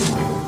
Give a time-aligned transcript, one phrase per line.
[0.00, 0.39] Thank you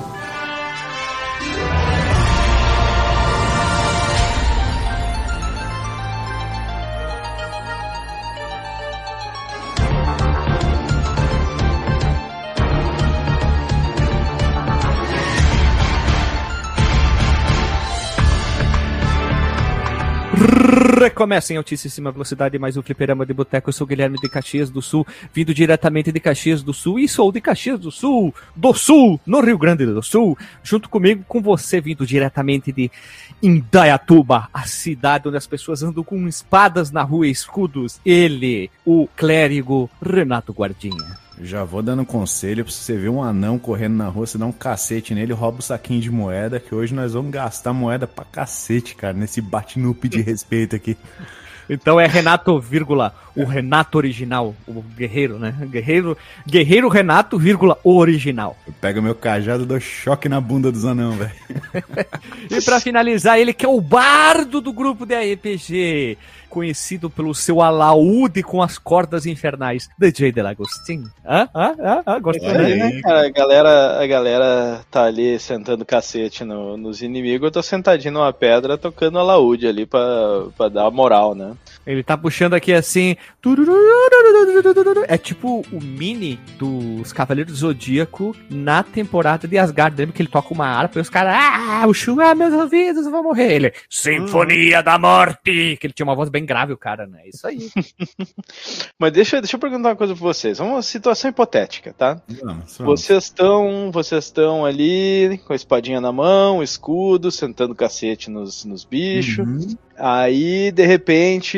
[21.23, 23.69] Recomeça em altíssima velocidade mais um fliperama de boteco.
[23.69, 27.31] Eu sou Guilherme de Caxias do Sul, vindo diretamente de Caxias do Sul e sou
[27.31, 31.81] de Caxias do Sul, do Sul, no Rio Grande do Sul, junto comigo, com você,
[31.81, 32.91] vindo diretamente de
[33.41, 38.01] Indaiatuba, a cidade onde as pessoas andam com espadas na rua e escudos.
[38.05, 41.21] Ele, o clérigo Renato Guardinha.
[41.41, 44.53] Já vou dando conselho pra você ver um anão correndo na rua, você dá um
[44.53, 48.95] cacete nele, rouba o saquinho de moeda, que hoje nós vamos gastar moeda pra cacete,
[48.95, 50.97] cara, nesse bate-nupe de respeito aqui.
[51.69, 55.55] Então é Renato, vírgula, o Renato original, o guerreiro, né?
[55.63, 58.57] Guerreiro, guerreiro Renato, vírgula, o original.
[58.67, 61.33] Eu pego meu cajado e dou choque na bunda dos anão, velho.
[62.51, 66.19] e pra finalizar, ele que é o bardo do grupo de RPG,
[66.53, 71.05] conhecido pelo seu alaúde com as cordas infernais, DJ Delagostin.
[71.25, 71.49] Hã?
[71.55, 71.75] Hã?
[71.81, 72.03] Hã?
[72.07, 72.21] Hã?
[72.21, 73.27] Gostou dele, né, cara?
[73.27, 78.35] A galera, a galera tá ali sentando cacete no, nos inimigos, eu tô sentadinho numa
[78.35, 80.01] pedra tocando alaúde ali pra,
[80.55, 81.55] pra dar moral, né?
[81.87, 83.17] Ele tá puxando aqui assim.
[85.09, 89.97] É tipo o mini dos Cavaleiros do Zodíaco na temporada de Asgard.
[89.97, 91.35] Lembra que ele toca uma harpa e os caras.
[91.35, 93.53] Ah, o Shun, ah, meus ouvidos, eu vou morrer.
[93.53, 93.73] Ele.
[93.91, 95.77] Sinfonia da Morte!
[95.77, 97.23] Que ele tinha uma voz bem grave, o cara, né?
[97.27, 97.71] Isso aí.
[98.99, 100.61] Mas deixa, deixa eu perguntar uma coisa pra vocês.
[100.61, 102.21] Uma situação hipotética, tá?
[102.29, 103.01] Vamos, vamos.
[103.01, 108.85] Vocês estão vocês estão ali com a espadinha na mão, escudo, sentando cacete nos, nos
[108.85, 109.39] bichos.
[109.39, 109.77] Uhum.
[110.05, 111.57] Aí, de repente,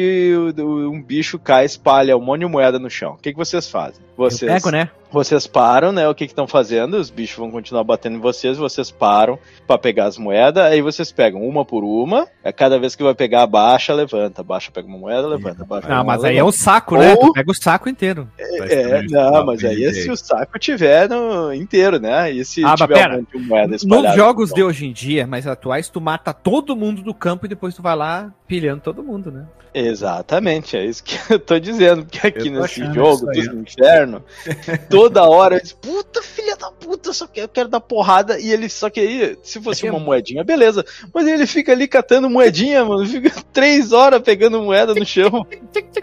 [0.59, 3.12] um bicho cai, espalha um monte de moeda no chão.
[3.12, 4.05] O que, que vocês fazem?
[4.14, 4.91] Vocês, Eu pego, né?
[5.11, 6.06] Vocês param, né?
[6.09, 6.98] O que estão fazendo?
[6.98, 11.11] Os bichos vão continuar batendo em vocês, vocês param para pegar as moedas, aí vocês
[11.11, 14.98] pegam uma por uma, é cada vez que vai pegar, baixa, levanta, baixa, pega uma
[14.98, 15.89] moeda, levanta, baixa.
[15.89, 17.17] Não, mas moeda, aí é o saco, né?
[17.17, 18.29] Tu pega o saco inteiro.
[18.36, 22.30] É, é não, mas aí é se o saco tiver no inteiro, né?
[22.30, 25.47] E se ah, tiver um monte de moeda Nos jogos de hoje em dia, mais
[25.47, 29.30] atuais, tu mata todo mundo do campo e depois tu vai lá pilhando todo mundo,
[29.30, 29.46] né?
[29.72, 34.22] Exatamente, é isso que eu tô dizendo, porque aqui nesse jogo do inferno,
[34.89, 38.68] toda hora eles, puta filha da puta, só que eu quero dar porrada, e ele
[38.68, 42.84] só que aí, se fosse é uma moedinha, beleza, mas ele fica ali catando moedinha,
[42.84, 45.44] mano, fica três horas pegando moeda no chão.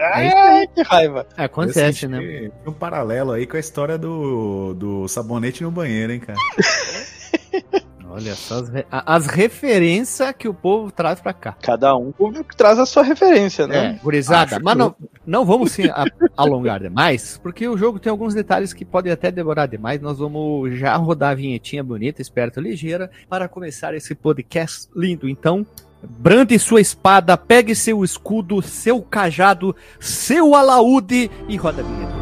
[0.00, 1.26] Ai, que raiva.
[1.36, 2.50] É, acontece, né?
[2.66, 6.38] Um paralelo aí com a história do, do sabonete no banheiro, hein, cara.
[8.12, 8.86] Olha só as, re...
[8.90, 11.56] as referências que o povo traz pra cá.
[11.62, 12.12] Cada um
[12.56, 13.86] traz a sua referência, né?
[13.86, 14.60] É, gurizada.
[14.62, 14.94] Mas não,
[15.26, 15.90] não vamos se
[16.36, 20.00] alongar demais, porque o jogo tem alguns detalhes que podem até demorar demais.
[20.00, 25.26] Nós vamos já rodar a vinhetinha bonita, esperta, ligeira, para começar esse podcast lindo.
[25.26, 25.66] Então,
[26.02, 32.21] brande sua espada, pegue seu escudo, seu cajado, seu alaúde e roda a vinheta.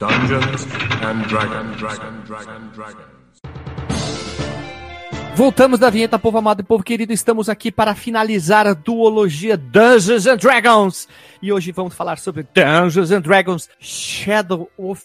[0.00, 0.66] Dungeons
[1.02, 1.76] and Dragons.
[5.34, 7.12] Voltamos da vinheta, povo amado e povo querido.
[7.12, 11.06] Estamos aqui para finalizar a duologia Dungeons and Dragons.
[11.42, 15.04] E hoje vamos falar sobre Dungeons and Dragons Shadow of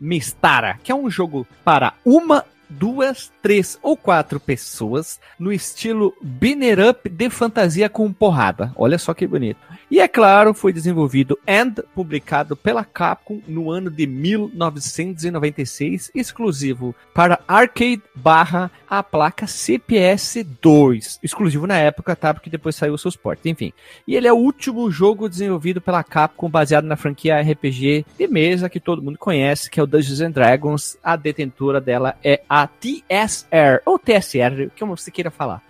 [0.00, 2.44] Mistara, que é um jogo para uma
[2.78, 8.72] duas, três ou quatro pessoas no estilo Binner Up de fantasia com porrada.
[8.76, 9.58] Olha só que bonito.
[9.90, 11.64] E é claro, foi desenvolvido e
[11.94, 21.20] publicado pela Capcom no ano de 1996, exclusivo para arcade barra a placa CPS 2,
[21.22, 22.32] exclusivo na época, tá?
[22.32, 23.72] Porque depois saiu o seu suporte, enfim.
[24.06, 28.68] E ele é o último jogo desenvolvido pela Capcom baseado na franquia RPG de mesa
[28.68, 30.98] que todo mundo conhece, que é o Dungeons and Dragons.
[31.02, 35.62] A detentora dela é a TSR, ou TSR, como você queira falar.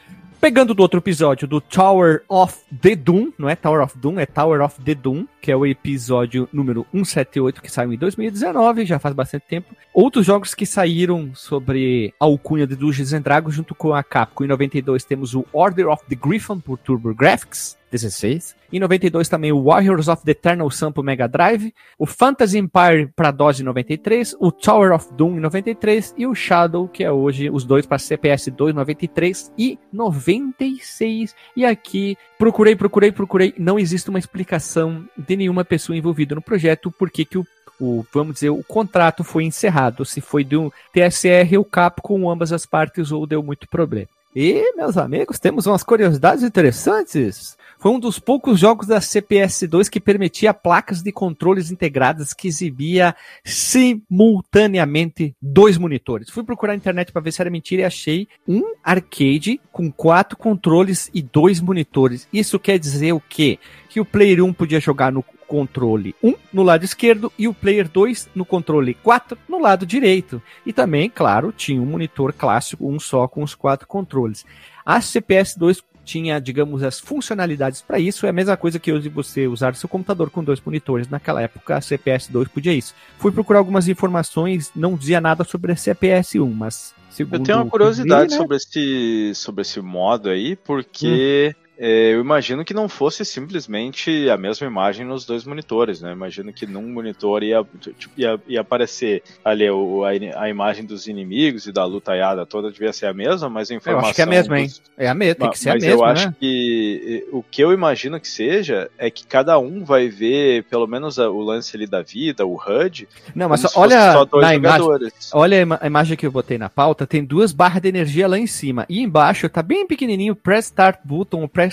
[0.46, 4.26] Pegando do outro episódio do Tower of the Doom, não é Tower of Doom, é
[4.26, 9.00] Tower of the Doom, que é o episódio número 178 que saiu em 2019, já
[9.00, 9.74] faz bastante tempo.
[9.92, 14.44] Outros jogos que saíram sobre a alcunha de Dungeons and Dragons junto com a Capcom.
[14.44, 17.76] Em 92 temos o Order of the Griffin por Turbo Graphics.
[17.90, 18.56] 16.
[18.72, 23.10] Em 92 também o Warriors of the Eternal Sun pro Mega Drive, o Phantasy Empire
[23.14, 27.10] para DOS em 93, o Tower of Doom em 93 e o Shadow, que é
[27.10, 31.34] hoje os dois para CPS 2 93 e 96.
[31.56, 36.90] E aqui procurei, procurei, procurei, não existe uma explicação de nenhuma pessoa envolvida no projeto
[36.90, 37.46] porque que o
[37.80, 42.52] o, vamos dizer, o contrato foi encerrado, se foi de um TSR ou Capcom, ambas
[42.52, 44.08] as partes, ou deu muito problema.
[44.38, 47.56] E, meus amigos, temos umas curiosidades interessantes.
[47.78, 53.16] Foi um dos poucos jogos da CPS2 que permitia placas de controles integradas que exibia
[53.42, 56.28] simultaneamente dois monitores.
[56.28, 60.36] Fui procurar na internet para ver se era mentira e achei um arcade com quatro
[60.36, 62.28] controles e dois monitores.
[62.30, 63.58] Isso quer dizer o quê?
[63.88, 67.88] Que o player 1 podia jogar no controle 1 no lado esquerdo e o player
[67.88, 70.42] 2 no controle 4 no lado direito.
[70.64, 74.44] E também, claro, tinha um monitor clássico, um só com os quatro controles.
[74.84, 78.24] A CPS 2 tinha, digamos, as funcionalidades para isso.
[78.24, 81.08] É a mesma coisa que hoje você usar seu computador com dois monitores.
[81.08, 82.94] Naquela época, a CPS 2 podia isso.
[83.18, 87.58] Fui procurar algumas informações, não dizia nada sobre a CPS 1, mas segundo Eu tenho
[87.58, 88.36] uma curiosidade né?
[88.36, 91.65] sobre, esse, sobre esse modo aí, porque hum.
[91.78, 96.10] É, eu imagino que não fosse simplesmente a mesma imagem nos dois monitores, né?
[96.10, 97.62] Imagino que num monitor ia,
[97.98, 102.70] tipo, ia, ia aparecer ali o, a, a, imagem dos inimigos e da lutaiada toda
[102.70, 104.04] devia ser a mesma, mas a informação.
[104.04, 104.70] Eu acho que é a mesma, hein?
[104.96, 106.06] É a mesma, tem que ser mas a mesma.
[106.06, 110.08] Mas eu acho que o que eu imagino que seja é que cada um vai
[110.08, 113.06] ver pelo menos o lance ali da vida, o HUD.
[113.34, 114.88] Não, mas olha na imagem,
[115.34, 118.46] olha a imagem que eu botei na pauta, tem duas barras de energia lá em
[118.46, 121.65] cima e embaixo tá bem pequenininho press start button, press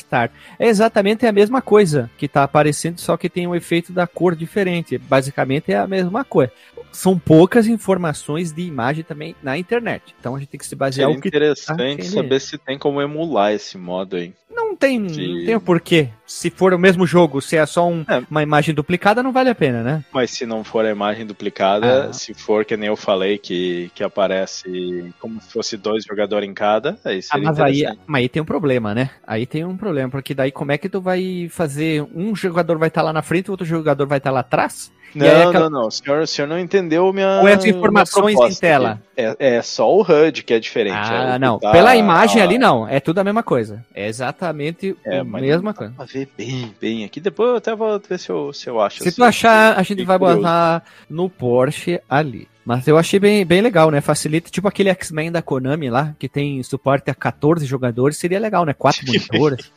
[0.58, 4.36] É exatamente a mesma coisa que está aparecendo, só que tem um efeito da cor
[4.36, 4.98] diferente.
[4.98, 6.52] Basicamente é a mesma coisa.
[6.92, 10.16] São poucas informações de imagem também na internet.
[10.20, 12.78] Então a gente tem que se basear Seria o que interessante tá saber se tem
[12.78, 14.34] como emular esse modo aí.
[14.50, 16.10] Não tem, não tem o porquê.
[16.34, 18.24] Se for o mesmo jogo, se é só um, é.
[18.30, 20.04] uma imagem duplicada, não vale a pena, né?
[20.12, 22.14] Mas se não for a imagem duplicada, ah.
[22.14, 26.54] se for que nem eu falei, que, que aparece como se fosse dois jogadores em
[26.54, 29.12] cada, aí seria ah, mas aí, mas aí tem um problema, né?
[29.28, 32.88] Aí tem um problema, porque daí como é que tu vai fazer, um jogador vai
[32.88, 34.92] estar tá lá na frente, o outro jogador vai estar tá lá atrás?
[35.16, 35.70] Não, aquela...
[35.70, 35.88] não, não.
[35.88, 37.42] O senhor, o senhor não entendeu minha.
[37.42, 39.02] Ou as informações em tela.
[39.16, 40.98] É, é só o HUD que é diferente.
[40.98, 41.60] Ah, é não.
[41.60, 41.72] Tá...
[41.72, 42.88] Pela imagem ali, não.
[42.88, 43.86] É tudo a mesma coisa.
[43.94, 45.94] É exatamente é, a mesma coisa.
[45.96, 47.20] Pra ver bem, bem aqui.
[47.20, 49.02] Depois eu até vou ver se eu, se eu acho.
[49.02, 50.42] Se assim, tu achar, a gente vai curioso.
[50.42, 52.48] botar no Porsche ali.
[52.66, 54.00] Mas eu achei bem, bem legal, né?
[54.00, 58.66] Facilita, tipo aquele X-Men da Konami lá, que tem suporte a 14 jogadores, seria legal,
[58.66, 58.74] né?
[58.74, 59.72] Quatro monitores.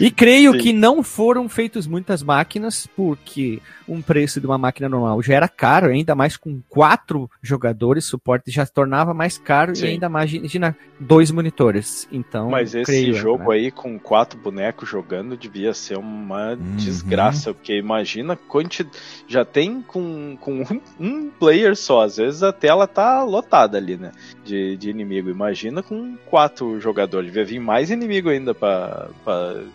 [0.00, 0.58] e creio Sim.
[0.58, 5.48] que não foram feitas muitas máquinas, porque um preço de uma máquina normal já era
[5.48, 9.84] caro, ainda mais com quatro jogadores, suporte já se tornava mais caro Sim.
[9.84, 12.08] e ainda mais, imagina, dois monitores.
[12.10, 13.56] Então, Mas esse creio, jogo né?
[13.56, 16.76] aí com quatro bonecos jogando devia ser uma uhum.
[16.76, 18.86] desgraça, porque imagina quanti...
[19.26, 23.96] já tem com, com um, um player só, às vezes a tela tá lotada ali,
[23.96, 24.12] né?
[24.44, 25.28] De, de inimigo.
[25.28, 27.26] Imagina com quatro jogadores.
[27.26, 29.08] Devia vir mais inimigo ainda para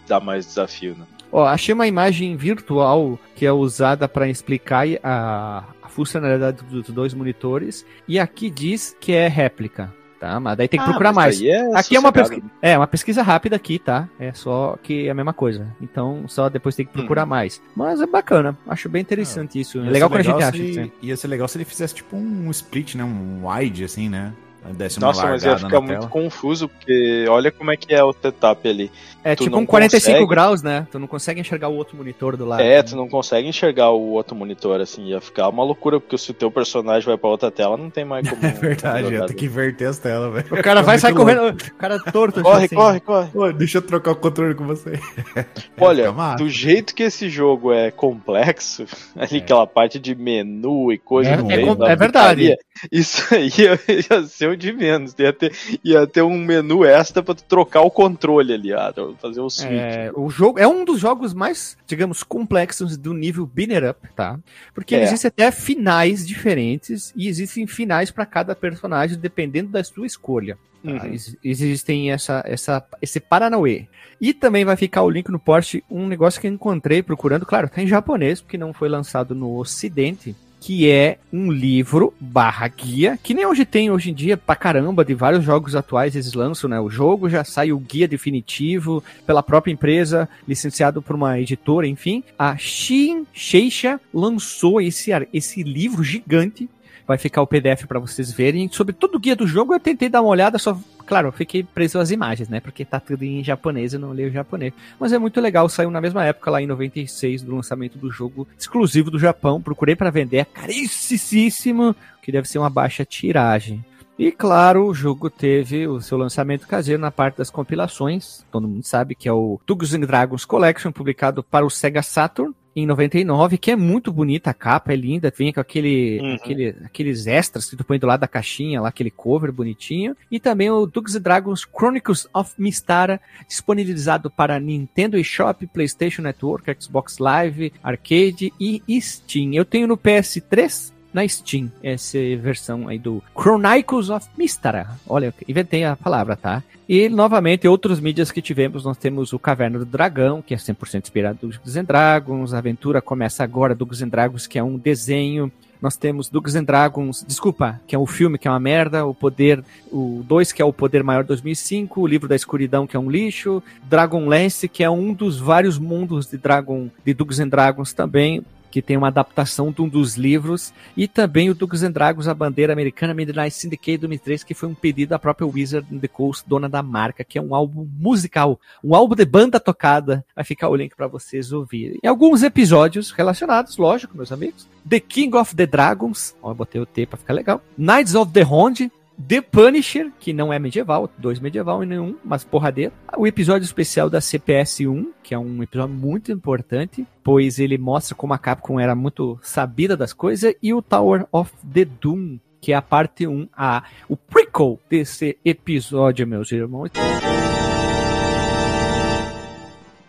[0.08, 1.05] dar mais desafio, né?
[1.31, 7.13] Ó, achei uma imagem virtual que é usada para explicar a, a funcionalidade dos dois
[7.13, 10.39] monitores e aqui diz que é réplica tá?
[10.39, 11.41] Mas daí tem que ah, procurar mais.
[11.41, 12.43] É aqui é uma, pesqui...
[12.62, 14.07] é uma pesquisa rápida aqui, tá?
[14.19, 15.67] É só que é a mesma coisa.
[15.81, 17.29] Então, só depois tem que procurar hum.
[17.29, 17.62] mais.
[17.75, 18.57] Mas é bacana.
[18.67, 19.79] Acho bem interessante ah, isso.
[19.79, 20.91] É legal quando a gente acha.
[21.01, 23.03] Ia ser legal se ele fizesse tipo um split, né?
[23.03, 24.33] Um wide, assim, né?
[24.73, 26.09] Desse Nossa, mas ia ficar muito tela.
[26.09, 28.91] confuso, porque olha como é que é o setup ali.
[29.23, 30.29] É tu tipo um 45 consegue...
[30.29, 30.87] graus, né?
[30.91, 32.61] Tu não consegue enxergar o outro monitor do lado.
[32.61, 32.83] É, né?
[32.83, 36.33] tu não consegue enxergar o outro monitor, assim, ia ficar uma loucura, porque se o
[36.33, 38.45] teu personagem vai pra outra tela, não tem mais como.
[38.45, 40.59] É verdade, ia ter que inverter as telas, velho.
[40.59, 42.41] O cara vai sair correndo, o cara torto.
[42.41, 42.75] Corre, assim.
[42.75, 43.27] corre, corre.
[43.31, 44.99] Pô, deixa eu trocar o controle com você.
[45.79, 48.85] Olha, do jeito que esse jogo é complexo,
[49.15, 49.37] ali é.
[49.39, 51.83] aquela parte de menu e coisa é, no meio.
[51.83, 52.55] É, é verdade.
[52.91, 55.13] Isso aí ia ser o de menos.
[55.18, 59.42] Ia ter, ia ter um menu extra pra tu trocar o controle ali, ah, fazer
[59.42, 59.72] o switch.
[59.72, 64.39] É, o jogo é um dos jogos mais, digamos, complexos do nível Binner Up, tá?
[64.74, 65.04] Porque é.
[65.04, 70.58] existem até finais diferentes e existem finais para cada personagem dependendo da sua escolha.
[70.84, 71.06] Tá?
[71.06, 71.16] Uhum.
[71.44, 73.88] Existem essa, essa, esse Paranauê.
[74.20, 77.70] E também vai ficar o link no post um negócio que eu encontrei procurando, claro,
[77.70, 83.17] tá em japonês, porque não foi lançado no ocidente que é um livro barra guia,
[83.21, 86.69] que nem hoje tem hoje em dia pra caramba, de vários jogos atuais eles lançam,
[86.69, 86.79] né?
[86.79, 92.23] O jogo já sai o guia definitivo pela própria empresa, licenciado por uma editora, enfim.
[92.37, 96.69] A Shin Sheisha lançou esse, esse livro gigante
[97.07, 98.69] vai ficar o PDF para vocês verem.
[98.69, 101.63] Sobre todo o guia do jogo, eu tentei dar uma olhada, só Claro, eu fiquei
[101.63, 102.59] preso às imagens, né?
[102.59, 104.73] Porque tá tudo em japonês, eu não leio japonês.
[104.99, 108.45] Mas é muito legal, saiu na mesma época, lá em 96, do lançamento do jogo
[108.59, 109.61] exclusivo do Japão.
[109.61, 113.83] Procurei para vender, é caríssimo, que deve ser uma baixa tiragem.
[114.19, 118.43] E claro, o jogo teve o seu lançamento caseiro na parte das compilações.
[118.51, 122.53] Todo mundo sabe que é o Tugs and Dragons Collection, publicado para o Sega Saturn
[122.77, 126.36] em 99, que é muito bonita a capa, é linda, vem com aquele, uhum.
[126.36, 130.15] aquele, aqueles extras que tu põe do lado da caixinha lá, aquele cover bonitinho.
[130.29, 137.17] E também o Dungeons Dragons Chronicles of Mystara, disponibilizado para Nintendo eShop, PlayStation Network, Xbox
[137.17, 139.53] Live, Arcade e Steam.
[139.53, 144.88] Eu tenho no PS3, na Steam, essa versão aí do Chronicles of Mystara.
[145.09, 146.62] Olha, inventei a palavra, tá?
[146.88, 151.01] E, novamente, outros mídias que tivemos, nós temos o Caverna do Dragão, que é 100%
[151.01, 155.51] inspirado do Dungeons Dragons, a aventura começa agora do Dungeons Dragons, que é um desenho
[155.79, 159.13] nós temos Dungeons and Dragons, desculpa, que é um filme que é uma merda, o
[159.13, 163.00] Poder, o 2 que é o Poder Maior 2005, o Livro da Escuridão que é
[163.00, 167.93] um lixo, Dragonlance que é um dos vários mundos de Dragon, de Dungeons and Dragons
[167.93, 172.27] também, que tem uma adaptação de um dos livros, e também o Dungeons and Dragons,
[172.27, 176.07] a bandeira americana Midnight Syndicate 2003, que foi um pedido da própria Wizard in the
[176.07, 180.25] Coast, dona da marca, que é um álbum musical, um álbum de banda tocada.
[180.36, 182.00] Vai ficar o link para vocês ouvirem.
[182.03, 184.67] E alguns episódios relacionados, lógico, meus amigos.
[184.88, 187.62] The King of the Dragons, ó, eu botei o T para ficar legal.
[187.77, 188.89] Knights of the Round,
[189.25, 192.93] The Punisher, que não é medieval, dois medieval e nenhum, mas porradeiro.
[193.17, 198.15] O episódio especial da CPS 1, que é um episódio muito importante, pois ele mostra
[198.15, 202.71] como a Capcom era muito sabida das coisas, e o Tower of the Doom, que
[202.71, 206.91] é a parte 1, a, o prequel desse episódio, meus irmãos.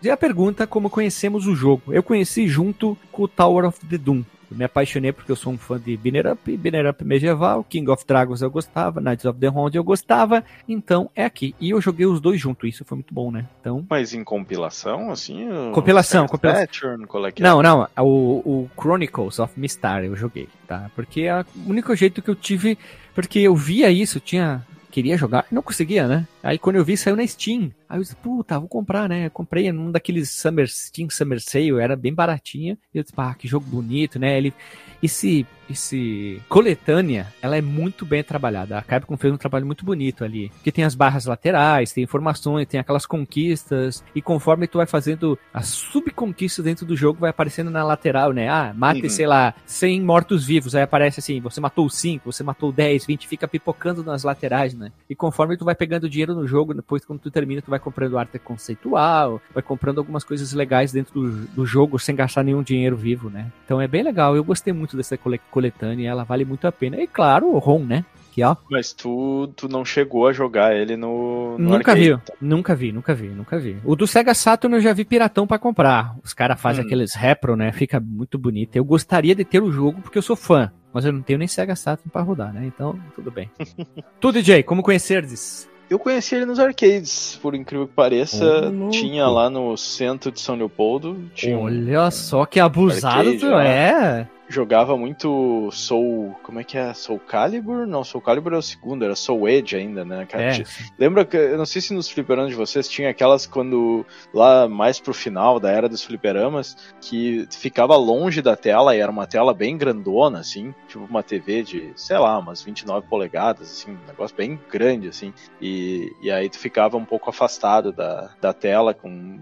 [0.03, 1.91] E a pergunta como conhecemos o jogo.
[1.91, 4.23] Eu conheci junto com o Tower of the Doom.
[4.49, 7.89] Eu me apaixonei porque eu sou um fã de Binner Up, Binner Up medieval, King
[7.89, 11.55] of Dragons eu gostava, Knights of the Round eu gostava, então é aqui.
[11.59, 13.45] E eu joguei os dois juntos, isso foi muito bom, né?
[13.61, 13.85] Então...
[13.89, 15.47] Mas em compilação, assim?
[15.73, 16.65] Compilação, compilação.
[16.65, 20.89] Pattern, é, é não, não, o, o Chronicles of Mistar eu joguei, tá?
[20.95, 22.77] Porque é o único jeito que eu tive,
[23.13, 26.27] porque eu via isso, tinha queria jogar e não conseguia, né?
[26.41, 27.71] Aí quando eu vi, saiu na Steam.
[27.89, 29.25] Aí eu disse, puta, vou comprar, né?
[29.25, 32.77] Eu comprei num daqueles Summer, Steam Summer Sale, era bem baratinha.
[32.93, 34.37] E eu disse, pá, que jogo bonito, né?
[34.37, 34.53] Ele,
[35.01, 38.77] esse, esse coletânea, ela é muito bem trabalhada.
[38.77, 40.49] A Capcom fez um trabalho muito bonito ali.
[40.49, 44.03] Porque tem as barras laterais, tem informações, tem aquelas conquistas.
[44.13, 48.49] E conforme tu vai fazendo as subconquistas dentro do jogo, vai aparecendo na lateral, né?
[48.49, 49.09] Ah, mate, uhum.
[49.09, 50.75] sei lá, 100 mortos-vivos.
[50.75, 54.91] Aí aparece assim, você matou 5, você matou 10, 20, fica pipocando nas laterais, né?
[55.09, 58.17] E conforme tu vai pegando dinheiro no jogo, depois quando tu termina, tu vai comprando
[58.17, 62.95] arte conceitual, vai comprando algumas coisas legais dentro do, do jogo sem gastar nenhum dinheiro
[62.95, 63.51] vivo, né?
[63.65, 64.35] Então é bem legal.
[64.35, 66.97] Eu gostei muito dessa coletânea, ela vale muito a pena.
[66.97, 68.05] E claro, o ROM, né?
[68.39, 68.55] Aqui, ó.
[68.69, 72.33] Mas tu, tu não chegou a jogar ele no, no Nunca arcade, vi, tá?
[72.39, 73.77] nunca vi, nunca vi, nunca vi.
[73.83, 76.15] O do Sega Saturn eu já vi piratão para comprar.
[76.23, 76.87] Os caras fazem hum.
[76.87, 77.71] aqueles repro, né?
[77.71, 78.75] Fica muito bonito.
[78.75, 80.71] Eu gostaria de ter o jogo porque eu sou fã.
[80.91, 82.65] Mas eu não tenho nem Sega Saturn para rodar, né?
[82.65, 83.49] Então, tudo bem.
[84.19, 85.69] tu, DJ, como conhecerdes?
[85.89, 88.71] Eu conheci ele nos arcades, por incrível que pareça.
[88.71, 91.17] Oh, tinha lá no centro de São Leopoldo.
[91.59, 96.35] Olha só que abusado tu é jogava muito Soul.
[96.41, 96.93] Como é que é?
[96.93, 97.85] Soul Calibur?
[97.85, 100.27] Não, Soul Calibur é o segundo, era Soul Edge ainda, né?
[100.33, 100.63] É.
[100.97, 101.37] Lembra que.
[101.37, 104.05] Eu não sei se nos fliperamas de vocês tinha aquelas quando.
[104.33, 109.11] Lá mais pro final da era dos fliperamas, que ficava longe da tela e era
[109.11, 110.73] uma tela bem grandona, assim.
[110.87, 113.91] Tipo uma TV de, sei lá, umas 29 polegadas, assim.
[113.91, 115.31] Um negócio bem grande, assim.
[115.61, 119.39] E, e aí tu ficava um pouco afastado da, da tela, com.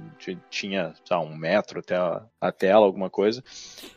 [0.49, 3.43] Tinha, sei lá, um metro até a, a tela, alguma coisa.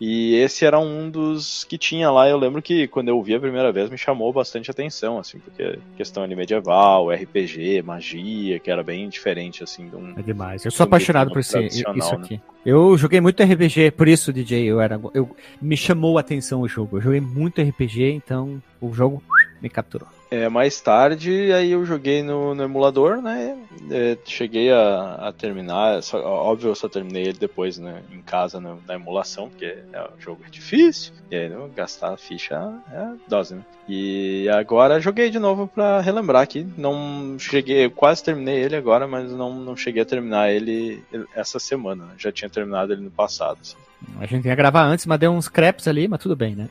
[0.00, 2.28] E esse era um dos que tinha lá.
[2.28, 5.78] Eu lembro que quando eu vi a primeira vez me chamou bastante atenção, assim, porque
[5.96, 9.88] questão ali medieval, RPG, magia, que era bem diferente, assim.
[9.88, 10.64] De um, é demais.
[10.64, 12.34] Eu sou apaixonado por esse, isso aqui.
[12.34, 12.40] Né?
[12.64, 15.00] Eu joguei muito RPG, por isso, DJ, eu era.
[15.14, 16.96] Eu, me chamou a atenção o jogo.
[16.96, 19.22] Eu joguei muito RPG, então o jogo
[19.60, 20.08] me capturou.
[20.30, 23.58] É, mais tarde, aí eu joguei no, no emulador, né?
[23.90, 28.60] É, cheguei a, a terminar, só, óbvio eu só terminei ele depois né, em casa
[28.60, 32.54] na, na emulação, porque é, o jogo é difícil, e aí não, gastar a ficha
[32.92, 33.62] é dose, né?
[33.88, 36.64] E agora joguei de novo para relembrar aqui.
[36.78, 41.02] Não cheguei, quase terminei ele agora, mas não, não cheguei a terminar ele
[41.34, 42.06] essa semana.
[42.16, 43.58] Já tinha terminado ele no passado.
[43.60, 43.74] Assim.
[44.20, 46.68] A gente ia gravar antes, mas deu uns crepes ali, mas tudo bem, né?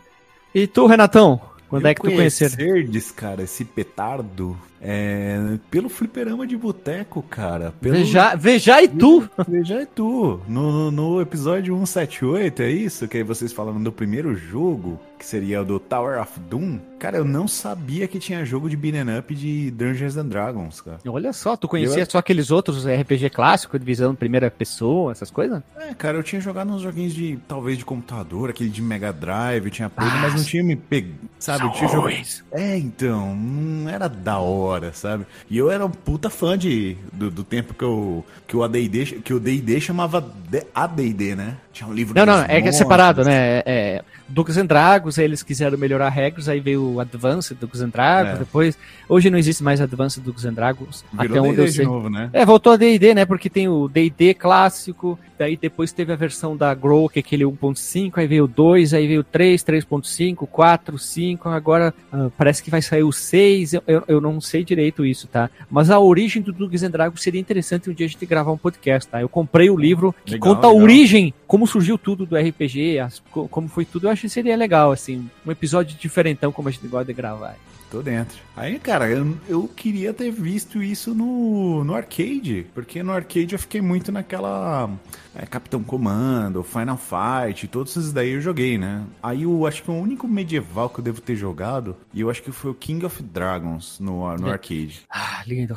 [0.55, 1.41] E tu, Renatão?
[1.69, 2.49] Quando eu é que tu conheceu?
[2.49, 7.73] Conhecerdes, cara, esse petardo é, pelo fliperama de boteco, cara.
[7.79, 7.95] Pelo...
[7.95, 9.29] Veja, veja e tu!
[9.47, 10.39] Veja e tu.
[10.47, 13.07] No, no episódio 178, é isso?
[13.07, 16.79] Que aí vocês falaram do primeiro jogo, que seria o do Tower of Doom.
[16.97, 20.99] Cara, eu não sabia que tinha jogo de beat'em up de Dungeons and Dragons, cara.
[21.07, 22.09] Olha só, tu conhecia eu...
[22.09, 25.61] só aqueles outros RPG clássicos, de visão primeira pessoa, essas coisas?
[25.77, 29.69] É, cara, eu tinha jogado uns joguinhos de, talvez, de computador, aquele de Mega Drive,
[29.69, 31.65] tinha pego, mas não tinha me pegado, sabe?
[31.65, 32.15] Eu tinha jogado...
[32.51, 35.25] É, então, não era da hora sabe?
[35.49, 39.21] E eu era um puta fã de, do, do tempo que, eu, que o AD&D,
[39.23, 40.25] que o D&D chamava
[40.73, 41.57] AD&D, né?
[41.71, 43.59] Tinha um livro Não, não, é que é separado, né?
[43.59, 47.89] É, é, Duques and Dragons, eles quiseram melhorar regras, aí veio o Advanced Duques and
[47.89, 48.39] Dragons, é.
[48.39, 48.77] depois...
[49.09, 51.83] Hoje não existe mais Advanced Duques and Dragons, Virou até onde eu sei.
[51.83, 52.29] Novo, né?
[52.31, 53.25] É, voltou a D&D, né?
[53.25, 57.43] Porque tem o D&D clássico, daí depois teve a versão da Grow, que é aquele
[57.43, 62.61] 1.5, aí veio o 2, aí veio o 3, 3.5, 4, 5, agora uh, parece
[62.61, 65.49] que vai sair o 6, eu, eu, eu, não sei direito isso, tá?
[65.71, 68.57] Mas a origem do Duques and Dragons seria interessante um dia a gente gravar um
[68.57, 69.21] podcast, tá?
[69.21, 70.81] Eu comprei o livro que legal, conta legal.
[70.81, 74.57] a origem, como surgiu tudo do RPG, as, como foi tudo, eu acho que seria
[74.57, 77.55] legal, assim, um episódio diferentão como a gente gosta de gravar.
[77.89, 78.37] Tô dentro.
[78.55, 83.59] Aí, cara, eu, eu queria ter visto isso no, no arcade, porque no arcade eu
[83.59, 84.87] fiquei muito naquela
[85.33, 89.03] é, Capitão Comando, Final Fight, todos esses daí eu joguei, né?
[89.23, 92.43] Aí eu acho que o único medieval que eu devo ter jogado, e eu acho
[92.43, 94.51] que foi o King of Dragons no, no é.
[94.51, 95.01] arcade.
[95.09, 95.75] Ah, lindo,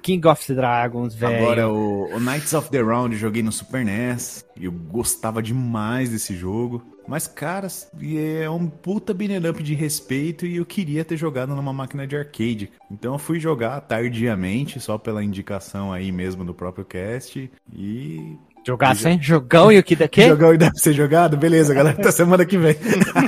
[0.00, 1.36] King of Dragons, velho.
[1.36, 5.42] Agora o, o Knights of the Round eu joguei no Super NES, e eu gostava
[5.42, 6.99] demais desse jogo.
[7.10, 7.66] Mas, cara,
[8.00, 12.16] é um puta beat'em up de respeito e eu queria ter jogado numa máquina de
[12.16, 12.70] arcade.
[12.88, 17.50] Então eu fui jogar tardiamente, só pela indicação aí mesmo do próprio cast.
[17.74, 20.22] E Jogar sem jogão e o que daqui?
[20.28, 21.36] Jogão e deve ser jogado?
[21.36, 22.76] Beleza, galera, até semana que vem.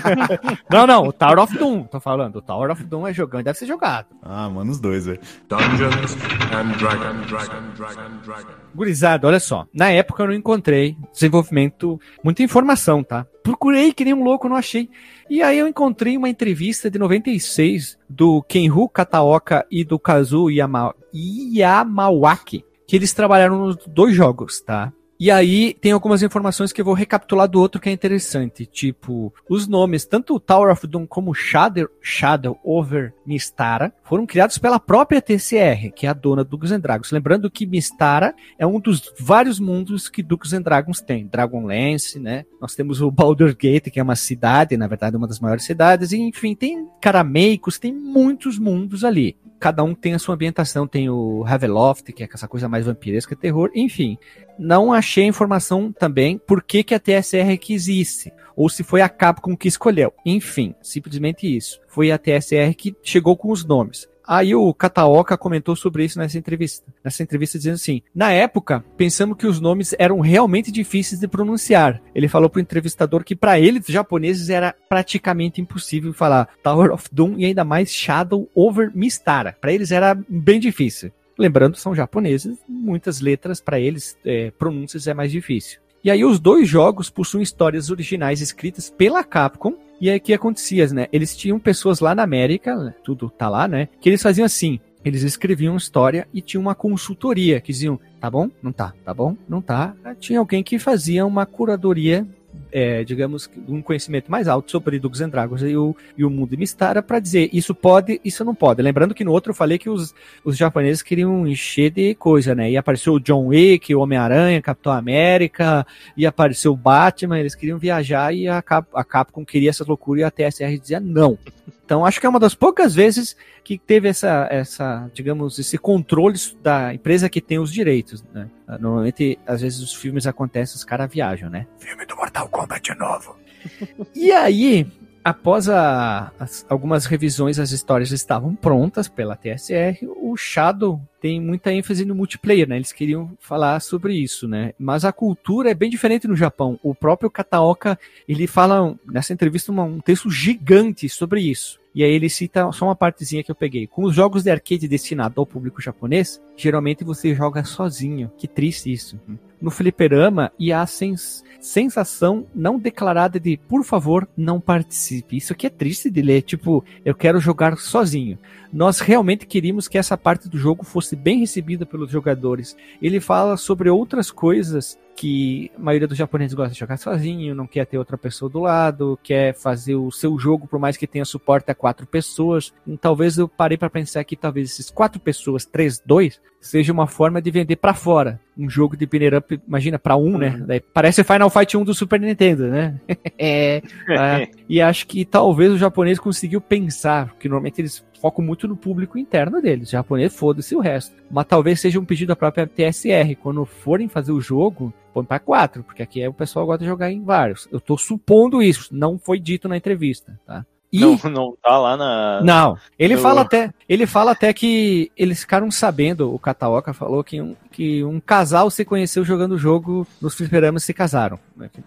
[0.70, 2.36] não, não, o Tower of Doom, tô falando.
[2.36, 4.06] O Tower of Doom é jogão e deve ser jogado.
[4.22, 5.18] Ah, mano, os dois, velho.
[5.48, 6.16] Dungeons
[6.52, 8.52] and Dragons, Dragon, Dragon, Dragon.
[8.74, 9.66] Gurizada, olha só.
[9.74, 13.26] Na época eu não encontrei desenvolvimento, muita informação, tá?
[13.42, 14.88] Procurei que nem um louco, não achei.
[15.28, 20.94] E aí eu encontrei uma entrevista de 96 do Kenru Kataoka e do Kazu Yama...
[21.14, 24.92] Yamawaki, que eles trabalharam nos dois jogos, tá?
[25.22, 29.32] E aí tem algumas informações que eu vou recapitular do outro que é interessante, tipo,
[29.48, 34.80] os nomes, tanto o Tower of Doom como Shadow, Shadow over Mistara, foram criados pela
[34.80, 37.12] própria TCR, que é a dona do Dungeons Dragons.
[37.12, 41.28] Lembrando que Mistara é um dos vários mundos que Dungeons Dragons tem.
[41.28, 42.44] Dragonlance, né?
[42.60, 46.10] Nós temos o Baldur Gate, que é uma cidade, na verdade uma das maiores cidades,
[46.10, 50.88] e enfim, tem Carameicos, tem muitos mundos ali cada um tem a sua ambientação.
[50.88, 54.18] Tem o Haveloft, que é essa coisa mais vampiresca, terror, enfim.
[54.58, 59.56] Não achei informação também por que, que a TSR existe, ou se foi a Capcom
[59.56, 60.12] que escolheu.
[60.26, 61.80] Enfim, simplesmente isso.
[61.86, 64.08] Foi a TSR que chegou com os nomes.
[64.26, 66.86] Aí o Kataoka comentou sobre isso nessa entrevista.
[67.04, 72.00] Nessa entrevista dizendo assim: "Na época, pensamos que os nomes eram realmente difíceis de pronunciar.
[72.14, 77.38] Ele falou pro entrevistador que para eles, japoneses, era praticamente impossível falar Tower of Doom
[77.38, 79.56] e ainda mais Shadow over Mistara.
[79.60, 81.10] Para eles era bem difícil.
[81.38, 85.81] Lembrando, são japoneses, muitas letras para eles, é, pronúncias é mais difícil.
[86.04, 90.34] E aí os dois jogos possuem histórias originais escritas pela Capcom e aí o que
[90.34, 91.06] acontecia, né?
[91.12, 93.88] Eles tinham pessoas lá na América, tudo tá lá, né?
[94.00, 98.50] Que eles faziam assim, eles escreviam história e tinha uma consultoria que diziam, tá bom?
[98.60, 99.36] Não tá, tá bom?
[99.48, 99.94] Não tá.
[100.18, 102.26] Tinha alguém que fazia uma curadoria
[102.70, 106.50] é, digamos, um conhecimento mais alto sobre Dungeons and Dragons e o, e o mundo
[106.50, 108.82] de Mistara para dizer isso pode, isso não pode.
[108.82, 112.70] Lembrando que no outro eu falei que os, os japoneses queriam encher de coisa, né?
[112.70, 115.86] E apareceu o John Wick, o Homem-Aranha, Capitão América,
[116.16, 120.20] e apareceu o Batman, eles queriam viajar e a, Cap, a Capcom queria essa loucura
[120.20, 121.38] e a TSR dizia não.
[121.92, 126.38] Então acho que é uma das poucas vezes que teve essa, essa digamos, esse controle
[126.62, 128.48] da empresa que tem os direitos, né?
[128.80, 131.66] Normalmente, às vezes os filmes acontecem, os caras viajam, né?
[131.76, 133.36] Filme do Mortal Kombat novo.
[134.16, 134.90] e aí,
[135.22, 140.08] após a, as, algumas revisões, as histórias estavam prontas pela TSR.
[140.16, 142.76] O Shadow tem muita ênfase no multiplayer, né?
[142.76, 144.72] Eles queriam falar sobre isso, né?
[144.78, 146.80] Mas a cultura é bem diferente no Japão.
[146.82, 151.81] O próprio Kataoka, ele fala nessa entrevista um texto gigante sobre isso.
[151.94, 153.86] E aí ele cita só uma partezinha que eu peguei.
[153.86, 158.30] Com os jogos de arcade destinados ao público japonês, geralmente você joga sozinho.
[158.36, 159.20] Que triste isso.
[159.60, 165.36] No fliperama, e há sens sensação não declarada de, por favor, não participe.
[165.36, 166.42] Isso aqui é triste de ler.
[166.42, 168.38] Tipo, eu quero jogar sozinho.
[168.72, 172.76] Nós realmente queríamos que essa parte do jogo fosse bem recebida pelos jogadores.
[173.00, 177.66] Ele fala sobre outras coisas que a maioria dos japoneses gosta de jogar sozinho, não
[177.66, 181.24] quer ter outra pessoa do lado, quer fazer o seu jogo, por mais que tenha
[181.24, 182.72] suporte a quatro pessoas.
[182.86, 187.08] Então, talvez eu parei para pensar que talvez esses quatro pessoas, três, dois, seja uma
[187.08, 188.40] forma de vender para fora.
[188.56, 190.56] Um jogo de binner up, imagina, para um, né?
[190.58, 190.66] Uhum.
[190.66, 193.00] Daí parece Final Fight 1 do Super Nintendo, né?
[193.36, 198.68] é, é, e acho que talvez o japonês conseguiu pensar, porque normalmente eles focam muito
[198.68, 199.88] no público interno deles.
[199.88, 201.14] O japonês, foda-se o resto.
[201.28, 203.34] Mas talvez seja um pedido da própria TSR.
[203.42, 206.90] Quando forem fazer o jogo, põe para quatro, porque aqui é o pessoal gosta de
[206.90, 207.68] jogar em vários.
[207.72, 210.64] Eu tô supondo isso, não foi dito na entrevista, tá?
[210.92, 211.00] E...
[211.00, 212.40] Não, não tá lá na.
[212.42, 212.76] Não.
[212.98, 213.70] Ele fala até.
[213.88, 218.70] Ele fala até que eles ficaram sabendo, o Kataoka falou que um, que um casal
[218.70, 221.38] se conheceu jogando o jogo nos fliperamas e se casaram.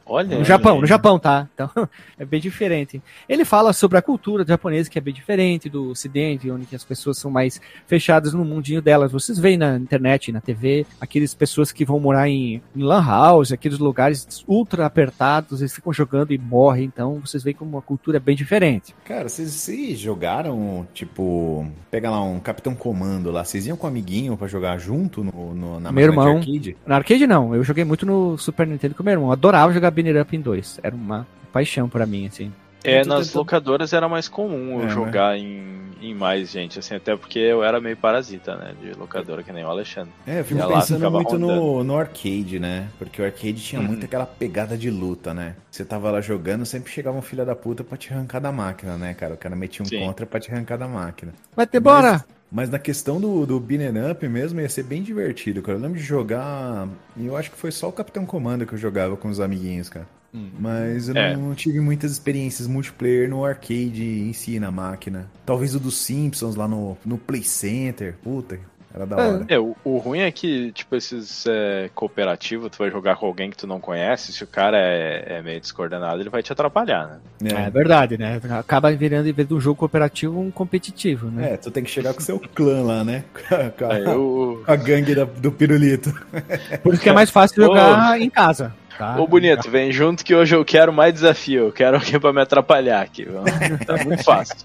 [0.05, 0.39] Olha.
[0.39, 1.47] No Japão, no Japão, tá?
[1.53, 1.69] Então
[2.17, 3.01] é bem diferente.
[3.29, 7.17] Ele fala sobre a cultura japonesa, que é bem diferente do ocidente, onde as pessoas
[7.17, 9.11] são mais fechadas no mundinho delas.
[9.11, 13.51] Vocês veem na internet, na TV, aqueles pessoas que vão morar em, em lan house,
[13.51, 16.85] aqueles lugares ultra apertados, eles ficam jogando e morrem.
[16.85, 18.95] Então vocês veem como a cultura é bem diferente.
[19.05, 23.89] Cara, vocês, vocês jogaram, tipo, pega lá um Capitão Comando lá, vocês iam com um
[23.89, 26.75] amiguinho para jogar junto no, no na meu irmão, arcade?
[26.85, 29.27] Na arcade não, eu joguei muito no Super Nintendo com meu irmão.
[29.27, 30.79] Eu adorava jogar Binner Up em 2.
[30.83, 32.51] Era uma paixão para mim, assim.
[32.85, 33.39] É, nas tentando...
[33.39, 35.39] locadoras era mais comum eu é, jogar né?
[35.39, 39.51] em, em mais gente, assim, até porque eu era meio parasita, né, de locadora, que
[39.51, 40.11] nem o Alexandre.
[40.27, 43.87] É, eu fico e pensando muito no, no arcade, né, porque o arcade tinha uhum.
[43.87, 45.55] muito aquela pegada de luta, né.
[45.71, 48.97] Você tava lá jogando, sempre chegava um filho da puta pra te arrancar da máquina,
[48.97, 49.33] né, cara.
[49.33, 49.99] O cara metia um Sim.
[49.99, 51.33] contra pra te arrancar da máquina.
[51.55, 52.23] Vai ter bora!
[52.51, 55.77] Mas na questão do, do Beaten Up mesmo, ia ser bem divertido, cara.
[55.77, 56.87] Eu lembro de jogar.
[57.17, 59.89] E eu acho que foi só o Capitão Comando que eu jogava com os amiguinhos,
[59.89, 60.07] cara.
[60.33, 60.49] Hum.
[60.59, 61.35] Mas eu é.
[61.35, 65.29] não tive muitas experiências multiplayer no arcade em si, na máquina.
[65.45, 68.15] Talvez o dos Simpsons lá no, no Play Center.
[68.21, 68.59] Puta,
[68.95, 69.45] era da hora.
[69.49, 73.49] É, o, o ruim é que, tipo, esses é, cooperativos, tu vai jogar com alguém
[73.49, 77.19] que tu não conhece, se o cara é, é meio descoordenado, ele vai te atrapalhar,
[77.41, 77.51] né?
[77.51, 78.39] É, é verdade, né?
[78.57, 81.53] Acaba virando, em vez de um jogo cooperativo, um competitivo, né?
[81.53, 83.25] É, tu tem que chegar com o seu clã lá, né?
[83.77, 84.63] Com a, eu...
[84.65, 86.13] a gangue da, do pirulito.
[86.81, 88.73] Por isso que é mais fácil jogar em casa.
[88.97, 91.65] Tá, Ô, bonito, vem junto que hoje eu quero mais desafio.
[91.65, 93.27] Eu quero alguém pra me atrapalhar aqui.
[93.85, 94.55] Tá muito fácil.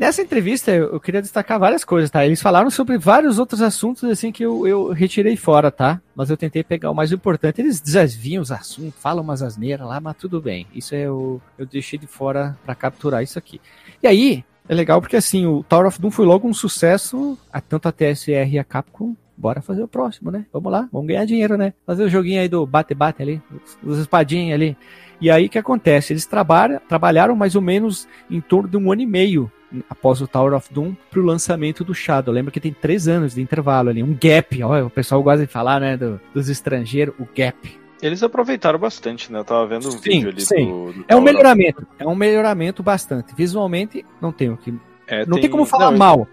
[0.00, 2.24] Nessa entrevista, eu queria destacar várias coisas, tá?
[2.24, 6.00] Eles falaram sobre vários outros assuntos, assim, que eu, eu retirei fora, tá?
[6.16, 7.60] Mas eu tentei pegar o mais importante.
[7.60, 10.66] Eles desviam os assuntos, falam umas asneiras lá, mas tudo bem.
[10.74, 13.60] Isso é eu, eu deixei de fora para capturar isso aqui.
[14.02, 17.36] E aí, é legal porque, assim, o Tower of Doom foi logo um sucesso,
[17.68, 20.46] tanto a TSR e a Capcom bora fazer o próximo, né?
[20.50, 21.74] Vamos lá, vamos ganhar dinheiro, né?
[21.84, 23.42] Fazer o joguinho aí do bate-bate ali,
[23.82, 24.78] os espadinhos ali.
[25.20, 26.14] E aí o que acontece?
[26.14, 29.52] Eles trabalham, trabalharam mais ou menos em torno de um ano e meio
[29.88, 32.32] após o Tower of Doom para o lançamento do Shadow.
[32.32, 34.62] Lembra que tem três anos de intervalo ali, um gap.
[34.62, 37.56] O pessoal gosta de falar, né, do, dos estrangeiros, o gap.
[38.02, 39.40] Eles aproveitaram bastante, né?
[39.40, 40.66] Eu tava vendo um sim, vídeo ali sim.
[40.66, 43.34] do, do É um melhoramento, é um melhoramento bastante.
[43.34, 44.72] Visualmente, não tenho que
[45.06, 45.42] é, não tem...
[45.42, 46.28] tem, como falar não, mal.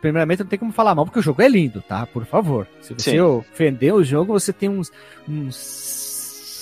[0.00, 2.06] Primeiramente, não tem como falar mal, porque o jogo é lindo, tá?
[2.06, 2.66] Por favor.
[2.80, 3.20] Se você Sim.
[3.20, 4.90] ofender o jogo, você tem uns,
[5.28, 6.01] uns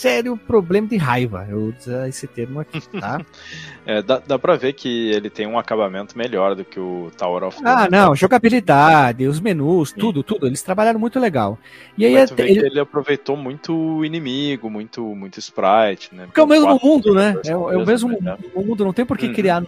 [0.01, 1.47] sério problema de raiva.
[1.49, 3.21] Eu usar esse termo aqui, tá?
[3.85, 7.45] é, dá, dá pra ver que ele tem um acabamento melhor do que o Tower
[7.45, 9.97] of Ah, não, jogabilidade, os menus, Sim.
[9.99, 10.47] tudo, tudo.
[10.47, 11.59] Eles trabalharam muito legal.
[11.99, 12.67] E aí Mas ele...
[12.67, 12.81] ele...
[12.81, 16.25] aproveitou muito o inimigo, muito, muito sprite, né?
[16.27, 17.37] Porque é o mesmo mundo, né?
[17.45, 18.39] É, é, o mesmo né?
[18.55, 19.35] mundo, não tem por que uhum.
[19.35, 19.63] criar.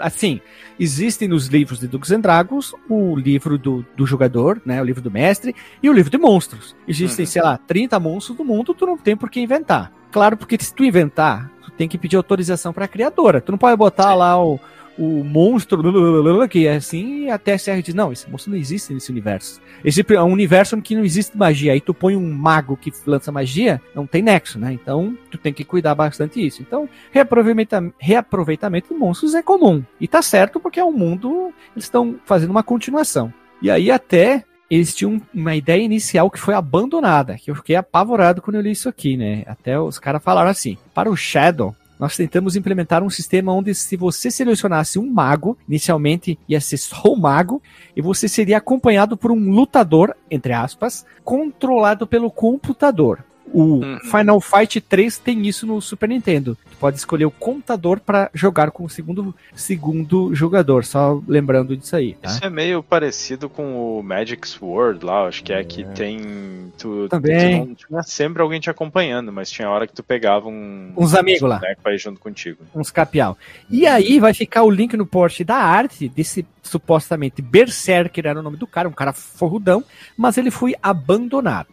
[0.00, 0.40] Assim,
[0.80, 4.82] existem nos livros de Dungeons and Dragons o livro do, do jogador, né?
[4.82, 6.74] O livro do mestre, e o livro de monstros.
[6.88, 7.30] Existem, uhum.
[7.30, 9.75] sei lá, 30 monstros do mundo, tu não tem por que inventar.
[10.16, 13.38] Claro, porque se tu inventar, tu tem que pedir autorização para a criadora.
[13.38, 14.16] Tu não pode botar Sim.
[14.16, 14.58] lá o,
[14.96, 19.10] o monstro que é assim e a TSR diz, não, esse monstro não existe nesse
[19.10, 19.60] universo.
[19.84, 21.74] Esse é um universo em que não existe magia.
[21.74, 24.72] Aí tu põe um mago que lança magia, não tem nexo, né?
[24.72, 26.62] Então tu tem que cuidar bastante disso.
[26.62, 29.84] Então, reaproveitamento, reaproveitamento de monstros é comum.
[30.00, 33.30] E tá certo porque é um mundo, eles estão fazendo uma continuação.
[33.60, 38.42] E aí até eles tinham uma ideia inicial que foi abandonada, que eu fiquei apavorado
[38.42, 39.44] quando eu li isso aqui, né?
[39.46, 43.96] Até os caras falaram assim: para o Shadow, nós tentamos implementar um sistema onde se
[43.96, 47.62] você selecionasse um mago, inicialmente ia ser só o mago,
[47.94, 53.24] e você seria acompanhado por um lutador, entre aspas, controlado pelo computador.
[53.52, 53.98] O uhum.
[54.00, 56.56] Final Fight 3 tem isso no Super Nintendo.
[56.70, 61.96] Tu pode escolher o contador para jogar com o segundo, segundo jogador, só lembrando disso
[61.96, 62.14] aí.
[62.14, 62.28] Tá?
[62.28, 65.64] Isso é meio parecido com o Magic Sword lá, acho que é, é.
[65.64, 66.72] que tem.
[66.76, 67.62] Tu, Também.
[67.62, 70.92] Tu não tinha sempre alguém te acompanhando, mas tinha hora que tu pegava um.
[70.96, 71.60] Uns amigos lá.
[71.82, 72.58] Pra ir junto contigo.
[72.74, 73.38] Uns capial.
[73.70, 78.42] E aí vai ficar o link no post da arte desse supostamente Berserker era o
[78.42, 79.84] nome do cara, um cara forrudão,
[80.16, 81.68] mas ele foi abandonado.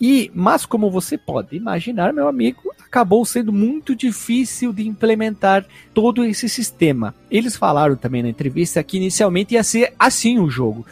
[0.00, 6.24] E, mas como você pode imaginar, meu amigo, acabou sendo muito difícil de implementar todo
[6.24, 7.14] esse sistema.
[7.30, 10.86] Eles falaram também na entrevista que inicialmente ia ser assim o jogo.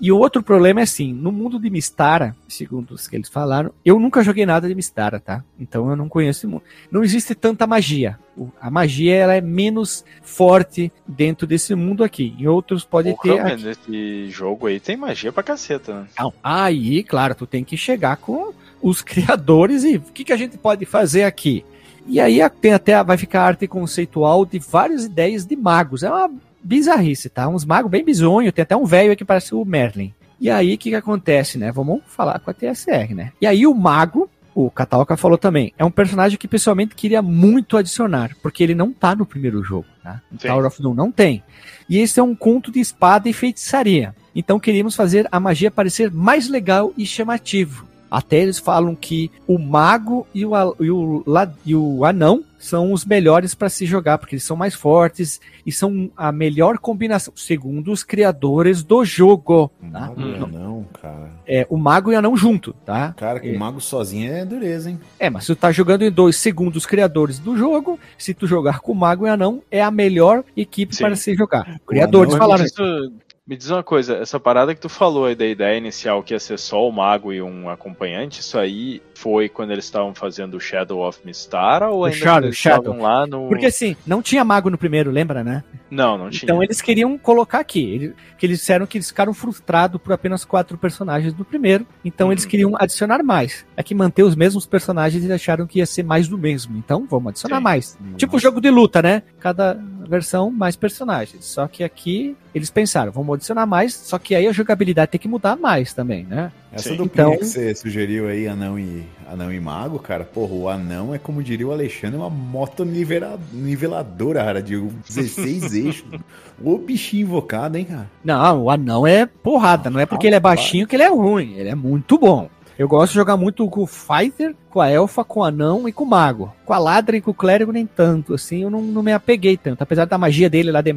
[0.00, 3.70] E o outro problema é assim, no mundo de Mistara, segundo os que eles falaram,
[3.84, 5.44] eu nunca joguei nada de Mistara, tá?
[5.58, 6.62] Então eu não conheço o mundo.
[6.90, 8.18] Não existe tanta magia.
[8.58, 12.34] A magia ela é menos forte dentro desse mundo aqui.
[12.38, 13.58] Em outros pode Porra, ter.
[13.58, 16.06] Nesse jogo aí tem magia pra caceta, né?
[16.18, 16.32] Não.
[16.42, 20.56] Aí, claro, tu tem que chegar com os criadores e o que, que a gente
[20.56, 21.62] pode fazer aqui?
[22.06, 26.02] E aí tem até vai ficar arte conceitual de várias ideias de magos.
[26.02, 26.30] É uma
[26.62, 27.48] bizarrice, tá?
[27.48, 30.12] Uns magos bem bizonhos, tem até um velho que parece o Merlin.
[30.40, 31.70] E aí, o que, que acontece, né?
[31.70, 33.32] Vamos falar com a TSR, né?
[33.40, 37.76] E aí, o mago, o Catalca falou também, é um personagem que pessoalmente queria muito
[37.76, 40.20] adicionar, porque ele não tá no primeiro jogo, tá?
[40.40, 41.42] Tower of Doom não tem.
[41.88, 44.14] E esse é um conto de espada e feitiçaria.
[44.34, 47.86] Então queríamos fazer a magia parecer mais legal e chamativo.
[48.10, 51.24] Até eles falam que o mago e o, e o,
[51.64, 55.72] e o anão são os melhores para se jogar, porque eles são mais fortes e
[55.72, 59.72] são a melhor combinação, segundo os criadores do jogo.
[59.90, 60.00] Tá?
[60.00, 61.30] Mago e anão, cara.
[61.46, 63.14] É, o mago e anão junto, tá?
[63.16, 63.56] Cara, que é.
[63.56, 65.00] o mago sozinho é dureza, hein?
[65.18, 68.46] É, mas se tu tá jogando em dois, segundo os criadores do jogo, se tu
[68.46, 71.04] jogar com o mago e anão, é a melhor equipe Sim.
[71.04, 71.80] para se jogar.
[71.86, 73.10] Criadores falaram isso.
[73.50, 76.38] Me diz uma coisa, essa parada que tu falou aí da ideia inicial que ia
[76.38, 80.60] ser só o mago e um acompanhante, isso aí foi quando eles estavam fazendo o
[80.60, 82.96] Shadow of Mistara ou ainda Shadow, eles Shadow.
[82.96, 83.48] lá no...
[83.48, 85.64] Porque assim, não tinha mago no primeiro, lembra, né?
[85.90, 86.44] Não, não tinha.
[86.44, 90.44] Então eles queriam colocar aqui, eles, que eles disseram que eles ficaram frustrados por apenas
[90.44, 92.32] quatro personagens do primeiro, então uhum.
[92.32, 93.66] eles queriam adicionar mais.
[93.76, 97.04] É que manter os mesmos personagens e acharam que ia ser mais do mesmo, então
[97.10, 97.64] vamos adicionar Sim.
[97.64, 97.98] mais.
[98.00, 98.12] Uhum.
[98.12, 99.24] Tipo jogo de luta, né?
[99.40, 99.76] Cada
[100.10, 101.44] versão mais personagens.
[101.44, 105.28] Só que aqui eles pensaram, vamos adicionar mais, só que aí a jogabilidade tem que
[105.28, 106.50] mudar mais também, né?
[106.72, 106.96] Essa Sim.
[106.96, 107.38] duplinha então...
[107.38, 111.42] que você sugeriu aí, anão e, anão e mago, cara, porra, o anão é como
[111.42, 116.20] diria o Alexandre, uma moto niveladora, cara, de 16 eixos.
[116.60, 118.10] O bichinho invocado, hein, cara?
[118.24, 121.08] Não, o anão é porrada, não é porque ah, ele é baixinho que ele é
[121.08, 122.48] ruim, ele é muito bom.
[122.80, 125.92] Eu gosto de jogar muito com o Fighter, com a Elfa, com o Anão e
[125.92, 126.50] com o Mago.
[126.64, 129.54] Com a Ladra e com o Clérigo nem tanto, assim, eu não, não me apeguei
[129.54, 129.82] tanto.
[129.82, 130.96] Apesar da magia dele lá, de,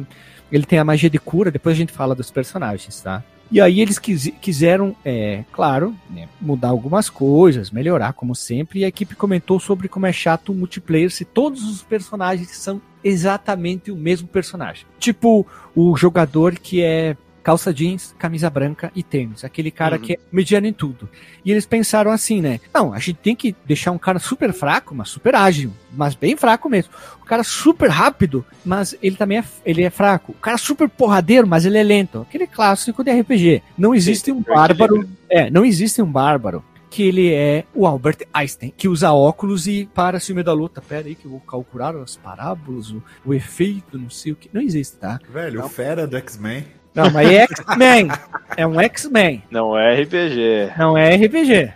[0.50, 3.22] ele tem a magia de cura, depois a gente fala dos personagens, tá?
[3.52, 8.84] E aí eles quis, quiseram, é, claro, né, mudar algumas coisas, melhorar como sempre, e
[8.86, 13.90] a equipe comentou sobre como é chato o multiplayer se todos os personagens são exatamente
[13.90, 14.86] o mesmo personagem.
[14.98, 19.44] Tipo, o jogador que é calça jeans, camisa branca e tênis.
[19.44, 20.02] Aquele cara uhum.
[20.02, 21.08] que é mediano em tudo.
[21.44, 22.58] E eles pensaram assim, né?
[22.72, 26.36] Não, a gente tem que deixar um cara super fraco, mas super ágil, mas bem
[26.36, 26.90] fraco mesmo.
[27.22, 30.32] O cara super rápido, mas ele também é, ele é fraco.
[30.32, 32.22] O cara super porradeiro, mas ele é lento.
[32.22, 33.62] Aquele clássico de RPG.
[33.76, 35.06] Não existe Sim, um bárbaro.
[35.28, 39.84] É, não existe um bárbaro que ele é o Albert Einstein, que usa óculos e
[39.92, 40.80] para se meio da luta.
[40.80, 44.48] Pera aí que eu vou calcular as parábolas, o, o efeito, não sei o que.
[44.52, 45.18] Não existe, tá?
[45.28, 45.66] Velho, não.
[45.66, 46.64] o fera do X-Men.
[46.94, 48.08] Não, mas é X-Men.
[48.56, 49.42] É um X-Men.
[49.50, 50.72] Não é RPG.
[50.78, 51.72] Não é RPG.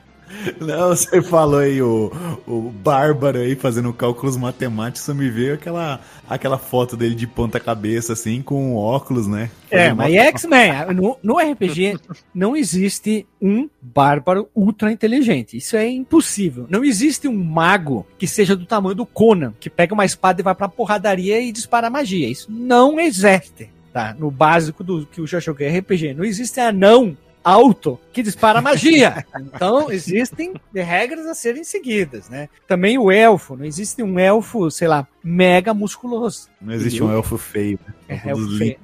[0.60, 2.12] Não, você falou aí o,
[2.46, 8.12] o Bárbaro aí fazendo cálculos matemáticos, me veio aquela, aquela foto dele de ponta cabeça,
[8.12, 9.50] assim, com óculos, né?
[9.70, 11.98] É, mas é X-Men, no, no RPG
[12.34, 15.56] não existe um bárbaro ultra inteligente.
[15.56, 16.66] Isso é impossível.
[16.68, 20.44] Não existe um mago que seja do tamanho do Conan, que pega uma espada e
[20.44, 22.28] vai pra porradaria e dispara magia.
[22.28, 24.14] Isso não existe tá?
[24.16, 26.14] No básico do que eu já joguei RPG.
[26.14, 29.26] Não existe anão alto que dispara magia.
[29.58, 32.48] Então, existem regras a serem seguidas, né?
[32.66, 36.48] Também o elfo, não existe um elfo, sei lá, mega musculoso.
[36.60, 37.78] Não existe um elfo feio.
[37.86, 38.20] Né?
[38.24, 38.76] É, elfo feio.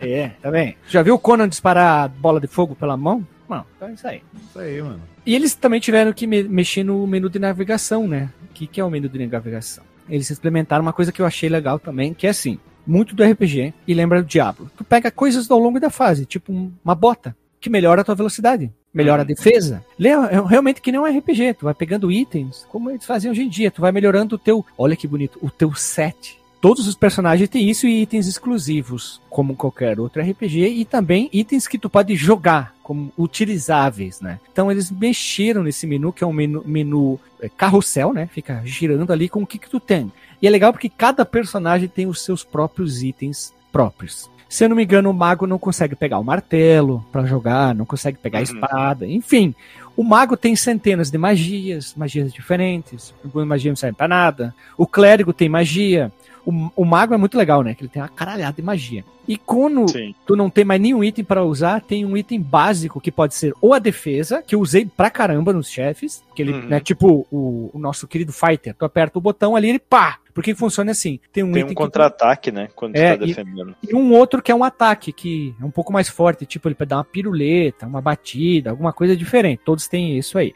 [0.00, 0.72] é, também.
[0.72, 3.26] Tá Já viu o Conan disparar bola de fogo pela mão?
[3.48, 4.22] Não, então é isso aí.
[4.48, 5.00] Isso aí, mano.
[5.24, 8.30] E eles também tiveram que me mexer no menu de navegação, né?
[8.50, 9.84] O que, que é o menu de navegação?
[10.08, 13.74] Eles implementaram uma coisa que eu achei legal também, que é assim, muito do RPG
[13.86, 14.70] e lembra do Diablo.
[14.76, 18.72] Tu pega coisas ao longo da fase, tipo uma bota, que melhora a tua velocidade,
[18.92, 19.28] melhora a uhum.
[19.28, 19.84] defesa.
[20.00, 23.48] É realmente que nem um RPG, tu vai pegando itens, como eles fazem hoje em
[23.48, 26.38] dia, tu vai melhorando o teu, olha que bonito, o teu set.
[26.60, 31.68] Todos os personagens têm isso e itens exclusivos, como qualquer outro RPG, e também itens
[31.68, 34.40] que tu pode jogar, como utilizáveis, né?
[34.50, 38.28] Então eles mexeram nesse menu, que é um menu, menu é, carrossel, né?
[38.32, 40.10] Fica girando ali com o que que tu tem.
[40.40, 44.30] E é legal porque cada personagem tem os seus próprios itens próprios.
[44.48, 47.84] Se eu não me engano, o mago não consegue pegar o martelo para jogar, não
[47.84, 48.44] consegue pegar a uhum.
[48.44, 49.54] espada, enfim.
[49.94, 53.12] O mago tem centenas de magias, magias diferentes.
[53.22, 54.54] Algumas magias não servem para nada.
[54.76, 56.10] O clérigo tem magia.
[56.48, 57.74] O, o mago é muito legal, né?
[57.74, 59.04] Que ele tem uma caralhada de magia.
[59.26, 60.14] E quando Sim.
[60.26, 63.52] tu não tem mais nenhum item para usar, tem um item básico que pode ser
[63.60, 66.66] ou a defesa, que eu usei pra caramba nos chefes, que ele, uhum.
[66.66, 70.54] né, tipo o, o, nosso querido fighter, tu aperta o botão ali ele pá, porque
[70.54, 71.20] funciona assim.
[71.30, 73.76] Tem um, tem um contra-ataque, né, quando é, tu tá defendendo.
[73.82, 76.66] E, e, um outro que é um ataque, que é um pouco mais forte, tipo
[76.66, 79.60] ele pode dar uma piruleta, uma batida, alguma coisa diferente.
[79.62, 80.54] Todos têm isso aí.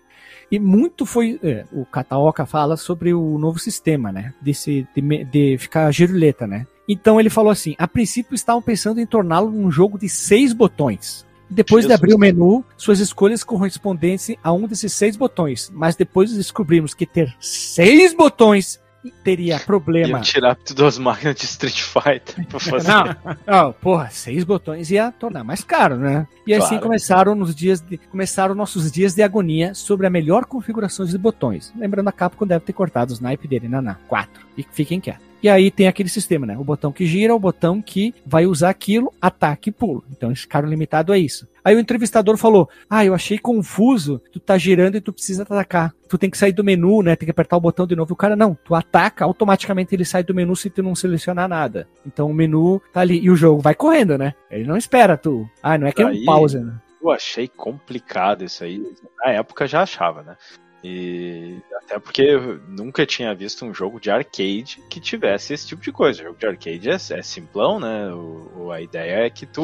[0.52, 1.40] E muito foi.
[1.42, 4.34] É, o Kataoka fala sobre o novo sistema, né?
[4.38, 6.66] Desse, de, de ficar giruleta, né?
[6.86, 11.26] Então ele falou assim: a princípio estavam pensando em torná-lo um jogo de seis botões.
[11.48, 11.88] Depois Jesus.
[11.88, 15.70] de abrir o menu, suas escolhas correspondessem a um desses seis botões.
[15.72, 18.78] Mas depois descobrimos que ter seis botões
[19.24, 20.20] teria problema.
[20.20, 22.88] Tirar duas máquinas de Street Fighter pra fazer.
[22.88, 26.26] Não, não, porra, seis botões ia tornar mais caro, né?
[26.46, 26.74] E assim claro.
[26.74, 31.16] assim começaram nos dias de, começaram nossos dias de agonia sobre a melhor configuração de
[31.18, 31.72] botões.
[31.76, 34.46] Lembrando a Capcom deve ter cortado o snipe dele na, na 4.
[34.56, 35.32] E fiquem quietos.
[35.42, 36.56] E aí tem aquele sistema, né?
[36.56, 40.04] O botão que gira, o botão que vai usar aquilo, ataque e pulo.
[40.10, 41.48] Então esse cara limitado é isso.
[41.64, 45.94] Aí o entrevistador falou: Ah, eu achei confuso, tu tá girando e tu precisa atacar.
[46.08, 47.16] Tu tem que sair do menu, né?
[47.16, 48.12] Tem que apertar o botão de novo.
[48.12, 51.48] E o cara, não, tu ataca, automaticamente ele sai do menu se tu não selecionar
[51.48, 51.88] nada.
[52.06, 53.20] Então o menu tá ali.
[53.20, 54.34] E o jogo vai correndo, né?
[54.50, 55.48] Ele não espera tu.
[55.62, 56.74] Ah, não é que é um pause, né?
[57.02, 58.80] Eu achei complicado isso aí.
[59.24, 60.36] Na época já achava, né?
[60.84, 65.82] E até porque eu nunca tinha visto um jogo de arcade que tivesse esse tipo
[65.82, 66.20] de coisa.
[66.20, 68.12] O jogo de arcade é, é simplão, né?
[68.12, 69.62] O, a ideia é que tu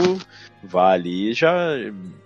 [0.62, 1.76] vá ali já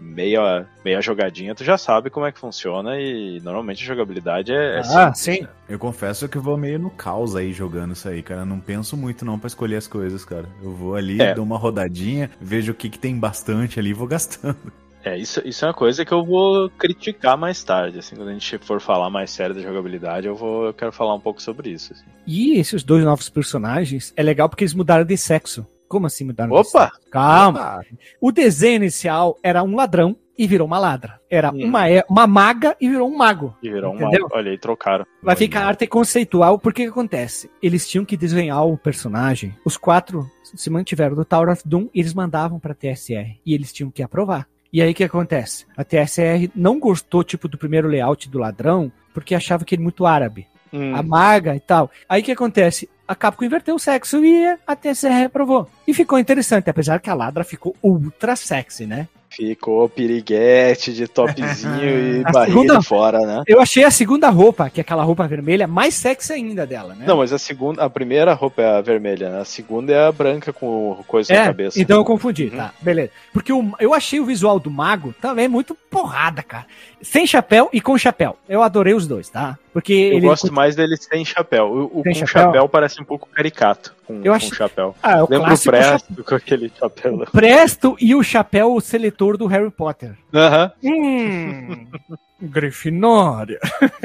[0.00, 4.76] meia, meia jogadinha, tu já sabe como é que funciona e normalmente a jogabilidade é,
[4.76, 5.42] é Ah, simples, sim.
[5.42, 5.48] Né?
[5.68, 8.42] Eu confesso que eu vou meio no caos aí jogando isso aí, cara.
[8.42, 10.48] Eu não penso muito não para escolher as coisas, cara.
[10.62, 11.34] Eu vou ali, é.
[11.34, 14.56] dou uma rodadinha, vejo o que, que tem bastante ali e vou gastando.
[15.04, 18.32] É, isso, isso é uma coisa que eu vou criticar mais tarde, assim, quando a
[18.32, 21.70] gente for falar mais sério da jogabilidade, eu vou eu quero falar um pouco sobre
[21.70, 21.92] isso.
[21.92, 22.04] Assim.
[22.26, 25.66] E esses dois novos personagens, é legal porque eles mudaram de sexo.
[25.88, 26.62] Como assim mudaram Opa!
[26.62, 27.00] de sexo?
[27.10, 27.60] Calma!
[27.60, 27.84] Opa.
[28.20, 31.20] O desenho inicial era um ladrão e virou uma ladra.
[31.30, 31.64] Era hum.
[31.64, 33.56] uma, uma maga e virou um mago.
[33.62, 34.20] E virou entendeu?
[34.20, 34.34] um mago.
[34.34, 35.06] Olha aí, trocaram.
[35.22, 37.50] Vai ficar arte conceitual, porque que acontece?
[37.62, 39.54] Eles tinham que desenhar o personagem.
[39.64, 43.38] Os quatro se mantiveram do Tower of Doom e eles mandavam pra TSR.
[43.44, 44.48] E eles tinham que aprovar.
[44.72, 45.66] E aí o que acontece?
[45.76, 50.06] A TSR não gostou, tipo, do primeiro layout do ladrão, porque achava que ele muito
[50.06, 50.46] árabe.
[50.72, 50.96] Hum.
[50.96, 51.90] A maga e tal.
[52.08, 52.88] Aí o que acontece?
[53.06, 55.68] A Capcom inverteu o sexo e a TSR reprovou.
[55.86, 59.08] E ficou interessante, apesar que a ladra ficou ultra sexy, né?
[59.34, 63.42] Ficou piriguete de topzinho e barriga segunda, fora, né?
[63.46, 67.06] Eu achei a segunda roupa, que é aquela roupa vermelha, mais sexy ainda dela, né?
[67.06, 69.40] Não, mas a segunda, a primeira roupa é a vermelha, né?
[69.40, 71.80] A segunda é a branca com coisa é, na cabeça.
[71.80, 72.56] Então eu confundi, uhum.
[72.56, 72.74] tá?
[72.80, 73.10] Beleza.
[73.32, 76.66] Porque eu achei o visual do mago também muito porrada, cara.
[77.02, 78.36] Sem chapéu e com chapéu.
[78.48, 79.58] Eu adorei os dois, tá?
[79.72, 81.66] Porque eu gosto mais dele sem chapéu.
[81.66, 82.42] O, o sem com chapéu?
[82.44, 82.68] chapéu?
[82.68, 83.94] parece um pouco caricato.
[84.06, 84.50] Com, eu acho...
[84.50, 84.94] com chapéu.
[85.02, 87.14] Ah, é o Lembra o Presto com aquele chapéu.
[87.14, 90.16] O Presto e o chapéu seletor do Harry Potter.
[90.32, 90.72] Aham.
[90.82, 91.86] Hum.
[92.40, 93.60] Grifinória.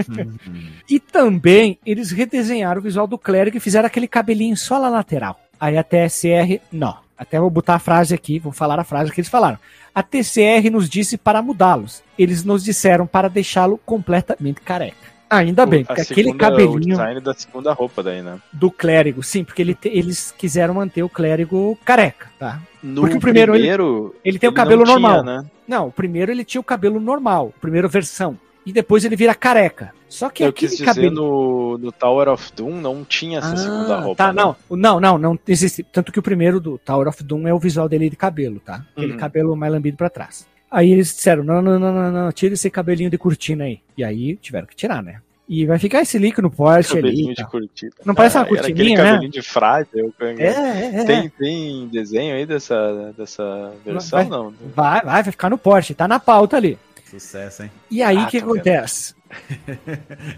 [0.09, 0.37] Uhum.
[0.89, 5.39] e também eles redesenharam o visual do clérigo e fizeram aquele cabelinho só na lateral.
[5.59, 7.06] Aí a TSR, não.
[7.17, 9.57] Até vou botar a frase aqui, vou falar a frase que eles falaram.
[9.93, 12.03] A TCR nos disse para mudá-los.
[12.17, 15.07] Eles nos disseram para deixá-lo completamente careca.
[15.29, 16.75] Ainda bem, porque aquele cabelinho.
[16.77, 18.39] O design da segunda roupa daí, né?
[18.53, 22.61] Do clérigo, sim, porque ele te, eles quiseram manter o clérigo careca, tá?
[22.81, 25.23] No porque o primeiro, primeiro ele, ele tem ele o cabelo normal.
[25.23, 25.45] Tinha, né?
[25.67, 28.37] Não, o primeiro ele tinha o cabelo normal, primeira versão.
[28.67, 29.93] E depois ele vira careca.
[30.09, 31.15] Só que Eu quis dizer cabelo...
[31.15, 34.17] no, no Tower of Doom não tinha essa ah, segunda roupa.
[34.17, 34.41] Tá, né?
[34.41, 35.83] não, não, não, não existe.
[35.83, 38.85] Tanto que o primeiro do Tower of Doom é o visual dele de cabelo, tá?
[38.91, 39.17] Aquele uhum.
[39.17, 40.45] cabelo mais lambido para trás.
[40.69, 43.79] Aí eles disseram: não, não, não, não, não, tira esse cabelinho de cortina aí.
[43.97, 45.21] E aí tiveram que tirar, né?
[45.47, 47.33] E vai ficar esse link no post ali.
[47.33, 47.93] De cortina.
[48.03, 49.11] Não parece uma ah, cortininha, né?
[49.11, 49.89] cabelinho de frade.
[49.93, 50.13] Eu...
[50.19, 51.03] É, é, é.
[51.05, 54.53] Tem, tem desenho aí dessa, dessa versão, vai, não?
[54.75, 55.95] Vai, vai, vai ficar no post.
[55.95, 56.77] Tá na pauta ali.
[57.09, 57.71] Sucesso, hein?
[57.89, 59.15] E aí o ah, que tá acontece?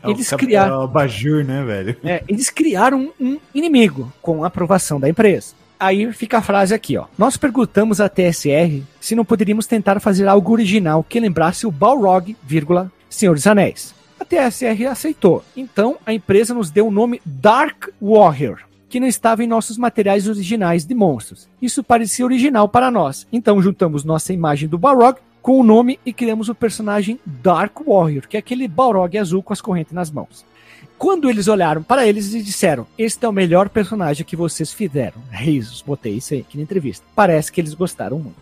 [0.01, 0.81] É eles criaram.
[0.81, 1.95] É o Bajur, né, velho?
[2.03, 5.53] É, eles criaram um inimigo com a aprovação da empresa.
[5.79, 7.05] Aí fica a frase aqui, ó.
[7.17, 12.35] Nós perguntamos à TSR se não poderíamos tentar fazer algo original que lembrasse o Balrog,
[12.43, 13.93] vírgula, Senhor dos Anéis.
[14.19, 15.43] A TSR aceitou.
[15.55, 20.27] Então a empresa nos deu o nome Dark Warrior, que não estava em nossos materiais
[20.27, 21.47] originais de monstros.
[21.61, 23.25] Isso parecia original para nós.
[23.31, 28.27] Então juntamos nossa imagem do Balrog com o nome e criamos o personagem Dark Warrior,
[28.27, 30.45] que é aquele Balrog azul com as correntes nas mãos.
[30.97, 35.21] Quando eles olharam para eles e disseram: Este é o melhor personagem que vocês fizeram.
[35.31, 37.05] Risos, botei isso aí aqui na entrevista.
[37.15, 38.35] Parece que eles gostaram muito.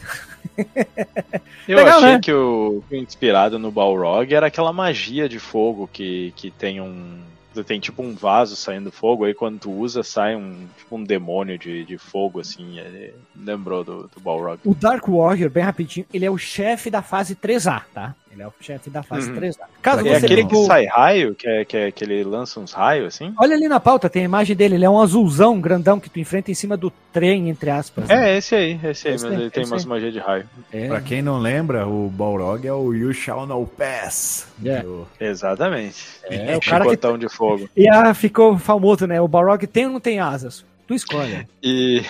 [1.67, 2.19] Eu Legal, achei né?
[2.19, 7.19] que o inspirado no Balrog era aquela magia de fogo que, que tem um
[7.63, 11.57] tem tipo um vaso saindo fogo, aí quando tu usa, sai um, tipo um demônio
[11.57, 12.79] de, de fogo, assim.
[12.79, 14.59] Ele lembrou do, do Balrog.
[14.65, 18.15] O Dark Warrior, bem rapidinho, ele é o chefe da fase 3A, tá?
[18.37, 19.37] Ele é o chefe da fase uhum.
[19.37, 19.65] 3A.
[19.81, 20.61] Caso é aquele pegou...
[20.61, 23.33] que sai raio, que, é, que, é, que ele lança uns raios, assim?
[23.35, 24.75] Olha ali na pauta, tem a imagem dele.
[24.75, 28.07] Ele é um azulzão grandão que tu enfrenta em cima do trem, entre aspas.
[28.07, 30.47] É, esse aí, esse aí, esse mas ele tem umas magias de raio.
[30.71, 30.87] É.
[30.87, 34.47] Pra quem não lembra, o Balrog é o You Shall Know Pass.
[34.63, 34.81] É.
[34.83, 35.07] Do...
[35.19, 36.05] Exatamente.
[36.25, 37.17] É, é o cara que...
[37.17, 37.67] de fogo.
[37.75, 39.19] E ah, ficou famoso, né?
[39.19, 40.63] O Balrog tem ou não tem asas?
[40.87, 41.45] Tu escolhe.
[41.61, 42.01] E,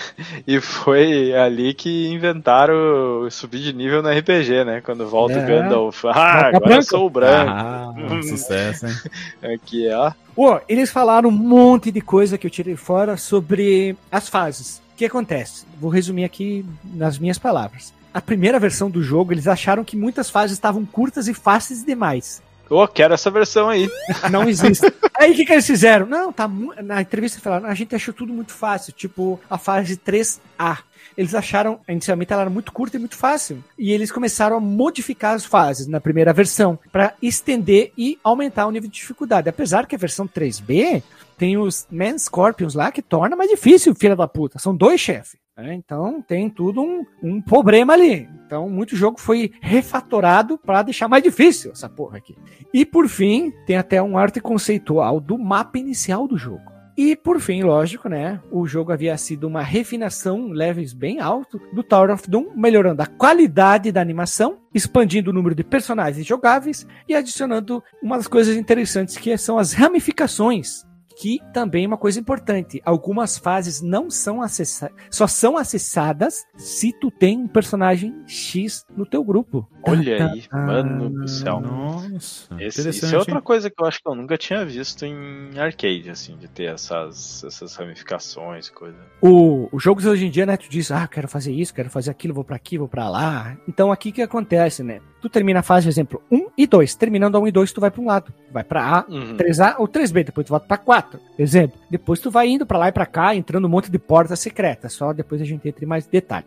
[0.46, 4.80] e foi ali que inventaram subir de nível no RPG, né?
[4.80, 5.44] Quando volta é.
[5.44, 6.04] o Gandalf.
[6.04, 6.74] Ah, agora branco.
[6.74, 7.50] eu sou o branco.
[7.50, 8.94] Ah, sucesso, hein?
[9.54, 10.12] Aqui, ó.
[10.32, 14.80] Pô, eles falaram um monte de coisa que eu tirei fora sobre as fases.
[14.94, 15.66] O que acontece?
[15.80, 17.92] Vou resumir aqui nas minhas palavras.
[18.14, 22.42] A primeira versão do jogo, eles acharam que muitas fases estavam curtas e fáceis demais.
[22.70, 23.88] Oh, quero essa versão aí.
[24.30, 24.92] Não existe.
[25.18, 26.06] aí o que, que eles fizeram?
[26.06, 26.48] Não, tá.
[26.82, 30.78] Na entrevista falaram, a gente achou tudo muito fácil, tipo a fase 3A.
[31.16, 33.62] Eles acharam, inicialmente ela era muito curta e muito fácil.
[33.76, 38.70] E eles começaram a modificar as fases na primeira versão para estender e aumentar o
[38.70, 39.48] nível de dificuldade.
[39.48, 41.02] Apesar que a versão 3B
[41.36, 44.58] tem os Man Scorpions lá que torna mais difícil, filha da puta.
[44.58, 45.36] São dois chefes.
[45.58, 48.28] É, então tem tudo um, um problema ali.
[48.46, 52.36] Então muito jogo foi refatorado para deixar mais difícil essa porra aqui.
[52.72, 56.78] E por fim, tem até um arte conceitual do mapa inicial do jogo.
[56.96, 58.40] E por fim, lógico, né?
[58.50, 63.06] O jogo havia sido uma refinação, levels bem alto, do Tower of Doom, melhorando a
[63.06, 69.16] qualidade da animação, expandindo o número de personagens jogáveis e adicionando uma das coisas interessantes
[69.16, 70.88] que são as ramificações
[71.18, 76.92] que também é uma coisa importante, algumas fases não são acessadas, só são acessadas se
[76.92, 79.68] tu tem um personagem X no teu grupo.
[79.82, 81.60] Olha aí, mano do céu.
[81.60, 85.58] Nossa, Esse, isso é outra coisa que eu acho que eu nunca tinha visto em
[85.58, 88.98] arcade, assim, de ter essas, essas ramificações e coisa.
[89.20, 92.10] O, os jogos hoje em dia, né, tu diz, ah, quero fazer isso, quero fazer
[92.10, 93.56] aquilo, vou para aqui, vou para lá.
[93.66, 95.00] Então aqui que acontece, né?
[95.20, 96.94] Tu termina a fase, por exemplo, 1 e 2.
[96.94, 98.32] Terminando a 1 e 2, tu vai para um lado.
[98.52, 99.36] Vai para A, uhum.
[99.36, 100.24] 3A ou 3B.
[100.24, 101.18] Depois tu volta para 4.
[101.38, 101.78] Exemplo.
[101.90, 104.92] Depois tu vai indo para lá e para cá, entrando um monte de portas secretas.
[104.92, 106.46] Só depois a gente entra em mais detalhe.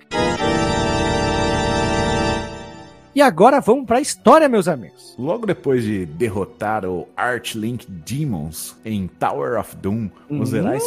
[3.13, 5.15] E agora vamos para a história, meus amigos.
[5.19, 10.83] Logo depois de derrotar o Archlink Demons em Tower of Doom, os heróis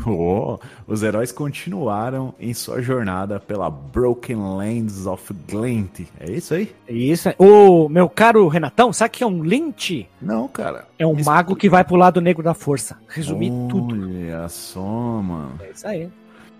[0.06, 6.00] Oh, os heróis continuaram em sua jornada pela Broken Lands of Glint.
[6.20, 6.74] É isso aí?
[6.86, 7.30] É isso.
[7.38, 10.06] O meu caro Renatão, sabe que é um Lint?
[10.20, 10.86] Não, cara.
[10.98, 12.96] É um mago que vai pro lado negro da força.
[13.08, 13.94] Resumir Olha tudo.
[13.94, 15.58] Olha só, mano.
[15.60, 16.08] É isso aí.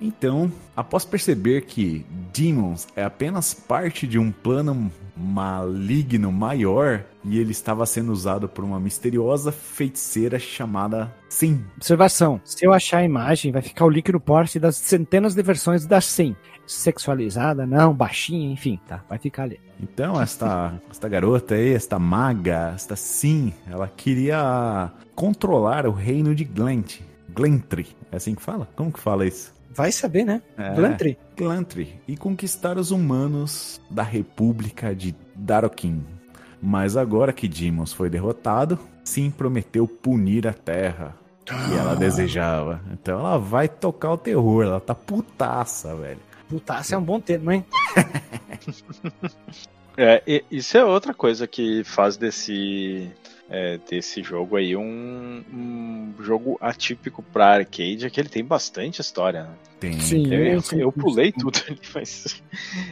[0.00, 7.52] Então, após perceber que Demons é apenas parte de um plano maligno maior e ele
[7.52, 11.64] estava sendo usado por uma misteriosa feiticeira chamada Sim.
[11.76, 15.42] Observação: se eu achar a imagem, vai ficar o link no post das centenas de
[15.42, 16.34] versões da Sim.
[16.66, 19.60] Sexualizada, não, baixinha, enfim, tá, vai ficar ali.
[19.78, 26.44] Então, esta, esta garota aí, esta maga, esta Sim, ela queria controlar o reino de
[26.44, 27.00] Glent.
[27.34, 28.68] Glentry, é assim que fala?
[28.76, 29.53] Como que fala isso?
[29.74, 30.40] Vai saber, né?
[30.56, 31.18] É, Glantry.
[31.36, 32.00] Glantry.
[32.06, 36.04] E conquistar os humanos da República de Darokin.
[36.62, 41.14] Mas agora que Demons foi derrotado, Sim prometeu punir a Terra.
[41.44, 41.96] Que ela ah.
[41.96, 42.80] desejava.
[42.92, 44.64] Então ela vai tocar o terror.
[44.64, 46.20] Ela tá putaça, velho.
[46.48, 47.64] Putaça é um bom termo, hein?
[49.98, 53.10] é, isso é outra coisa que faz desse
[53.48, 59.00] é, desse jogo aí um, um, jogo atípico para arcade, é que ele tem bastante
[59.00, 59.44] história.
[59.44, 59.54] Né?
[59.80, 60.00] Tem.
[60.00, 62.42] Sim, eu, eu, eu pulei tudo ali, mas.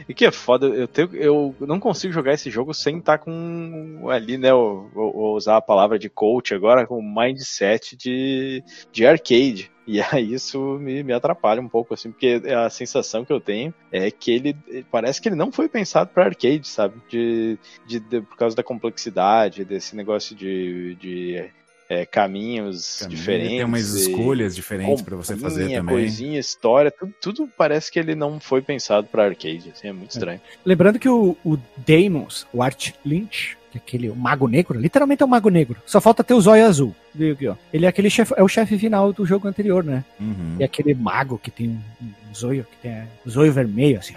[0.07, 3.23] E que é foda, eu, tenho, eu não consigo jogar esse jogo sem estar tá
[3.23, 4.51] com ali, né?
[4.51, 9.72] Vou, vou usar a palavra de coach agora, com mindset de, de arcade.
[9.85, 13.73] E aí isso me, me atrapalha um pouco, assim, porque a sensação que eu tenho
[13.91, 14.55] é que ele
[14.91, 16.95] parece que ele não foi pensado para arcade, sabe?
[17.09, 21.49] De, de, de, por causa da complexidade, desse negócio de, de
[21.89, 23.49] é, caminhos Caminho, diferentes.
[23.49, 25.95] Tem umas escolhas diferentes para você fazer também.
[25.95, 30.11] Coisinha, história, tudo, tudo, parece que ele não foi pensado para arcade, assim, é muito
[30.11, 30.13] é.
[30.13, 30.41] estranho.
[30.43, 30.57] É.
[30.65, 35.23] Lembrando que o, o Deimos, o Art Lynch, que é aquele o mago negro, literalmente
[35.23, 35.81] é um mago negro.
[35.85, 36.95] Só falta ter o zóio azul.
[37.15, 37.55] Aqui, ó.
[37.71, 40.03] Ele é aquele chefe, é o chefe final do jogo anterior, né?
[40.19, 40.57] Uhum.
[40.59, 44.13] E aquele mago que tem um zóio, que tem um zóio vermelho, assim.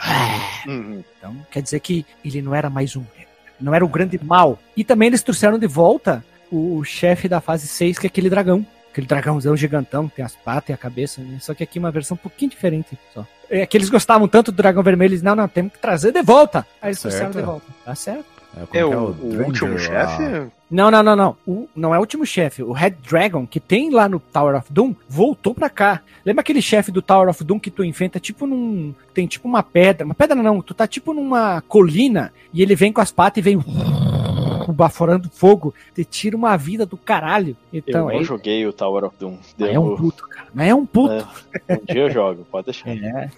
[0.67, 1.03] Uhum.
[1.19, 3.05] Então, quer dizer que ele não era mais um.
[3.61, 4.59] Não era o grande mal.
[4.77, 8.67] E também eles trouxeram de volta o chefe da fase 6, que é aquele dragão.
[8.91, 11.39] Aquele dragãozão gigantão, tem as patas e a cabeça, né?
[11.41, 13.27] Só que aqui é uma versão um pouquinho diferente só.
[13.51, 16.23] É que eles gostavam tanto do dragão vermelho, eles, não, não, temos que trazer de
[16.23, 16.67] volta.
[16.81, 17.67] Aí eles trouxeram de volta.
[17.85, 18.36] Tá certo?
[18.73, 20.51] É, é o, o último chefe?
[20.71, 21.37] Não, não, não, não.
[21.47, 22.63] O, não é o último chefe.
[22.63, 26.01] O Red Dragon, que tem lá no Tower of Doom, voltou pra cá.
[26.25, 28.95] Lembra aquele chefe do Tower of Doom que tu enfrenta tipo num.
[29.13, 30.05] Tem tipo uma pedra.
[30.05, 33.43] Uma pedra não, tu tá tipo numa colina e ele vem com as patas e
[33.43, 33.59] vem
[34.73, 37.57] baforando fogo, te tira uma vida do caralho.
[37.73, 38.25] Então, eu não é...
[38.25, 39.37] joguei o Tower of Doom.
[39.57, 39.73] Devo...
[39.73, 40.49] É um puto, cara.
[40.53, 41.29] Mas é um puto.
[41.69, 42.91] É, um dia eu jogo, pode deixar.
[42.91, 43.31] É.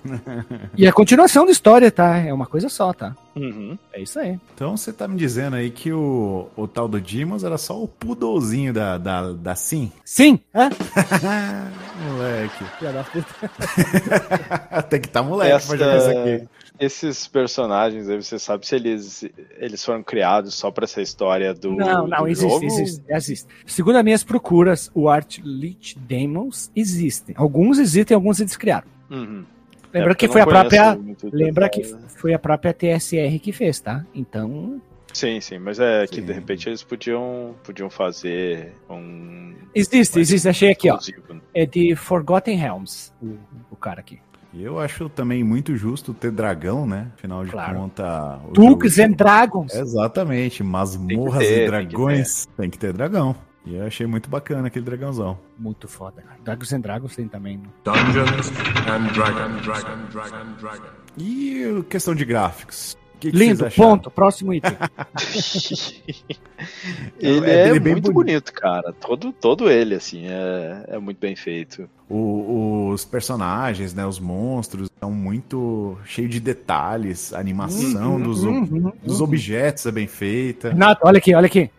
[0.77, 2.17] E a continuação da história, tá?
[2.19, 3.15] É uma coisa só, tá?
[3.39, 3.79] Uhum.
[3.93, 4.39] É isso aí.
[4.55, 7.89] Então você tá me dizendo aí que o, o tal do Demons era só o
[7.89, 9.93] pudolzinho da, da, da Sim?
[10.05, 10.41] Sim!
[10.55, 10.71] Hã?
[12.11, 12.65] moleque.
[14.89, 15.69] Tem que tá moleque Esta...
[15.69, 16.49] pra jogar isso aqui.
[16.81, 19.25] Esses personagens aí, você sabe se eles,
[19.57, 21.73] eles foram criados só pra essa história do.
[21.73, 23.49] Não, não, do existe, existe, existe.
[23.67, 27.35] Segundo as minhas procuras, o Art Lich Demons existem.
[27.37, 28.87] Alguns existem, alguns eles criaram.
[29.11, 29.45] Uhum.
[29.93, 30.99] Lembra é que foi a própria.
[31.33, 34.05] Lembra que foi a própria TSR que fez, tá?
[34.15, 34.81] Então.
[35.13, 36.15] Sim, sim, mas é sim.
[36.15, 39.55] que de repente eles podiam, podiam fazer um.
[39.75, 40.99] Existe, existe, achei aqui, ó.
[41.29, 41.41] Né?
[41.55, 43.37] É de Forgotten Realms, o,
[43.71, 44.21] o cara aqui.
[44.53, 47.09] E eu acho também muito justo ter dragão, né?
[47.15, 47.81] Afinal de claro.
[47.81, 48.41] contas.
[48.53, 49.09] Dukes jogo...
[49.09, 49.75] and Dragons.
[49.75, 52.47] Exatamente, masmorras ter, e dragões.
[52.47, 53.37] Tem que, tem que, ter dragão.
[53.69, 55.39] E eu achei muito bacana aquele dragãozão.
[55.59, 56.39] Muito foda, cara.
[56.43, 57.59] Dragons and Dragons tem também.
[57.59, 57.65] Né?
[57.85, 58.51] Dungeons
[58.89, 59.63] and Dragons.
[59.63, 60.89] Dragon, Dragon, Dragon.
[61.19, 62.97] E questão de gráficos?
[63.21, 64.11] Que que Lindo, ponto.
[64.11, 64.73] Próximo item.
[67.21, 68.13] ele é, é muito bonito.
[68.13, 68.51] bonito.
[68.55, 68.91] cara.
[68.95, 71.91] Todo, todo ele, assim, é, é muito bem feito.
[72.09, 77.35] O, os personagens, né, os monstros, são muito cheio de detalhes.
[77.35, 79.25] A animação uhum, dos, uhum, dos uhum.
[79.25, 80.71] objetos é bem feita.
[80.71, 81.71] Renato, olha aqui, olha aqui.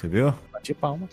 [0.00, 0.32] Você viu?
[0.50, 1.06] Bati palma.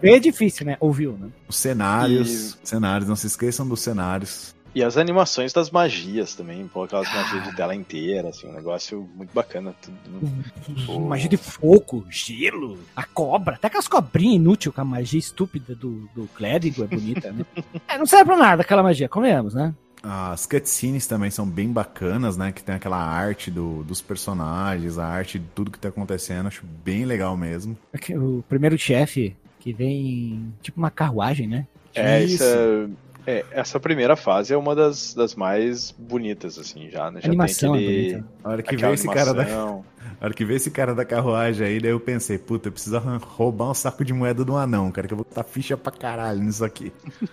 [0.00, 0.78] Bem é difícil, né?
[0.80, 1.28] Ouviu, né?
[1.46, 2.66] Os cenários, e...
[2.66, 4.56] cenários, não se esqueçam dos cenários.
[4.74, 9.06] E as animações das magias também, pô, aquelas magias de tela inteira, assim, um negócio
[9.14, 9.74] muito bacana.
[9.82, 15.74] Tudo, Magia de fogo, gelo, a cobra, até aquelas cobrinhas inúteis com a magia estúpida
[15.74, 17.44] do, do clérigo é bonita, né?
[17.86, 19.74] é, não serve pra nada aquela magia, comemos, né?
[20.02, 22.52] As cutscenes também são bem bacanas, né?
[22.52, 26.46] Que tem aquela arte do, dos personagens, a arte de tudo que tá acontecendo.
[26.46, 27.76] Acho bem legal mesmo.
[28.10, 31.66] O primeiro chefe que vem tipo uma carruagem, né?
[31.94, 32.88] É, isso, isso é
[33.28, 37.20] é, essa primeira fase é uma das, das mais bonitas, assim, já, né?
[37.20, 38.14] Já animação tem aquele...
[38.14, 39.44] é A hora que vê esse cara da...
[40.20, 42.98] A hora que vê esse cara da carruagem aí, daí eu pensei, puta, eu preciso
[42.98, 46.40] roubar um saco de moeda do anão, cara, que eu vou botar ficha pra caralho
[46.40, 46.90] nisso aqui.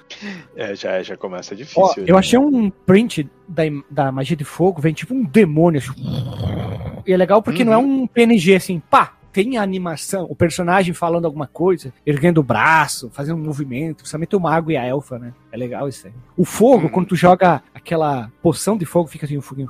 [0.55, 1.83] É, já, já começa difícil.
[1.83, 5.79] Ó, eu achei um print da, da magia de fogo, vem tipo um demônio.
[5.79, 5.93] Assim.
[7.05, 7.69] E é legal porque uhum.
[7.69, 12.37] não é um PNG assim, pá, tem a animação, o personagem falando alguma coisa, erguendo
[12.37, 15.33] o braço, fazendo um movimento, principalmente o mago e a elfa, né?
[15.51, 16.13] É legal isso aí.
[16.37, 16.89] O fogo, hum.
[16.89, 19.67] quando tu joga aquela poção de fogo, fica assim um foguinho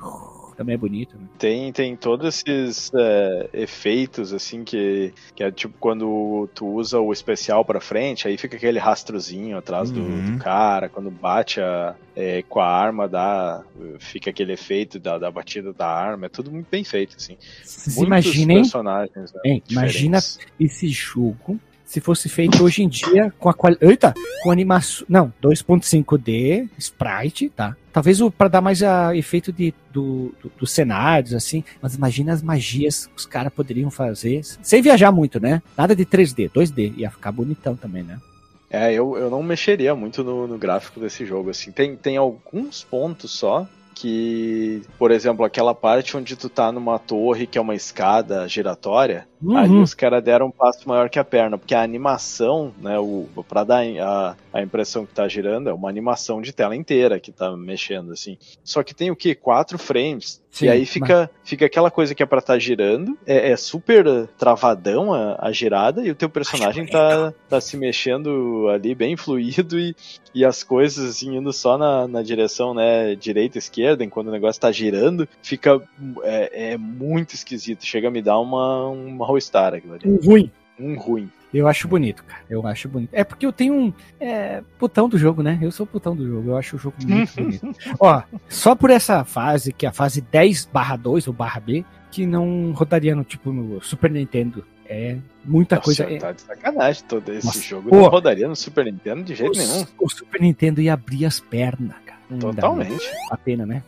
[0.56, 1.16] também é bonito.
[1.16, 1.26] Né?
[1.38, 7.12] Tem, tem todos esses é, efeitos, assim, que, que é tipo quando tu usa o
[7.12, 9.96] especial pra frente, aí fica aquele rastrozinho atrás uhum.
[9.96, 10.38] do, do, uhum.
[10.38, 13.62] cara, quando bate a, é, com a arma, dá,
[13.98, 17.36] fica aquele efeito da, da batida da arma, é tudo muito bem feito, assim.
[17.62, 20.18] Vocês imaginem, personagens, né, imagina
[20.58, 23.90] esse jogo se fosse feito hoje em dia com a qualidade.
[23.90, 24.12] Eita!
[24.42, 25.06] Com animação.
[25.08, 27.76] Não, 2.5D, sprite, tá?
[27.96, 31.64] Talvez para dar mais a efeito de, do, do, dos cenários, assim.
[31.80, 34.44] Mas imagina as magias que os caras poderiam fazer.
[34.44, 35.62] Sem viajar muito, né?
[35.74, 36.92] Nada de 3D, 2D.
[36.98, 38.20] Ia ficar bonitão também, né?
[38.68, 41.72] É, eu, eu não mexeria muito no, no gráfico desse jogo, assim.
[41.72, 43.66] Tem, tem alguns pontos só
[43.96, 49.26] que, por exemplo, aquela parte onde tu tá numa torre que é uma escada giratória,
[49.42, 49.56] uhum.
[49.56, 53.26] ali os caras deram um passo maior que a perna, porque a animação, né, o,
[53.48, 57.32] pra dar a, a impressão que tá girando, é uma animação de tela inteira que
[57.32, 58.36] tá mexendo, assim.
[58.64, 59.34] Só que tem o que?
[59.34, 60.42] Quatro frames.
[60.50, 61.30] Sim, e aí fica, mas...
[61.50, 65.52] fica aquela coisa que é pra estar tá girando, é, é, super travadão a, a,
[65.52, 69.94] girada, e o teu personagem tá, tá se mexendo ali bem fluido e,
[70.34, 74.58] e as coisas assim indo só na, na direção, né, direita, esquerda, enquanto o negócio
[74.58, 75.82] tá girando, fica
[76.22, 77.84] é, é muito esquisito.
[77.84, 80.08] Chega a me dar uma, uma aquilo ali.
[80.08, 80.50] Um ruim.
[80.78, 81.30] Um ruim.
[81.56, 82.42] Eu acho bonito, cara.
[82.50, 83.10] Eu acho bonito.
[83.12, 85.58] É porque eu tenho um é, putão do jogo, né?
[85.62, 86.50] Eu sou putão do jogo.
[86.50, 87.74] Eu acho o jogo muito bonito.
[87.98, 91.84] Ó, só por essa fase, que é a fase 10 barra 2 ou barra B,
[92.10, 94.64] que não rodaria no tipo no Super Nintendo.
[94.88, 96.04] É muita Nossa, coisa.
[96.04, 97.88] É tá de sacanagem todo esse Nossa, jogo.
[97.88, 99.86] Pô, não rodaria no Super Nintendo de jeito o, nenhum.
[99.98, 102.20] O Super Nintendo ia abrir as pernas, cara.
[102.38, 103.10] Totalmente.
[103.30, 103.82] A pena, né?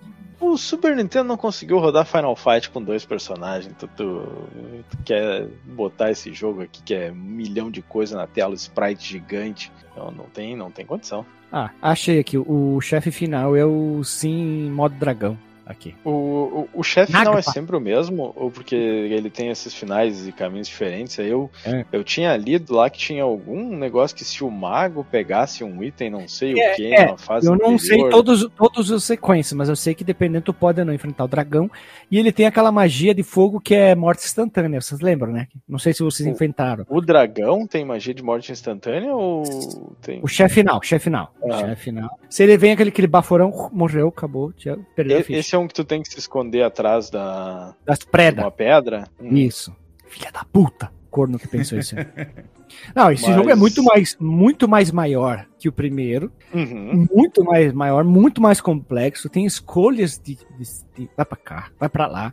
[0.59, 3.73] O Super Nintendo não conseguiu rodar Final Fight com dois personagens.
[3.79, 4.27] Tu, tu,
[4.91, 9.09] tu, quer botar esse jogo aqui que é um milhão de coisa na tela, sprite
[9.09, 9.71] gigante.
[9.97, 11.25] Não, não tem, não tem condição.
[11.53, 12.37] Ah, achei aqui.
[12.37, 15.39] O chefe final é o Sim modo dragão.
[15.69, 15.95] Aqui.
[16.03, 18.33] O, o, o chefe final é sempre o mesmo?
[18.35, 21.19] Ou porque ele tem esses finais e caminhos diferentes?
[21.19, 21.85] Eu, é.
[21.93, 26.11] eu tinha lido lá que tinha algum negócio que se o mago pegasse um item,
[26.11, 27.07] não sei é, o que, é.
[27.07, 27.79] numa fase Eu não anterior...
[27.79, 31.29] sei todos, todos os sequências, mas eu sei que dependendo tu pode não enfrentar o
[31.29, 31.71] dragão.
[32.11, 35.49] E ele tem aquela magia de fogo que é morte instantânea, vocês lembram, né?
[35.69, 36.87] Não sei se vocês o, enfrentaram.
[36.89, 40.21] O dragão tem magia de morte instantânea ou tem.
[40.23, 41.35] O chefe final, chefe final.
[41.45, 41.59] Ah.
[41.59, 42.09] Chefe final.
[42.31, 44.53] Se ele vem aquele, aquele baforão, morreu, acabou,
[44.95, 47.75] perdeu e, Esse é que tu tem que se esconder atrás da.
[47.85, 48.45] Das predas.
[48.45, 49.09] Uma pedra?
[49.21, 49.37] Hum.
[49.37, 49.75] Isso.
[50.07, 51.95] Filha da puta, corno que pensou isso.
[52.95, 53.35] Não, esse Mas...
[53.35, 56.31] jogo é muito mais, muito mais maior que o primeiro.
[56.53, 57.07] Uhum.
[57.13, 59.29] Muito mais maior, muito mais complexo.
[59.29, 60.65] Tem escolhas de, de,
[60.97, 62.33] de, vai pra cá, vai pra lá.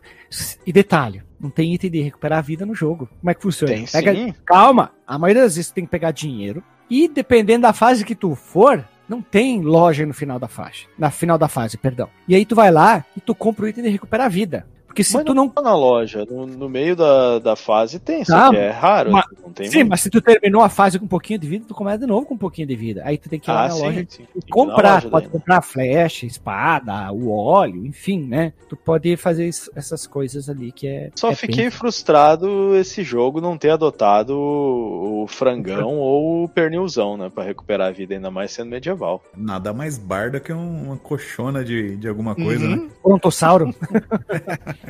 [0.66, 3.08] E detalhe, não tem item de recuperar a vida no jogo.
[3.20, 3.74] Como é que funciona?
[3.74, 4.34] Tem, Pega.
[4.44, 6.62] Calma, a maioria das vezes você tem que pegar dinheiro.
[6.88, 10.86] E dependendo da fase que tu for, não tem loja no final da fase.
[10.98, 12.08] Na final da fase, perdão.
[12.26, 14.66] E aí tu vai lá e tu compra o item de recuperar a vida.
[14.96, 15.46] Porque se mas tu não.
[15.46, 19.12] Tá na loja, no, no, meio da, da fase tem, só que é raro.
[19.12, 19.90] Mas, não tem sim, muito.
[19.90, 22.24] mas se tu terminou a fase com um pouquinho de vida, tu começa de novo
[22.24, 23.02] com um pouquinho de vida.
[23.04, 24.26] Aí tu tem que ir ah, lá na sim, loja sim.
[24.34, 24.94] e comprar.
[24.94, 28.54] Loja pode daí, comprar flecha, espada, o óleo, enfim, né?
[28.70, 31.10] Tu pode fazer essas coisas ali que é.
[31.14, 31.70] Só é fiquei bem...
[31.70, 37.30] frustrado esse jogo não ter adotado o frangão ou o pernilzão, né?
[37.34, 39.22] Pra recuperar a vida, ainda mais sendo medieval.
[39.36, 42.76] Nada mais barda que uma coxona de, de alguma coisa, uhum.
[42.76, 42.88] né?
[43.04, 43.74] Brontossauro.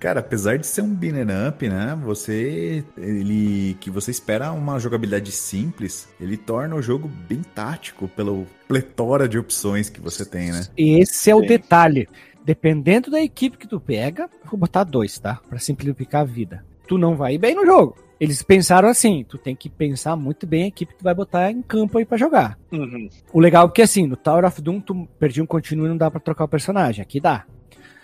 [0.00, 1.98] Cara, apesar de ser um beat'em up, né?
[2.02, 2.82] Você.
[2.96, 3.76] Ele.
[3.80, 8.32] Que você espera uma jogabilidade simples, ele torna o jogo bem tático pela
[8.66, 10.64] pletora de opções que você tem, né?
[10.74, 11.46] Esse é o Sim.
[11.46, 12.08] detalhe.
[12.42, 15.38] Dependendo da equipe que tu pega, vou botar dois, tá?
[15.48, 16.64] Pra simplificar a vida.
[16.88, 17.96] Tu não vai bem no jogo.
[18.18, 21.50] Eles pensaram assim, tu tem que pensar muito bem a equipe que tu vai botar
[21.50, 22.58] em campo aí para jogar.
[22.72, 23.08] Uhum.
[23.32, 25.96] O legal é que assim, no Tower of Doom tu perdi um continuo e não
[25.96, 27.02] dá para trocar o personagem.
[27.02, 27.44] Aqui dá.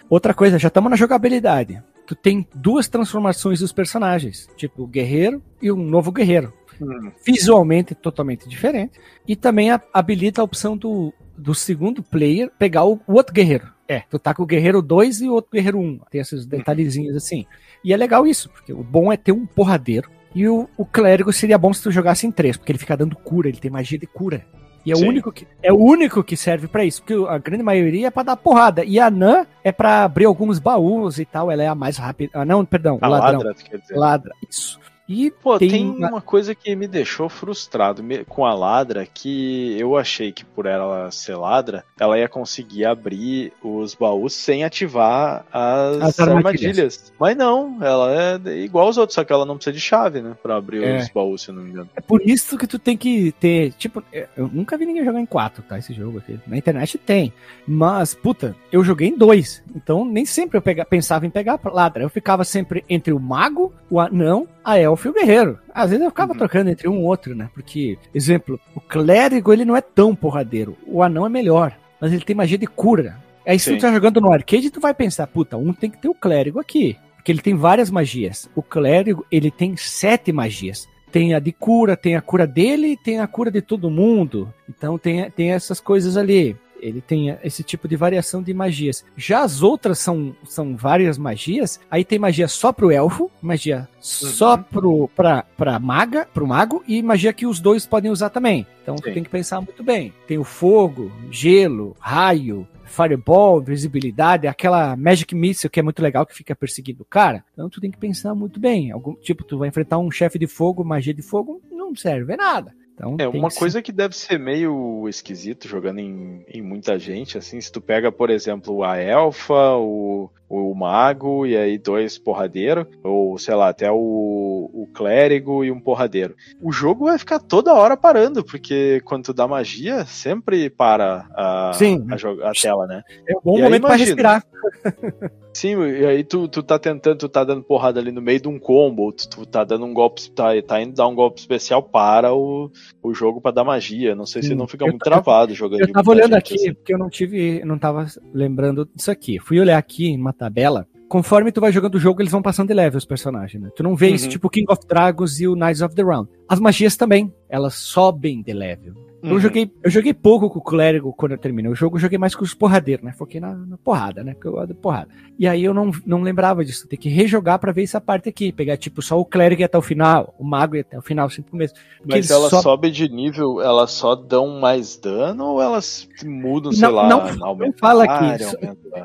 [0.08, 1.82] Outra coisa, já estamos na jogabilidade.
[2.06, 6.52] Tu tem duas transformações dos personagens, tipo o guerreiro e um novo guerreiro.
[6.80, 7.10] Hum.
[7.24, 9.00] Visualmente totalmente diferente.
[9.26, 13.68] E também habilita a opção do, do segundo player pegar o, o outro guerreiro.
[13.88, 15.82] É, tu tá com o guerreiro 2 e o outro guerreiro 1.
[15.82, 16.00] Um.
[16.10, 16.48] Tem esses uhum.
[16.48, 17.46] detalhezinhos assim.
[17.84, 20.10] E é legal isso, porque o bom é ter um porradeiro.
[20.34, 23.16] E o, o clérigo seria bom se tu jogasse em três, porque ele fica dando
[23.16, 24.44] cura, ele tem magia de cura.
[24.86, 27.64] E é o único que é o único que serve para isso, porque a grande
[27.64, 28.84] maioria é para dar porrada.
[28.84, 32.30] E a Nan é para abrir alguns baús e tal, ela é a mais rápida.
[32.32, 33.42] Ah, não, perdão, a ladrão.
[33.42, 33.96] Ladra, quer dizer.
[33.96, 34.78] ladra, isso.
[35.08, 36.20] E Pô, tem, tem uma...
[36.20, 41.36] coisa que me deixou frustrado com a ladra, que eu achei que por ela ser
[41.36, 46.36] ladra, ela ia conseguir abrir os baús sem ativar as, as armadilhas.
[46.36, 47.12] armadilhas.
[47.18, 50.36] Mas não, ela é igual aos outros, só que ela não precisa de chave, né?
[50.42, 50.98] Pra abrir é.
[50.98, 51.88] os baús, se eu não me engano.
[51.94, 55.26] É por isso que tu tem que ter, tipo, eu nunca vi ninguém jogar em
[55.26, 55.78] quatro, tá?
[55.78, 56.38] Esse jogo aqui.
[56.46, 57.32] Na internet tem.
[57.66, 59.62] Mas, puta, eu joguei em dois.
[59.74, 62.02] Então nem sempre eu pega, pensava em pegar ladra.
[62.02, 65.60] Eu ficava sempre entre o mago, o anão a elfo e o guerreiro.
[65.72, 66.38] Às vezes eu ficava uhum.
[66.38, 67.48] trocando entre um e outro, né?
[67.54, 70.76] Porque, exemplo, o clérigo ele não é tão porradeiro.
[70.84, 73.16] O anão é melhor, mas ele tem magia de cura.
[73.46, 73.76] Aí se Sim.
[73.76, 76.58] tu tá jogando no arcade, tu vai pensar, puta, um tem que ter o clérigo
[76.58, 76.96] aqui.
[77.14, 78.50] Porque ele tem várias magias.
[78.56, 80.88] O clérigo, ele tem sete magias.
[81.12, 84.52] Tem a de cura, tem a cura dele tem a cura de todo mundo.
[84.68, 89.04] Então tem, tem essas coisas ali ele tem esse tipo de variação de magias.
[89.16, 91.80] Já as outras são, são várias magias.
[91.90, 94.00] Aí tem magia só pro elfo, magia uhum.
[94.00, 98.66] só pro, pra, pra maga, pro mago, e magia que os dois podem usar também.
[98.82, 100.12] Então tu tem que pensar muito bem.
[100.26, 106.34] Tem o fogo, gelo, raio, Fireball, visibilidade, aquela Magic Missile que é muito legal que
[106.34, 107.44] fica perseguindo o cara.
[107.52, 108.92] Então tu tem que pensar muito bem.
[108.92, 112.72] Algum tipo, tu vai enfrentar um chefe de fogo, magia de fogo, não serve nada.
[112.96, 113.82] Então, é uma que coisa ser...
[113.82, 118.30] que deve ser meio esquisito jogando em, em muita gente, assim, se tu pega, por
[118.30, 124.70] exemplo, a elfa, o, o mago e aí dois porradeiros, ou sei lá, até o,
[124.72, 126.34] o clérigo e um porradeiro.
[126.62, 131.72] O jogo vai ficar toda hora parando, porque quando tu dá magia, sempre para a,
[131.74, 132.06] Sim.
[132.10, 133.02] a, a tela, né?
[133.28, 134.44] É um bom e momento para respirar.
[135.56, 138.46] Sim, e aí tu, tu tá tentando, tu tá dando porrada ali no meio de
[138.46, 141.82] um combo, tu, tu tá dando um golpe, tá, tá indo dar um golpe especial
[141.82, 142.70] para o,
[143.02, 144.14] o jogo para dar magia.
[144.14, 145.80] Não sei se não fica muito travado jogando.
[145.80, 146.74] Eu tava olhando aqui, assim.
[146.74, 149.38] porque eu não tive, não tava lembrando disso aqui.
[149.38, 152.74] Fui olhar aqui uma tabela conforme tu vai jogando o jogo, eles vão passando de
[152.74, 153.70] level os personagens, né?
[153.74, 154.14] Tu não vê uhum.
[154.14, 156.28] isso tipo King of Dragons e o Knights of the Round.
[156.48, 158.94] As magias também, elas sobem de level.
[159.22, 159.32] Uhum.
[159.32, 162.18] Eu, joguei, eu joguei pouco com o clérigo quando eu terminei o jogo, eu joguei
[162.18, 163.12] mais com os porradeiros, né?
[163.12, 164.34] Foquei na, na porrada, né?
[164.34, 165.08] Porque eu gosto de porrada.
[165.38, 166.86] E aí eu não, não lembrava disso.
[166.86, 168.52] Tem que rejogar para ver essa parte aqui.
[168.52, 171.74] Pegar, tipo, só o clérigo até o final, o mago até o final, sempre começo.
[172.04, 172.62] Mas elas sobe...
[172.62, 177.56] sobem de nível, elas só dão mais dano ou elas mudam, sei não, lá, não,
[177.56, 178.44] não fala aqui.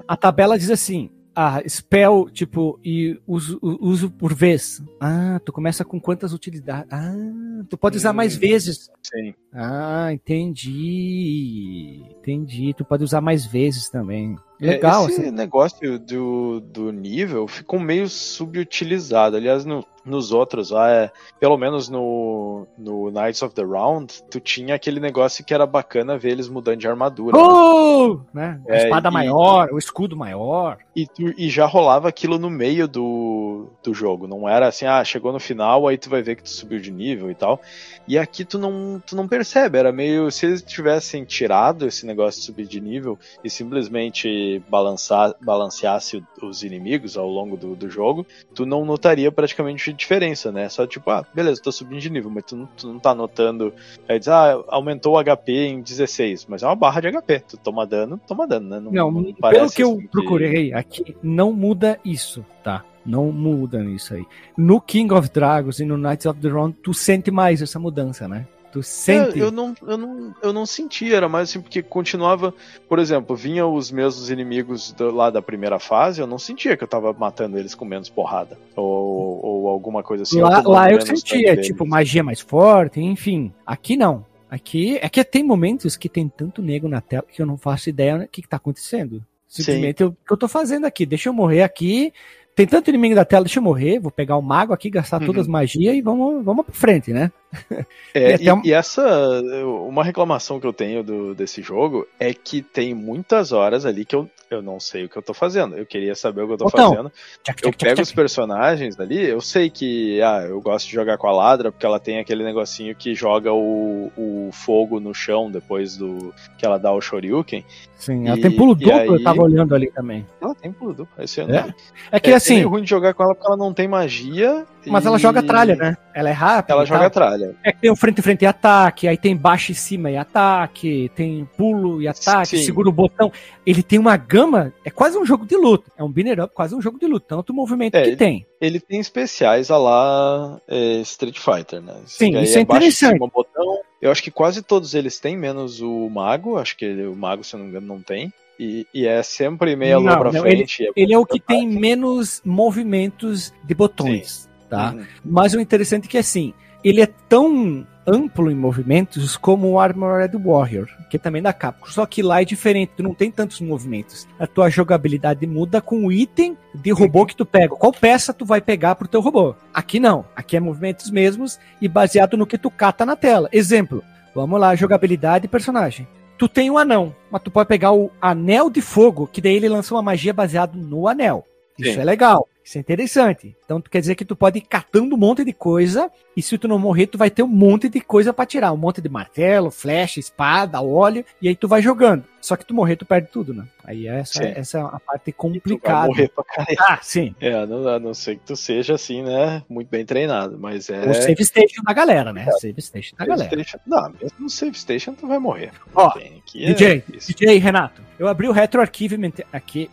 [0.07, 4.81] A tabela diz assim: ah, spell, tipo, e uso, uso por vez.
[4.99, 6.91] Ah, tu começa com quantas utilidades?
[6.91, 8.89] Ah, tu pode usar hum, mais vezes.
[9.01, 9.33] Sim.
[9.53, 12.03] Ah, entendi.
[12.19, 12.73] Entendi.
[12.73, 14.35] Tu pode usar mais vezes também.
[14.59, 15.07] Legal.
[15.07, 15.31] Esse assim.
[15.31, 19.37] negócio do, do nível ficou meio subutilizado.
[19.37, 24.39] Aliás, no, nos outros lá, é, pelo menos no, no Knights of the Round, tu
[24.39, 27.37] tinha aquele negócio que era bacana ver eles mudando de armadura.
[27.37, 28.19] Oh!
[28.33, 28.59] Né?
[28.67, 30.77] A é, espada e, maior, o escudo maior.
[30.95, 34.27] E, tu, e já rolava aquilo no meio do, do jogo.
[34.27, 36.91] Não era assim, ah, chegou no final, aí tu vai ver que tu subiu de
[36.91, 37.61] nível e tal.
[38.07, 40.31] E aqui tu não, tu não percebe, era meio.
[40.31, 46.63] Se eles tivessem tirado esse negócio de subir de nível e simplesmente balançar, balanceasse os
[46.63, 50.69] inimigos ao longo do, do jogo, tu não notaria praticamente diferença, né?
[50.69, 53.73] Só tipo, ah, beleza, tô subindo de nível, mas tu não, tu não tá notando.
[54.07, 57.39] Aí diz, ah, aumentou o HP em 16, mas é uma barra de HP.
[57.47, 58.79] Tu toma dano, toma dano, né?
[58.79, 60.73] Não, não, não pelo que eu assim procurei que...
[60.73, 62.83] aqui, não muda isso, tá?
[63.05, 64.25] Não muda isso aí.
[64.55, 68.27] No King of Dragons e no Knights of the Round, tu sente mais essa mudança,
[68.27, 68.45] né?
[68.71, 69.39] Tu sente?
[69.39, 72.53] É, eu, não, eu, não, eu não senti, era mais assim, porque continuava,
[72.87, 76.83] por exemplo, vinha os mesmos inimigos do, lá da primeira fase, eu não sentia que
[76.83, 78.57] eu tava matando eles com menos porrada.
[78.75, 80.39] Ou, ou alguma coisa assim.
[80.39, 83.53] Lá, eu, lá eu sentia, tipo, magia mais forte, enfim.
[83.65, 84.25] Aqui não.
[84.49, 87.89] Aqui é que tem momentos que tem tanto nego na tela que eu não faço
[87.89, 89.23] ideia do que, que tá acontecendo.
[89.47, 91.05] Simplesmente o que eu tô fazendo aqui?
[91.05, 92.13] Deixa eu morrer aqui,
[92.55, 95.27] tem tanto inimigo da tela, deixa eu morrer, vou pegar o mago aqui, gastar uhum.
[95.27, 97.31] todas as magias e vamos, vamos pra frente, né?
[98.13, 99.41] É, e, e, e, essa,
[99.87, 104.13] uma reclamação que eu tenho do, desse jogo é que tem muitas horas ali que
[104.13, 105.77] eu, eu não sei o que eu tô fazendo.
[105.77, 107.11] Eu queria saber o que eu tô então, fazendo.
[107.43, 111.17] Tchac, eu pego tchac, os personagens ali, eu sei que, ah, eu gosto de jogar
[111.17, 115.49] com a ladra porque ela tem aquele negocinho que joga o, o fogo no chão
[115.49, 117.65] depois do que ela dá o shoryuken.
[118.01, 119.07] Sim, ela tem pulo duplo, aí...
[119.07, 120.25] eu tava olhando ali também.
[120.41, 121.39] Ela tem pulo duplo, esse.
[121.41, 121.73] É,
[122.11, 122.59] é que é, assim.
[122.59, 124.65] É ruim de jogar com ela porque ela não tem magia.
[124.85, 125.07] Mas e...
[125.07, 125.97] ela joga tralha, né?
[126.13, 126.73] Ela é rápida.
[126.73, 127.55] Ela joga tralha.
[127.63, 130.17] É que tem o frente e frente e ataque, aí tem baixo e cima e
[130.17, 132.63] ataque, tem pulo e ataque, Sim.
[132.63, 133.31] segura o botão.
[133.65, 135.91] Ele tem uma gama, é quase um jogo de luta.
[135.97, 137.35] É um binner up, quase um jogo de luta.
[137.35, 138.45] Tanto movimento é, que ele, tem.
[138.59, 141.95] Ele tem especiais a lá é, Street Fighter, né?
[142.05, 143.13] Sim, isso é interessante.
[143.13, 143.79] Cima, botão.
[144.01, 146.57] Eu acho que quase todos eles têm, menos o Mago.
[146.57, 148.33] Acho que ele, o Mago, se eu não me engano, não tem.
[148.59, 150.83] E, e, é sempre meia lua pra não, frente.
[150.83, 154.49] Ele é, ele é o que tem menos movimentos de botões, Sim.
[154.71, 154.93] Tá?
[154.93, 155.03] Uhum.
[155.23, 160.35] Mas o interessante é que, assim, ele é tão amplo em movimentos como o Armored
[160.35, 161.85] Warrior, que é também da Capcom.
[161.85, 164.27] Só que lá é diferente, tu não tem tantos movimentos.
[164.39, 167.75] A tua jogabilidade muda com o item de robô que tu pega.
[167.75, 169.53] Qual peça tu vai pegar pro teu robô?
[169.73, 170.25] Aqui não.
[170.35, 173.49] Aqui é movimentos mesmos e baseado no que tu cata na tela.
[173.51, 174.01] Exemplo,
[174.33, 176.07] vamos lá, jogabilidade e personagem
[176.37, 179.69] tu tem um anão, mas tu pode pegar o anel de fogo, que daí ele
[179.69, 181.45] lança uma magia baseada no anel.
[181.77, 181.99] Isso Sim.
[181.99, 182.47] é legal.
[182.63, 183.55] Isso é interessante.
[183.65, 186.67] Então quer dizer que tu pode ir catando um monte de coisa e se tu
[186.67, 188.71] não morrer, tu vai ter um monte de coisa para tirar.
[188.71, 192.23] Um monte de martelo, flecha, espada, óleo, e aí tu vai jogando.
[192.39, 193.65] Só que tu morrer, tu perde tudo, né?
[193.83, 196.07] Aí essa, essa é a parte complicada.
[196.07, 196.77] morrer pra caralho.
[196.79, 197.35] Ah, sim.
[197.39, 199.63] É, a não, a não ser que tu seja assim, né?
[199.69, 201.07] Muito bem treinado, mas é...
[201.07, 202.45] O save station da galera, né?
[202.47, 202.51] É.
[202.53, 203.63] Save station da save galera.
[203.63, 205.71] Station, não, mesmo no save station tu vai morrer.
[205.93, 206.11] Ó,
[206.51, 209.89] DJ, é DJ Renato, eu abri o Retro Archivement aqui?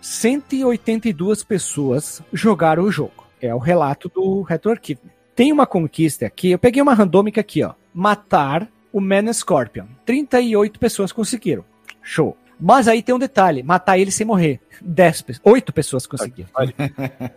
[0.00, 3.26] 182 pessoas jogaram o jogo.
[3.40, 5.00] É o relato do RetroArchive.
[5.34, 7.74] Tem uma conquista aqui, eu peguei uma randômica aqui, ó.
[7.94, 9.86] Matar o Man Scorpion.
[10.04, 11.64] 38 pessoas conseguiram.
[12.02, 12.36] Show.
[12.60, 14.60] Mas aí tem um detalhe: matar ele sem morrer.
[14.80, 15.46] 10 pessoas.
[15.52, 16.50] 8 pessoas conseguiram.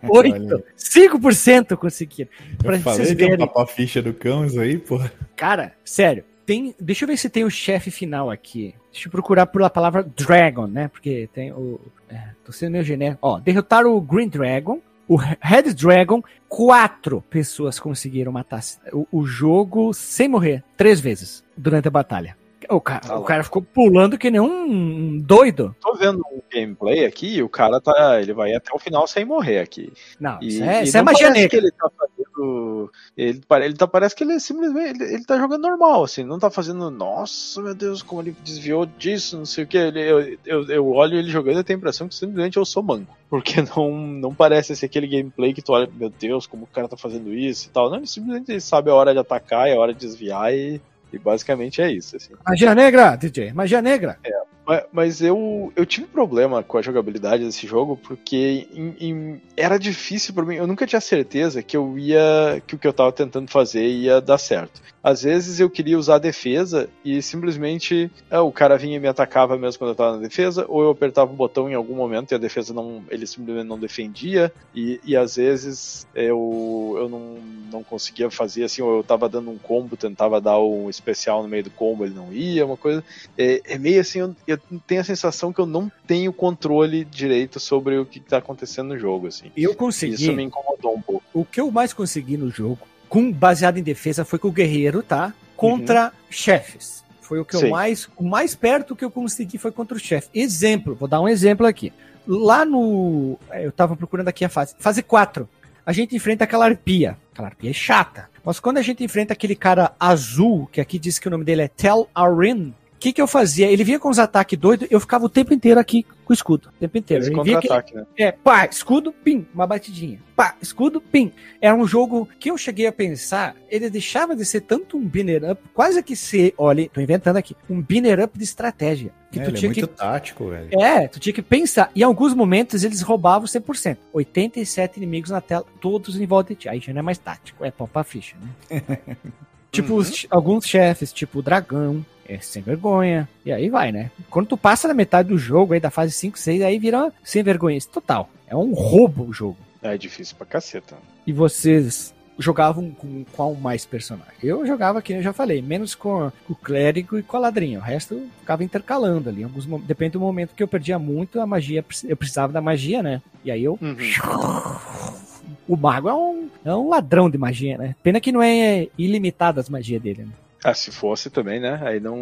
[0.08, 0.64] 8.
[0.76, 2.30] 5% conseguiram.
[2.58, 3.48] Pra eu falei vocês verem.
[3.68, 5.12] ficha do cão, isso aí, porra.
[5.36, 6.24] Cara, sério.
[6.44, 8.74] Tem, deixa eu ver se tem o chefe final aqui.
[8.90, 10.88] Deixa eu procurar por a palavra Dragon, né?
[10.88, 11.80] Porque tem o.
[12.08, 13.18] É, tô sendo meio genérico.
[13.22, 18.60] Ó, derrotaram o Green Dragon, o Red Dragon, quatro pessoas conseguiram matar
[18.92, 22.36] o, o jogo sem morrer, três vezes durante a batalha.
[22.72, 25.76] O cara, tá o cara ficou pulando que nem um doido.
[25.80, 28.20] Tô vendo um gameplay aqui e o cara tá.
[28.20, 29.92] Ele vai até o final sem morrer aqui.
[30.18, 31.58] Não, e, isso é, isso é magia negra.
[31.58, 32.90] Ele tá fazendo.
[33.16, 35.02] Ele, ele tá, parece que ele simplesmente.
[35.02, 36.90] Ele, ele tá jogando normal, assim, não tá fazendo.
[36.90, 39.76] Nossa, meu Deus, como ele desviou disso, não sei o que.
[39.76, 42.82] Ele, eu, eu, eu olho ele jogando e tenho a impressão que simplesmente eu sou
[42.82, 43.16] manco.
[43.28, 46.88] Porque não, não parece ser aquele gameplay que tu olha, meu Deus, como o cara
[46.88, 47.90] tá fazendo isso e tal.
[47.90, 50.80] Não, ele simplesmente sabe a hora de atacar e a hora de desviar e,
[51.12, 52.16] e basicamente é isso.
[52.16, 52.34] Assim.
[52.46, 54.18] Magia negra, DJ, magia negra.
[54.24, 54.51] É.
[54.92, 60.32] Mas eu, eu tive problema com a jogabilidade desse jogo porque em, em, era difícil
[60.32, 60.56] para mim.
[60.56, 64.20] Eu nunca tinha certeza que eu ia que o que eu tava tentando fazer ia
[64.20, 64.80] dar certo.
[65.02, 69.08] Às vezes eu queria usar a defesa e simplesmente é, o cara vinha e me
[69.08, 72.30] atacava mesmo quando eu tava na defesa, ou eu apertava o botão em algum momento
[72.30, 77.36] e a defesa não, ele simplesmente não defendia, e, e às vezes eu, eu não,
[77.72, 81.48] não conseguia fazer assim, ou eu tava dando um combo, tentava dar um especial no
[81.48, 83.02] meio do combo, ele não ia, uma coisa.
[83.36, 87.58] É, é meio assim, eu, eu, tenho a sensação que eu não tenho controle direito
[87.60, 89.50] sobre o que tá acontecendo no jogo, assim.
[89.56, 90.14] Eu consegui.
[90.14, 91.24] Isso me incomodou um pouco.
[91.32, 95.02] O que eu mais consegui no jogo com baseado em defesa foi com o guerreiro,
[95.02, 95.34] tá?
[95.56, 96.10] Contra uhum.
[96.30, 97.04] chefes.
[97.20, 97.66] Foi o que Sim.
[97.66, 98.08] eu mais.
[98.16, 100.28] O mais perto que eu consegui foi contra o chefe.
[100.34, 101.92] Exemplo, vou dar um exemplo aqui.
[102.26, 103.38] Lá no.
[103.50, 104.74] É, eu tava procurando aqui a fase.
[104.78, 105.48] Fase 4.
[105.84, 107.18] A gente enfrenta aquela arpia.
[107.32, 108.30] Aquela arpia é chata.
[108.44, 111.62] Mas quando a gente enfrenta aquele cara azul, que aqui diz que o nome dele
[111.62, 113.68] é Tel Arin, que, que eu fazia?
[113.68, 116.68] Ele vinha com os ataques doidos, eu ficava o tempo inteiro aqui com o escudo.
[116.68, 117.24] O tempo inteiro.
[117.24, 118.06] Esse contra-ataque, né?
[118.16, 120.20] É, pá, escudo, pim, uma batidinha.
[120.36, 121.32] Pá, escudo, pim.
[121.60, 125.50] Era um jogo que eu cheguei a pensar, ele deixava de ser tanto um binner
[125.50, 129.12] up, quase que ser, olha, tô inventando aqui, um binner up de estratégia.
[129.32, 130.68] Que é, tu tinha é muito que, tático, velho.
[130.80, 131.90] É, tu tinha que pensar.
[131.96, 133.96] E em alguns momentos eles roubavam 100%.
[134.12, 136.68] 87 inimigos na tela, todos em volta de ti.
[136.68, 138.36] Aí já não é mais tático, é pau pra ficha,
[138.70, 138.98] né?
[139.72, 139.98] tipo, uhum.
[139.98, 143.28] os, alguns chefes, tipo o dragão, é sem vergonha.
[143.44, 144.10] E aí vai, né?
[144.30, 147.42] Quando tu passa na metade do jogo, aí da fase 5, 6, aí vira sem
[147.42, 148.28] vergonha total.
[148.46, 149.56] É um roubo o jogo.
[149.82, 150.96] É difícil pra caceta.
[151.26, 154.34] E vocês jogavam com qual mais personagem?
[154.42, 157.78] Eu jogava, que eu já falei, menos com, com, o clérigo e com a ladrinha.
[157.78, 159.42] O resto ficava intercalando ali.
[159.42, 163.22] Alguns, depende do momento que eu perdia muito, a magia, eu precisava da magia, né?
[163.44, 163.78] E aí eu.
[163.80, 163.96] Uhum.
[165.68, 167.94] O mago é um, é um ladrão de magia, né?
[168.02, 170.32] Pena que não é ilimitado as magias dele, né?
[170.64, 171.80] Ah, se fosse também, né?
[171.82, 172.16] Aí não,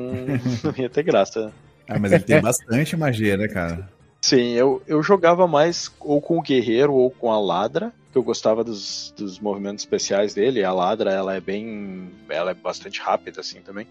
[0.65, 1.53] não ia ter graça.
[1.89, 3.89] Ah, mas ele tem bastante magia, né, cara?
[4.23, 8.23] Sim, eu, eu jogava mais ou com o guerreiro ou com a ladra, que eu
[8.23, 10.65] gostava dos, dos movimentos especiais dele.
[10.65, 12.11] A ladra, ela é bem.
[12.29, 13.87] Ela é bastante rápida, assim, também.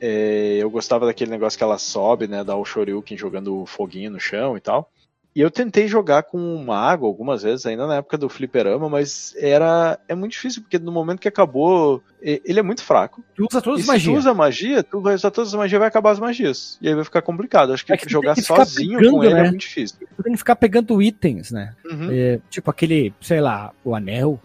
[0.00, 2.42] É, eu gostava daquele negócio que ela sobe, né?
[2.44, 4.90] Dá o Shoryuken jogando foguinho no chão e tal.
[5.36, 9.34] E eu tentei jogar com o mago algumas vezes, ainda na época do fliperama, mas
[9.36, 13.22] era é muito difícil, porque no momento que acabou, ele é muito fraco.
[13.34, 14.02] Tu usa todas as magias.
[14.02, 16.78] Se tu usa magia, tu vai usar todas as magias vai acabar as magias.
[16.80, 17.74] E aí vai ficar complicado.
[17.74, 19.40] Acho que, é que jogar que sozinho pegando, com ele é né?
[19.40, 19.98] é muito difícil.
[20.16, 21.74] Tu tem que ficar pegando itens, né?
[21.84, 22.08] Uhum.
[22.10, 24.40] É, tipo aquele, sei lá, o anel,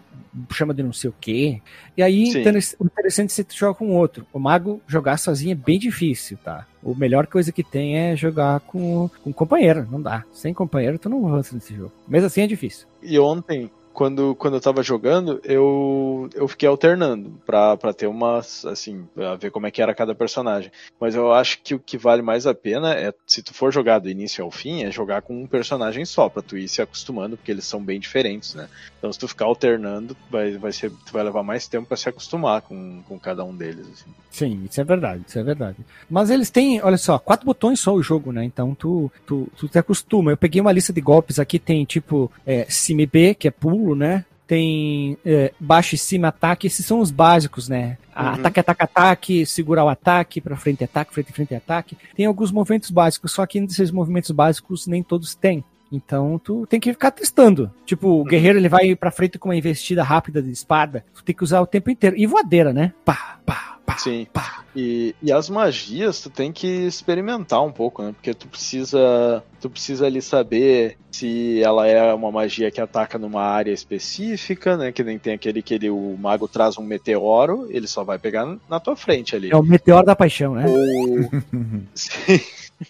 [0.50, 1.60] chama de não sei o quê.
[1.96, 2.32] E aí,
[2.78, 4.26] o interessante é você jogar com outro.
[4.32, 6.66] O mago jogar sozinho é bem difícil, tá?
[6.84, 9.86] A melhor coisa que tem é jogar com, com companheiro.
[9.90, 10.24] Não dá.
[10.32, 11.92] Sem companheiro, tu não avança nesse jogo.
[12.08, 12.86] Mesmo assim é difícil.
[13.02, 18.64] E ontem, quando, quando eu tava jogando, eu, eu fiquei alternando pra, pra ter umas,
[18.64, 20.70] assim, pra ver como é que era cada personagem.
[21.00, 23.98] Mas eu acho que o que vale mais a pena é, se tu for jogar
[23.98, 27.36] do início ao fim, é jogar com um personagem só, pra tu ir se acostumando,
[27.36, 28.68] porque eles são bem diferentes, né?
[28.98, 32.08] Então se tu ficar alternando, vai, vai, ser, tu vai levar mais tempo pra se
[32.08, 34.10] acostumar com, com cada um deles, assim.
[34.30, 35.76] Sim, isso é verdade, isso é verdade.
[36.08, 38.42] Mas eles têm, olha só, quatro botões só o jogo, né?
[38.44, 40.30] Então tu, tu, tu te acostuma.
[40.30, 43.50] Eu peguei uma lista de golpes aqui, tem tipo é, cima e B, que é
[43.82, 44.24] pulo, né?
[44.46, 47.96] Tem é, baixo e cima ataque, esses são os básicos, né?
[48.14, 48.28] Uhum.
[48.28, 51.96] Ataque, ataque, ataque, segurar o ataque, pra frente ataque, frente, frente ataque.
[52.14, 55.64] Tem alguns movimentos básicos, só que desses movimentos básicos nem todos têm.
[55.90, 57.70] Então tu tem que ficar testando.
[57.84, 58.24] Tipo, o uhum.
[58.24, 61.04] guerreiro ele vai pra frente com uma investida rápida de espada.
[61.14, 62.16] Tu tem que usar o tempo inteiro.
[62.16, 62.92] E voadeira, né?
[63.04, 63.96] Pá, pá, pá.
[63.98, 64.26] Sim.
[64.32, 64.64] Pá.
[64.74, 68.12] E, e as magias tu tem que experimentar um pouco, né?
[68.12, 69.42] Porque tu precisa.
[69.60, 74.90] Tu precisa ali saber se ela é uma magia que ataca numa área específica, né?
[74.90, 78.56] Que nem tem aquele que ele, o mago traz um meteoro, ele só vai pegar
[78.68, 79.50] na tua frente ali.
[79.50, 80.64] É o meteoro da paixão, né?
[80.66, 81.30] Ou...
[81.94, 82.40] Sim.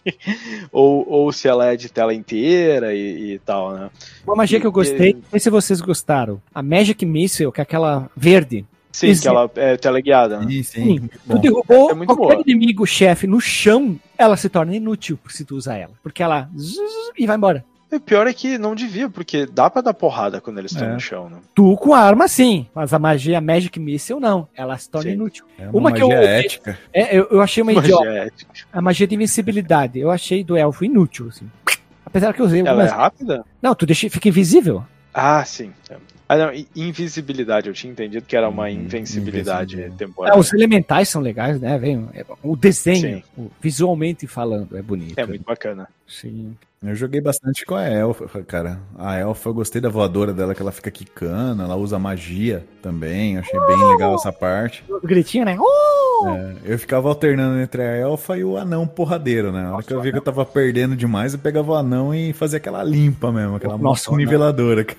[0.70, 3.90] ou, ou se ela é de tela inteira e, e tal, né?
[4.26, 6.40] Uma magia que eu gostei, não sei se vocês gostaram.
[6.54, 8.64] A Magic Missile, que é aquela verde.
[8.92, 9.22] Sim, Existe.
[9.22, 10.46] que ela é teleguiada, né?
[10.46, 10.84] Sim, sim.
[10.84, 11.10] sim.
[11.26, 12.42] Tu derrubou é qualquer boa.
[12.46, 15.94] inimigo chefe no chão, ela se torna inútil se tu usar ela.
[16.02, 16.50] Porque ela
[17.16, 17.64] e vai embora.
[17.90, 20.92] O pior é que não devia, porque dá pra dar porrada quando eles estão é.
[20.94, 21.36] no chão, né?
[21.54, 24.48] Tu com a arma sim, mas a magia Magic Missile não.
[24.54, 25.14] Ela se torna sim.
[25.14, 25.44] inútil.
[25.58, 26.10] É uma, uma que eu.
[26.10, 26.78] ética.
[26.92, 28.08] É, eu, eu achei uma magia idiota.
[28.08, 28.52] Ética.
[28.72, 29.98] A magia de invencibilidade.
[29.98, 31.50] Eu achei do elfo inútil, assim.
[32.04, 32.60] Apesar que eu usei.
[32.60, 33.44] Ela é rápida?
[33.60, 34.84] Não, tu deixa, fica invisível.
[35.12, 35.72] Ah, sim.
[36.28, 40.36] Ah, não, invisibilidade, eu tinha entendido que era uma uhum, invencibilidade temporária.
[40.36, 41.78] É, os elementais são legais, né?
[41.78, 45.18] Vem, é, o desenho, o, visualmente falando, é bonito.
[45.18, 45.86] É muito bacana.
[46.06, 46.56] Sim.
[46.82, 48.80] Eu joguei bastante com a Elfa, cara.
[48.98, 53.36] A Elfa, eu gostei da voadora dela, que ela fica quicando, ela usa magia também,
[53.36, 53.66] achei uh!
[53.66, 54.82] bem legal essa parte.
[54.88, 55.56] O gritinho, né?
[55.58, 56.11] Uh!
[56.28, 59.62] É, eu ficava alternando entre a Elfa e o anão porradeiro, né?
[59.62, 62.32] Na hora que eu vi que eu tava perdendo demais, eu pegava o anão e
[62.32, 64.86] fazia aquela limpa mesmo, aquela Nossa, niveladora.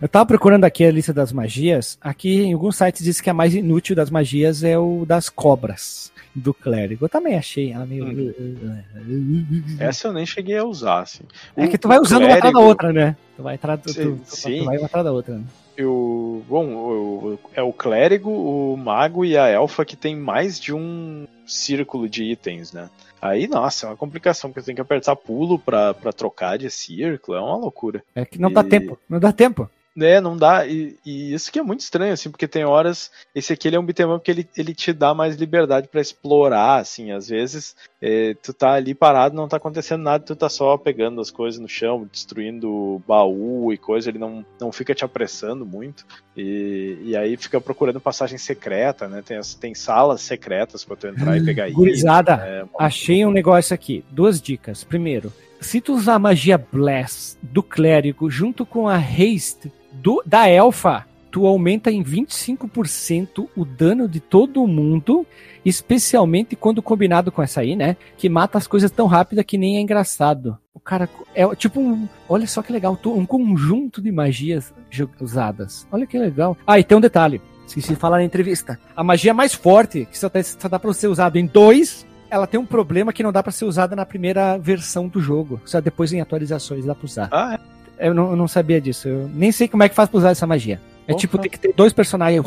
[0.00, 1.98] Eu tava procurando aqui a lista das magias.
[2.00, 6.12] Aqui em alguns sites diz que a mais inútil das magias é o das cobras
[6.34, 7.04] do clérigo.
[7.04, 8.06] Eu também achei ela meio.
[8.06, 9.76] Hum.
[9.78, 11.24] Essa eu nem cheguei a usar, assim.
[11.56, 12.32] É que tu vai usando clérigo...
[12.32, 13.16] uma atrás da outra, né?
[13.36, 14.58] Tu vai atrás, tu, tu, Sim.
[14.60, 15.34] tu vai uma atrás da outra.
[15.34, 15.44] Né?
[15.82, 20.72] Eu, bom, eu, é o clérigo, o mago e a elfa que tem mais de
[20.74, 22.88] um círculo de itens, né?
[23.20, 27.36] Aí, nossa, é uma complicação, porque tem que apertar pulo pra, pra trocar de círculo,
[27.36, 28.02] é uma loucura.
[28.14, 28.54] É que não e...
[28.54, 29.70] dá tempo, não dá tempo.
[29.98, 30.66] É, não dá.
[30.66, 33.10] E, e, isso que é muito estranho, assim, porque tem horas.
[33.34, 36.00] Esse aqui ele é um beat'em up que ele, ele te dá mais liberdade para
[36.00, 37.12] explorar, assim.
[37.12, 41.20] Às vezes é, tu tá ali parado, não tá acontecendo nada, tu tá só pegando
[41.20, 46.06] as coisas no chão, destruindo baú e coisa, ele não, não fica te apressando muito.
[46.34, 49.22] E, e aí fica procurando passagem secreta, né?
[49.24, 52.68] Tem, tem salas secretas para tu entrar e pegar Gurizada, né?
[52.78, 54.02] achei um negócio aqui.
[54.10, 54.84] Duas dicas.
[54.84, 55.32] Primeiro,
[55.62, 61.06] se tu usar a magia Bless do clérigo junto com a Haste do, da elfa,
[61.30, 65.26] tu aumenta em 25% o dano de todo mundo,
[65.64, 67.96] especialmente quando combinado com essa aí, né?
[68.18, 70.58] Que mata as coisas tão rápido que nem é engraçado.
[70.74, 72.06] O cara é tipo um.
[72.28, 74.74] Olha só que legal, um conjunto de magias
[75.20, 75.86] usadas.
[75.90, 76.56] Olha que legal.
[76.66, 77.40] Ah, e tem um detalhe.
[77.66, 78.78] Esqueci de falar na entrevista.
[78.94, 82.58] A magia mais forte, que só, tá, dá pra ser usado em dois, ela tem
[82.58, 85.60] um problema que não dá para ser usada na primeira versão do jogo.
[85.66, 87.28] Só depois em atualizações dá pra usar.
[87.30, 87.60] Ah,
[87.98, 88.08] é?
[88.08, 89.06] Eu não, eu não sabia disso.
[89.06, 90.80] Eu nem sei como é que faz pra usar essa magia.
[91.06, 91.20] É Opa.
[91.20, 92.42] tipo, tem que ter dois personagens.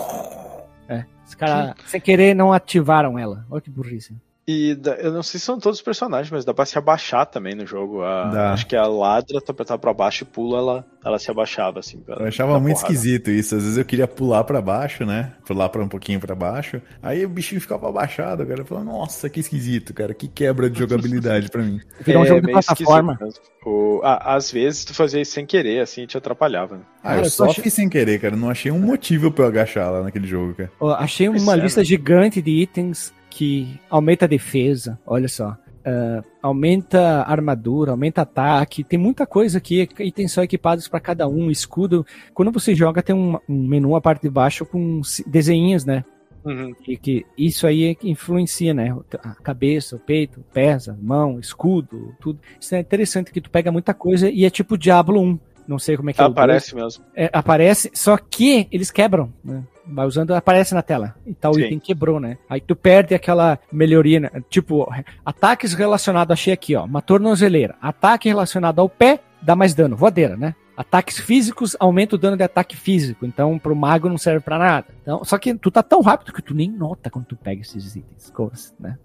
[0.89, 1.05] É.
[1.27, 3.45] Os caras, sem querer, não ativaram ela.
[3.49, 4.15] Olha que burrice.
[4.47, 7.55] E eu não sei se são todos os personagens, mas dá pra se abaixar também
[7.55, 8.03] no jogo.
[8.03, 11.79] A, acho que a ladra, tu apertava pra baixo e pula, ela, ela se abaixava,
[11.79, 11.97] assim.
[11.97, 12.93] Pra, eu achava muito porrada.
[12.93, 13.55] esquisito isso.
[13.55, 15.33] Às vezes eu queria pular pra baixo, né?
[15.47, 16.79] Pular pra um pouquinho pra baixo.
[17.01, 18.61] Aí o bichinho ficava abaixado, cara.
[18.61, 20.13] Eu falava, nossa, que esquisito, cara.
[20.13, 21.81] Que quebra de jogabilidade pra mim.
[22.05, 23.17] Virou um é, jogo de plataforma.
[23.65, 26.75] O, ah, às vezes tu fazia isso sem querer, assim, e te atrapalhava.
[26.75, 26.83] Né?
[27.03, 27.63] Ah, eu só achei...
[27.63, 28.35] fiz sem querer, cara.
[28.35, 30.71] Não achei um motivo pra eu agachar lá naquele jogo, cara.
[30.99, 35.57] achei uma lista gigante de itens que aumenta a defesa, olha só.
[35.85, 41.51] Uh, aumenta armadura, aumenta ataque, tem muita coisa aqui, itens são equipados para cada um,
[41.51, 42.05] escudo.
[42.33, 46.05] Quando você joga, tem um, um menu a parte de baixo com desenhos, né?
[46.45, 46.73] Uhum.
[46.87, 48.95] E que isso aí é influencia, né?
[49.21, 52.39] A cabeça, o peito, pesa, mão, escudo, tudo.
[52.57, 55.39] Isso é interessante que tu pega muita coisa e é tipo Diablo 1.
[55.67, 57.03] Não sei como é que é Aparece mesmo.
[57.15, 59.63] É, aparece, só que eles quebram, né?
[59.87, 61.15] vai usando, aparece na tela.
[61.25, 61.61] E tal Sim.
[61.61, 62.37] item quebrou, né?
[62.49, 64.29] Aí tu perde aquela melhoria, né?
[64.49, 64.87] tipo,
[65.25, 67.75] ataques relacionados, achei aqui, ó, uma tornozeleira.
[67.81, 70.55] Ataque relacionado ao pé dá mais dano, voadeira, né?
[70.75, 74.87] Ataques físicos aumenta o dano de ataque físico, então pro mago não serve para nada.
[75.01, 77.95] Então, só que tu tá tão rápido que tu nem nota quando tu pega esses
[77.95, 78.33] itens,
[78.77, 78.97] né?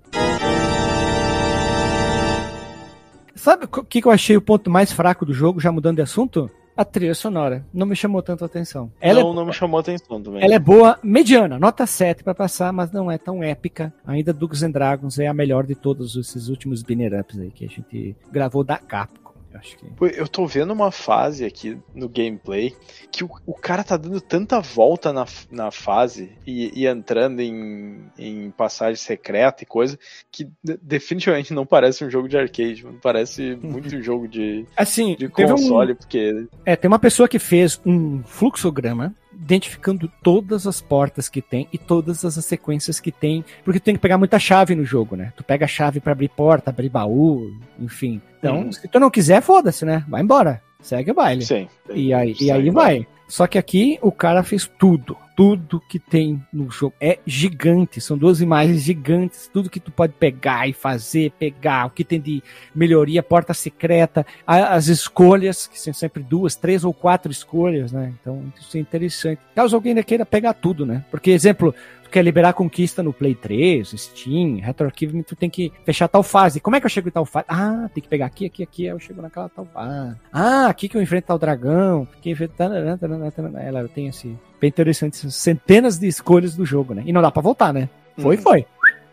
[3.41, 6.03] Sabe o que, que eu achei o ponto mais fraco do jogo, já mudando de
[6.03, 6.51] assunto?
[6.76, 8.91] a trilha sonora não me chamou tanto a atenção.
[9.03, 10.43] Ela não, é, não me chamou a atenção também.
[10.43, 13.93] Ela é boa, mediana, nota 7 para passar, mas não é tão épica.
[14.07, 17.66] Ainda Dungeons and Dragons é a melhor de todos esses últimos binner ups aí que
[17.66, 19.30] a gente gravou da Capcom.
[19.53, 19.86] Eu acho que.
[20.16, 22.74] Eu tô vendo uma fase aqui no gameplay
[23.11, 28.05] que o, o cara tá dando tanta volta na, na fase e, e entrando em,
[28.18, 29.98] em passagem secreta e coisa
[30.30, 30.48] que
[30.82, 35.92] definitivamente não parece um jogo de arcade, parece muito um jogo de, assim, de console,
[35.92, 35.96] um...
[35.96, 36.46] porque.
[36.64, 41.78] É, tem uma pessoa que fez um fluxograma identificando todas as portas que tem e
[41.78, 45.32] todas as sequências que tem, porque tu tem que pegar muita chave no jogo, né?
[45.36, 48.20] Tu pega a chave para abrir porta, abrir baú, enfim.
[48.38, 48.72] Então, hum.
[48.72, 50.05] se tu não quiser, foda-se, né?
[50.09, 50.62] Vai embora.
[50.82, 51.45] Segue o baile.
[51.45, 51.68] Sim.
[51.93, 53.07] E aí, e aí vai.
[53.31, 55.16] Só que aqui o cara fez tudo.
[55.37, 58.01] Tudo que tem no jogo é gigante.
[58.01, 59.49] São duas imagens gigantes.
[59.51, 61.87] Tudo que tu pode pegar e fazer, pegar.
[61.87, 62.43] O que tem de
[62.74, 68.12] melhoria, porta secreta, as escolhas, que são sempre duas, três ou quatro escolhas, né?
[68.20, 69.41] Então isso é interessante.
[69.55, 71.05] Caso alguém ainda queira pegar tudo, né?
[71.09, 71.72] Porque, exemplo,
[72.11, 76.61] quer liberar conquista no Play 3, Steam, RetroArchive, tu tem que fechar tal fase.
[76.61, 77.46] Como é que eu chego em tal fase?
[77.48, 80.16] Ah, tem que pegar aqui, aqui, aqui, eu chego naquela tal fase.
[80.32, 82.54] Ah, aqui que eu enfrento tal dragão, que enfrento...
[82.61, 84.36] Ela tem esse...
[84.61, 87.02] Bem interessante, centenas de escolhas do jogo, né?
[87.06, 87.88] E não dá pra voltar, né?
[88.18, 88.42] Foi, uhum.
[88.42, 88.66] foi.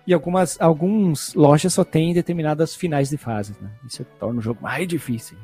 [0.06, 3.70] E algumas alguns lojas só tem determinadas finais de fases, né?
[3.86, 5.38] Isso torna o jogo mais difícil.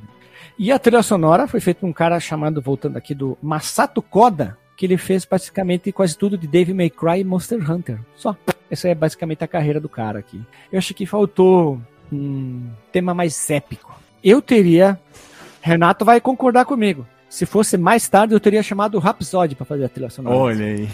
[0.57, 4.57] E a trilha sonora foi feita por um cara chamado, voltando aqui, do Masato Koda,
[4.84, 7.99] que ele fez basicamente quase tudo de Dave May Cry e Monster Hunter.
[8.17, 8.36] Só.
[8.69, 10.41] Essa é basicamente a carreira do cara aqui.
[10.69, 11.79] Eu acho que faltou
[12.11, 13.97] um tema mais épico.
[14.21, 14.99] Eu teria.
[15.61, 17.07] Renato vai concordar comigo.
[17.34, 20.38] Se fosse mais tarde, eu teria chamado o Rhapsody para fazer a trilha sonora.
[20.38, 20.88] Olha aí.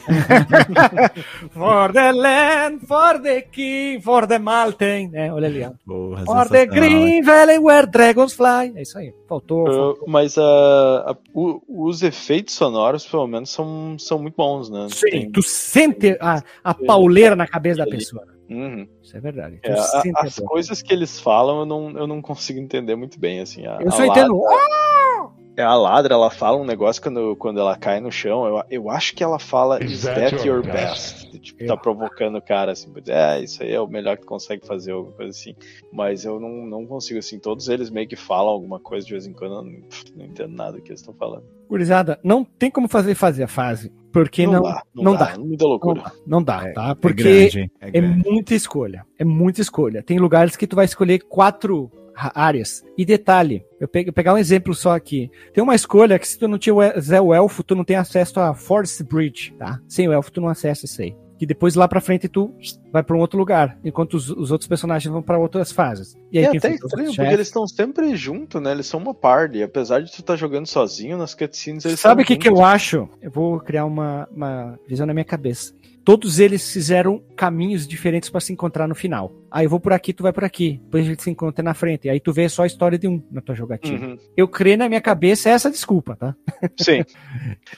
[1.52, 5.12] for the land, for the king, for the mountain.
[5.12, 5.66] É, olha ali.
[5.66, 6.24] Ó.
[6.24, 8.72] for the green valley where dragons fly.
[8.74, 9.14] É isso aí.
[9.28, 9.64] Faltou.
[9.64, 10.06] Uh, faltou.
[10.08, 14.88] Mas uh, o, os efeitos sonoros, pelo menos, são, são muito bons, né?
[14.92, 15.32] Sim, Tem...
[15.32, 18.24] tu sente a, a pauleira na cabeça da pessoa.
[18.50, 18.88] Uhum.
[19.04, 19.60] Isso é verdade.
[19.62, 23.42] É, a, as coisas que eles falam eu não, eu não consigo entender muito bem,
[23.42, 23.68] assim.
[23.68, 24.42] A, eu só entendo.
[24.48, 28.46] É, a ladra, ela fala um negócio quando, quando ela cai no chão.
[28.46, 31.26] Eu, eu acho que ela fala Is, that, that your best?
[31.26, 31.40] best?
[31.40, 34.66] Tipo, tá provocando o cara assim, é, isso aí é o melhor que tu consegue
[34.66, 35.56] fazer, alguma coisa assim.
[35.92, 39.26] Mas eu não, não consigo, assim, todos eles meio que falam alguma coisa de vez
[39.26, 39.82] em quando, eu não,
[40.16, 41.44] não entendo nada do que eles estão falando.
[41.70, 43.92] Gurizada, não tem como fazer fazer a fase.
[44.12, 45.26] Porque não, não, dá, não, não dá.
[45.26, 45.38] dá.
[45.38, 46.02] Muita loucura.
[46.26, 46.96] Não dá, não dá tá?
[46.96, 49.06] Porque é, grande, é, é muita escolha.
[49.20, 50.02] É muita escolha.
[50.02, 51.92] Tem lugares que tu vai escolher quatro
[52.34, 52.84] áreas.
[52.98, 55.30] E detalhe, eu peguei pegar um exemplo só aqui.
[55.54, 58.54] Tem uma escolha que se tu não tiver o elfo, tu não tem acesso a
[58.54, 59.80] Force Bridge, tá?
[59.88, 61.16] Sem o elfo tu não acessa isso aí.
[61.38, 62.54] Que depois lá pra frente tu
[62.92, 66.18] vai para um outro lugar, enquanto os, os outros personagens vão para outras fases.
[66.30, 68.72] E aí é até estranho, porque eles estão sempre juntos, né?
[68.72, 69.64] Eles são uma party.
[69.64, 72.62] Apesar de tu estar tá jogando sozinho nas cutscenes, eles Sabe o que, que eu
[72.62, 73.08] acho?
[73.22, 75.79] Eu vou criar uma, uma visão na minha cabeça
[76.10, 79.32] todos eles fizeram caminhos diferentes para se encontrar no final.
[79.52, 80.80] Aí eu vou por aqui, tu vai por aqui.
[80.84, 82.10] Depois a gente se encontra na frente.
[82.10, 84.08] Aí tu vê só a história de um na tua jogatina.
[84.08, 84.18] Uhum.
[84.36, 86.36] Eu creio na minha cabeça essa desculpa, tá?
[86.78, 87.04] Sim.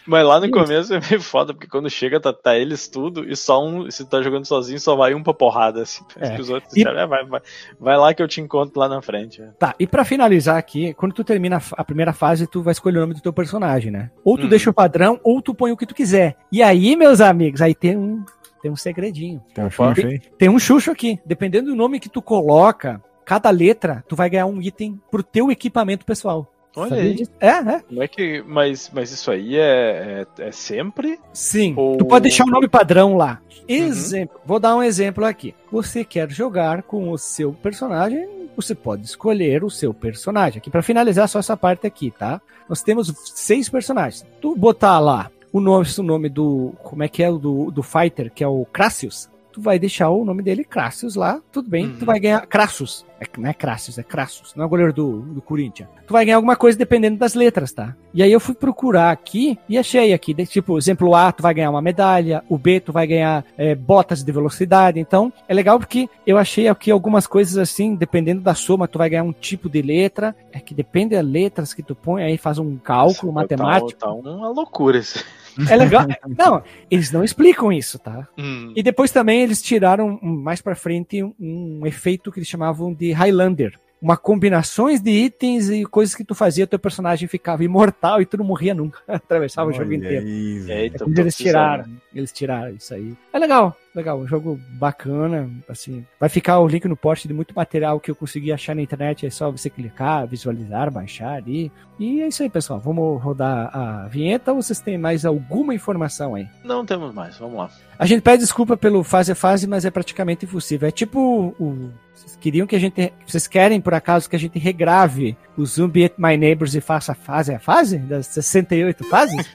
[0.08, 3.36] Mas lá no começo é meio foda, porque quando chega, tá, tá, eles tudo, e
[3.36, 6.04] só um, se tu tá jogando sozinho, só vai um pra porrada, assim.
[6.18, 6.40] É.
[6.40, 6.78] Os outros e...
[6.78, 7.42] disseram, é, vai, vai,
[7.80, 9.44] vai, lá que eu te encontro lá na frente.
[9.60, 13.02] Tá, e para finalizar aqui, quando tu termina a primeira fase, tu vai escolher o
[13.02, 14.10] nome do teu personagem, né?
[14.24, 14.50] Ou tu uhum.
[14.50, 16.36] deixa o padrão, ou tu põe o que tu quiser.
[16.52, 18.21] E aí, meus amigos, aí tem um
[18.62, 19.42] tem um segredinho.
[19.54, 20.20] Tem um xuxo aí?
[20.38, 21.20] Tem um xuxo aqui.
[21.26, 25.52] Dependendo do nome que tu coloca, cada letra, tu vai ganhar um item pro teu
[25.52, 26.52] equipamento pessoal.
[26.76, 27.14] Olha Sabia aí.
[27.16, 27.32] Disso?
[27.40, 27.84] É, é.
[27.90, 31.20] Não é que, mas, mas isso aí é, é, é sempre?
[31.34, 31.74] Sim.
[31.76, 31.98] Ou...
[31.98, 33.42] Tu pode deixar o um nome padrão lá.
[33.50, 33.64] Uhum.
[33.68, 34.38] Exemplo.
[34.38, 34.44] Uhum.
[34.46, 35.54] Vou dar um exemplo aqui.
[35.72, 40.60] Você quer jogar com o seu personagem, você pode escolher o seu personagem.
[40.60, 42.42] Aqui para finalizar só essa parte aqui, tá?
[42.70, 44.26] Nós temos seis personagens.
[44.40, 46.74] Tu botar lá o nome, o nome do.
[46.84, 50.10] Como é que é o do, do Fighter, que é o Crassius, tu vai deixar
[50.10, 51.98] o nome dele Crassius lá, tudo bem, uhum.
[52.00, 52.46] tu vai ganhar.
[52.48, 53.06] Crassus.
[53.20, 55.88] É, não é Crassius, é Crassus, não é o goleiro do, do Corinthians.
[56.08, 57.96] Tu vai ganhar alguma coisa dependendo das letras, tá?
[58.14, 61.54] E aí eu fui procurar aqui e achei aqui, de, tipo, exemplo A, tu vai
[61.54, 65.00] ganhar uma medalha, o B, tu vai ganhar é, botas de velocidade.
[65.00, 69.10] Então, é legal porque eu achei aqui algumas coisas assim, dependendo da soma, tu vai
[69.10, 70.36] ganhar um tipo de letra.
[70.52, 74.00] É que depende das letras que tu põe, aí faz um cálculo Nossa, matemático.
[74.00, 75.24] Tá, tá uma loucura isso.
[75.70, 76.08] É legal.
[76.38, 78.28] Não, eles não explicam isso, tá?
[78.38, 78.74] Hum.
[78.76, 83.12] E depois também eles tiraram mais para frente um, um, efeito que eles chamavam de
[83.12, 83.80] Highlander.
[84.02, 88.36] Uma combinações de itens e coisas que tu fazia, teu personagem ficava imortal e tu
[88.36, 89.00] não morria nunca.
[89.08, 90.26] Atravessava Olha o jogo inteiro.
[90.26, 93.16] Aí, é, então, eles tiraram, eles tiraram isso aí.
[93.32, 97.54] É legal, legal, um jogo bacana, assim, vai ficar o link no post de muito
[97.56, 101.72] material que eu consegui achar na internet, é só você clicar, visualizar, baixar ali.
[102.00, 106.36] E é isso aí, pessoal, vamos rodar a vinheta ou vocês têm mais alguma informação
[106.36, 106.48] aí?
[106.64, 107.70] Não temos mais, vamos lá.
[107.98, 110.88] A gente pede desculpa pelo fase a fase, mas é praticamente impossível.
[110.88, 111.92] É tipo o
[112.22, 113.12] vocês queriam que a gente.
[113.26, 117.14] Vocês querem, por acaso, que a gente regrave o Zumbi at My Neighbors e faça
[117.14, 117.98] a fase a fase?
[117.98, 119.50] Das 68 fases?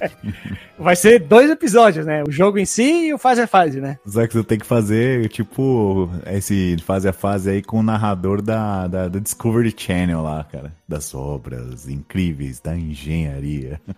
[0.78, 1.71] Vai ser dois episódios,
[2.04, 2.22] né?
[2.26, 3.98] O jogo em si e o fase a fase, né?
[4.06, 8.42] Só que você tem que fazer, tipo, esse fase a fase aí com o narrador
[8.42, 10.72] da, da, da Discovery Channel lá, cara.
[10.88, 13.80] Das obras incríveis, da engenharia.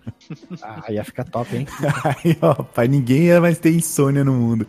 [0.62, 1.66] Ah, ia ficar top, hein?
[2.04, 4.66] aí, ó, pai, ninguém ia mais ter insônia no mundo.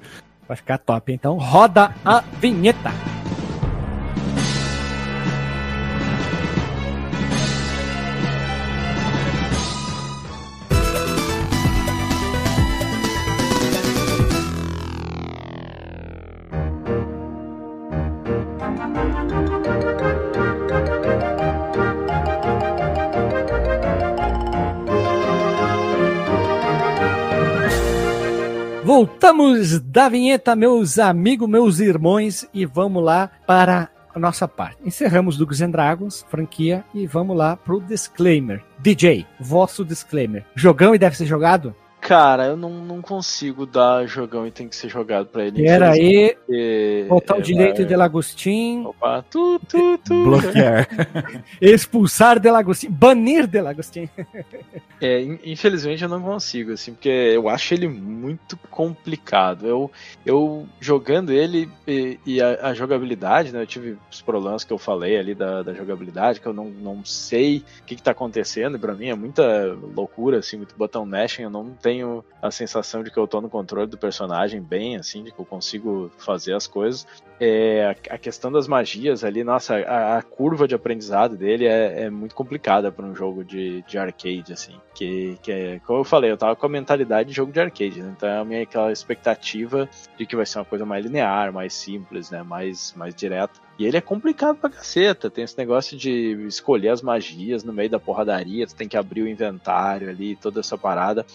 [0.47, 1.11] Vai ficar top.
[1.11, 2.91] Então roda a vinheta.
[28.95, 34.77] Voltamos da vinheta, meus amigos, meus irmãos, e vamos lá para a nossa parte.
[34.85, 38.63] Encerramos Dungeons and Dragons, franquia, e vamos lá pro disclaimer.
[38.79, 40.45] DJ, vosso disclaimer.
[40.55, 41.75] Jogão e deve ser jogado?
[42.05, 45.67] Cara, eu não, não consigo dar jogão e tem que ser jogado pra ele.
[45.67, 46.37] Era aí,
[47.09, 47.85] botar o direito vai...
[47.85, 48.83] de Lagostin.
[48.85, 50.23] Opa, tu, tu, tu.
[50.23, 50.87] Bloquear.
[51.59, 52.91] Expulsar de Lagostin.
[52.91, 54.07] Banir de Lagostin.
[55.01, 59.65] é, infelizmente eu não consigo, assim, porque eu acho ele muito complicado.
[59.65, 59.91] Eu,
[60.23, 63.63] eu jogando ele e, e a, a, jogabilidade, né?
[63.63, 67.03] Eu tive os problemas que eu falei ali da, da jogabilidade, que eu não, não
[67.03, 68.77] sei o que, que tá acontecendo.
[68.77, 71.41] Pra mim é muita loucura, assim, muito botão mashing.
[71.41, 74.97] Eu não tenho tenho a sensação de que eu tô no controle do personagem bem,
[74.97, 77.07] assim, de que eu consigo fazer as coisas.
[77.39, 82.09] É, a questão das magias ali, nossa, a, a curva de aprendizado dele é, é
[82.09, 84.75] muito complicada para um jogo de, de arcade, assim.
[84.93, 88.01] Que, que é, como eu falei, eu tava com a mentalidade de jogo de arcade,
[88.01, 88.13] né?
[88.15, 92.29] Então a minha aquela expectativa de que vai ser uma coisa mais linear, mais simples,
[92.29, 92.43] né?
[92.43, 93.59] Mais, mais direta.
[93.77, 95.29] E ele é complicado pra caceta.
[95.29, 99.23] Tem esse negócio de escolher as magias no meio da porradaria, tu tem que abrir
[99.23, 101.25] o inventário ali, toda essa parada.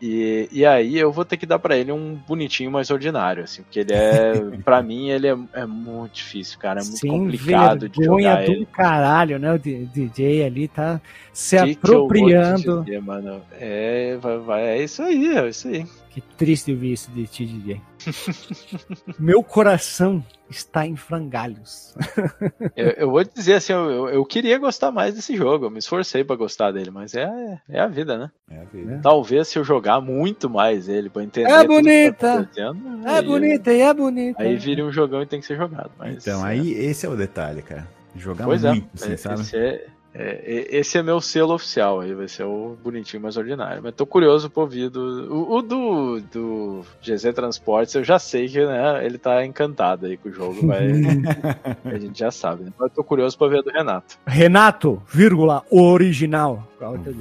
[0.00, 3.62] E, e aí eu vou ter que dar para ele um bonitinho mais ordinário, assim,
[3.62, 4.32] porque ele é,
[4.64, 8.52] para mim, ele é, é, muito difícil, cara, é muito Sim, complicado de jogar do
[8.52, 8.66] ele.
[8.66, 9.52] caralho, né?
[9.52, 11.00] O DJ ali tá
[11.32, 12.84] se que apropriando.
[12.84, 13.42] Que dizer, mano?
[13.52, 15.84] É, vai, vai, é isso aí, é isso aí.
[16.10, 17.80] Que triste ouvir isso de ti, DJ.
[19.18, 21.94] Meu coração está em frangalhos.
[22.74, 26.24] eu, eu, vou dizer assim, eu, eu, queria gostar mais desse jogo, eu me esforcei
[26.24, 28.30] para gostar dele, mas é, é a vida, né?
[28.50, 29.00] É a vida.
[29.02, 31.50] Talvez se eu jogar muito mais ele para entender.
[31.50, 32.48] É bonita!
[32.54, 34.42] Tá é bonita e é bonita.
[34.42, 35.90] Aí vira um jogão e tem que ser jogado.
[35.98, 36.84] Mas, então, aí é.
[36.84, 37.86] esse é o detalhe, cara.
[38.16, 38.70] Jogar pois é.
[38.70, 39.40] muito, é, assim, sabe?
[39.42, 39.86] Esse é,
[40.20, 43.80] é, esse é meu selo oficial aí, vai ser o bonitinho mais ordinário.
[43.80, 45.32] Mas tô curioso pro ouvir do.
[45.32, 50.16] O, o do, do GZ Transportes, eu já sei que né, ele tá encantado aí
[50.16, 50.88] com o jogo, vai,
[51.84, 52.64] a gente já sabe.
[52.64, 52.72] Né?
[52.76, 54.18] Mas tô curioso pra ver do Renato.
[54.26, 56.66] Renato, vírgula, original.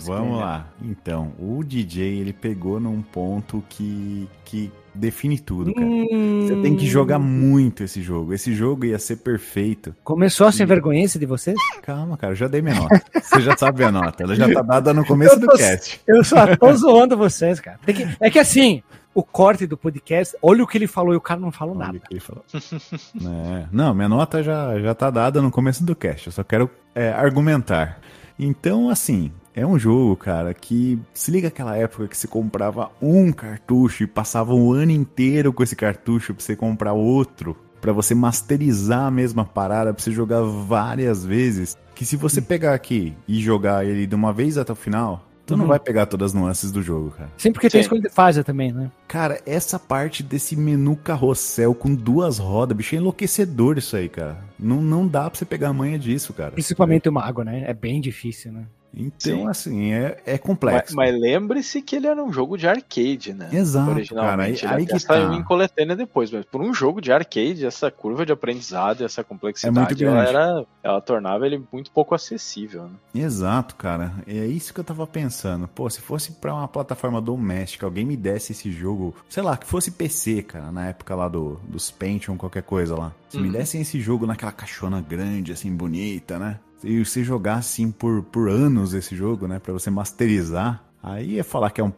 [0.06, 0.68] Vamos lá.
[0.82, 5.86] Então, o DJ ele pegou num ponto que, que define tudo, cara.
[5.86, 6.42] Hum...
[6.42, 8.34] Você tem que jogar muito esse jogo.
[8.34, 9.96] Esse jogo ia ser perfeito.
[10.04, 11.58] Começou a sem vergonhice de vocês?
[11.82, 13.02] Calma, cara, eu já dei minha nota.
[13.22, 14.24] Você já sabe a nota.
[14.24, 16.02] Ela já tá dada no começo tô, do cast.
[16.08, 17.80] Eu só tô zoando vocês, cara.
[17.86, 18.82] Que, é que assim,
[19.14, 21.86] o corte do podcast, olha o que ele falou e o cara não falou olha
[21.88, 22.02] nada.
[22.20, 22.44] Falou.
[22.54, 26.28] é, não, minha nota já, já tá dada no começo do cast.
[26.28, 28.00] Eu só quero é, argumentar.
[28.38, 33.32] Então, assim, é um jogo, cara, que se liga aquela época que você comprava um
[33.32, 38.14] cartucho e passava um ano inteiro com esse cartucho pra você comprar outro, para você
[38.14, 41.76] masterizar a mesma parada, pra você jogar várias vezes.
[41.96, 45.56] Que se você pegar aqui e jogar ele de uma vez até o final, tu
[45.56, 45.62] uhum.
[45.62, 47.32] não vai pegar todas as nuances do jogo, cara.
[47.36, 48.92] Sim, porque tem escolha de fase também, né?
[49.08, 54.38] Cara, essa parte desse menu carrossel com duas rodas, bicho, é enlouquecedor isso aí, cara.
[54.60, 56.52] Não, não dá pra você pegar a manha disso, cara.
[56.52, 57.64] Principalmente o mago, né?
[57.66, 58.68] É bem difícil, né?
[58.98, 59.48] Então, Sim.
[59.48, 60.96] assim, é, é complexo.
[60.96, 63.50] Mas, mas lembre-se que ele era um jogo de arcade, né?
[63.54, 64.62] Exato, Originalmente.
[64.64, 65.36] Cara, aí, ele aí que saiu tá.
[65.36, 70.04] em coletânea depois, mas por um jogo de arcade, essa curva de aprendizado, essa complexidade,
[70.04, 72.84] é ela, era, ela tornava ele muito pouco acessível.
[72.84, 73.24] Né?
[73.24, 74.14] Exato, cara.
[74.26, 75.68] É isso que eu tava pensando.
[75.68, 79.68] Pô, se fosse para uma plataforma doméstica, alguém me desse esse jogo, sei lá, que
[79.68, 83.12] fosse PC, cara, na época lá do, dos Pentium, qualquer coisa lá.
[83.30, 83.44] Se uhum.
[83.44, 86.60] me dessem esse jogo naquela caixona grande, assim, bonita, né?
[86.84, 89.60] E você jogar assim por, por anos esse jogo, né?
[89.60, 91.92] Pra você masterizar, aí é falar que é um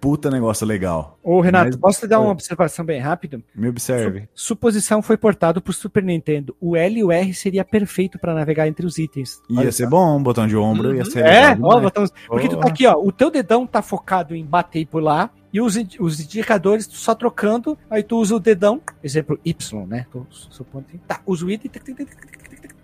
[0.00, 1.18] puta negócio legal.
[1.22, 3.40] Ô, Renato, Mas, posso te dar uma observação bem rápida?
[3.54, 4.28] Me observe.
[4.34, 6.56] Suposição foi portado pro Super Nintendo.
[6.60, 9.40] O L e o R seria perfeito para navegar entre os itens.
[9.48, 9.90] Ia Olha ser só.
[9.90, 10.94] bom, um botão de ombro, uhum.
[10.96, 12.04] ia ser É, ó, botão...
[12.26, 15.60] porque tu tá aqui, ó, o teu dedão tá focado em bater e pular, e
[15.60, 20.06] os, os indicadores só trocando, aí tu usa o dedão, exemplo Y, né?
[20.12, 21.70] Tô supondo, tá, usa o item,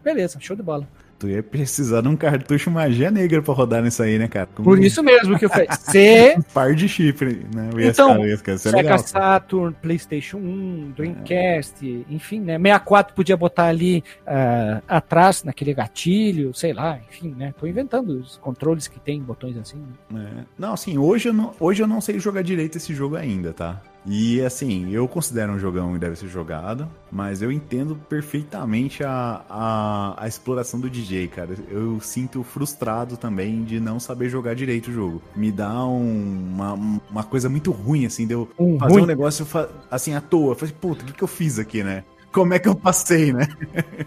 [0.02, 0.88] beleza, show de bola.
[1.22, 4.48] Tu ia precisar de um cartucho magia negra pra rodar nisso aí, né, cara?
[4.52, 4.68] Como...
[4.68, 5.68] Por isso mesmo que eu falei.
[5.78, 6.34] C...
[6.36, 7.70] um par de chifre, né?
[7.76, 8.18] então,
[8.58, 12.12] Sega Saturn, PlayStation 1, Dreamcast, é.
[12.12, 12.58] enfim, né?
[12.58, 17.54] 64 podia botar ali uh, atrás, naquele gatilho, sei lá, enfim, né?
[17.56, 19.80] Tô inventando os controles que tem botões assim.
[20.10, 20.28] Né?
[20.40, 20.44] É.
[20.58, 23.80] Não, assim, hoje eu não, hoje eu não sei jogar direito esse jogo ainda, tá?
[24.04, 29.44] E assim, eu considero um jogão e deve ser jogado, mas eu entendo perfeitamente a,
[29.48, 31.54] a, a, exploração do DJ, cara.
[31.68, 35.22] Eu sinto frustrado também de não saber jogar direito o jogo.
[35.36, 36.72] Me dá um, uma,
[37.10, 39.02] uma coisa muito ruim, assim, de eu um fazer ruim.
[39.04, 39.46] um negócio
[39.90, 40.56] assim à toa.
[40.56, 42.04] Falei, puta, o que, que eu fiz aqui, né?
[42.32, 43.46] Como é que eu passei, né?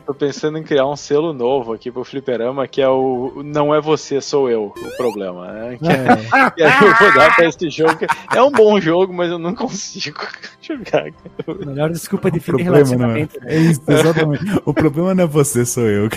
[0.05, 3.79] Tô pensando em criar um selo novo aqui pro Fliperama, que é o Não é
[3.79, 5.77] você, sou eu, o problema, né?
[5.77, 6.49] Que, é.
[6.51, 7.99] que aí eu vou dar pra esse jogo.
[8.33, 10.19] é um bom jogo, mas eu não consigo
[10.59, 11.05] jogar.
[11.65, 13.37] Melhor desculpa de fim de relacionamento.
[13.43, 13.55] É.
[13.55, 14.43] é isso, exatamente.
[14.65, 16.09] o problema não é você, sou eu.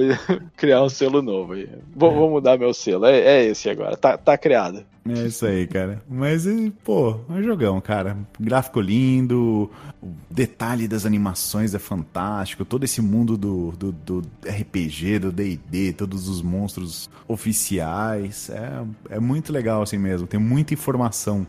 [0.56, 1.68] criar um selo novo aí.
[1.94, 3.06] Vou, vou mudar meu selo.
[3.06, 3.96] É, é, esse agora.
[3.96, 4.84] Tá, tá criado.
[5.08, 6.00] É isso aí, cara.
[6.08, 6.46] Mas,
[6.84, 8.16] pô, é um jogão, cara.
[8.38, 9.68] Gráfico lindo,
[10.00, 12.64] o detalhe das animações é fantástico.
[12.64, 18.48] Todo esse mundo do, do, do RPG, do DD, todos os monstros oficiais.
[18.50, 20.26] É, é muito legal assim mesmo.
[20.26, 21.46] Tem muita informação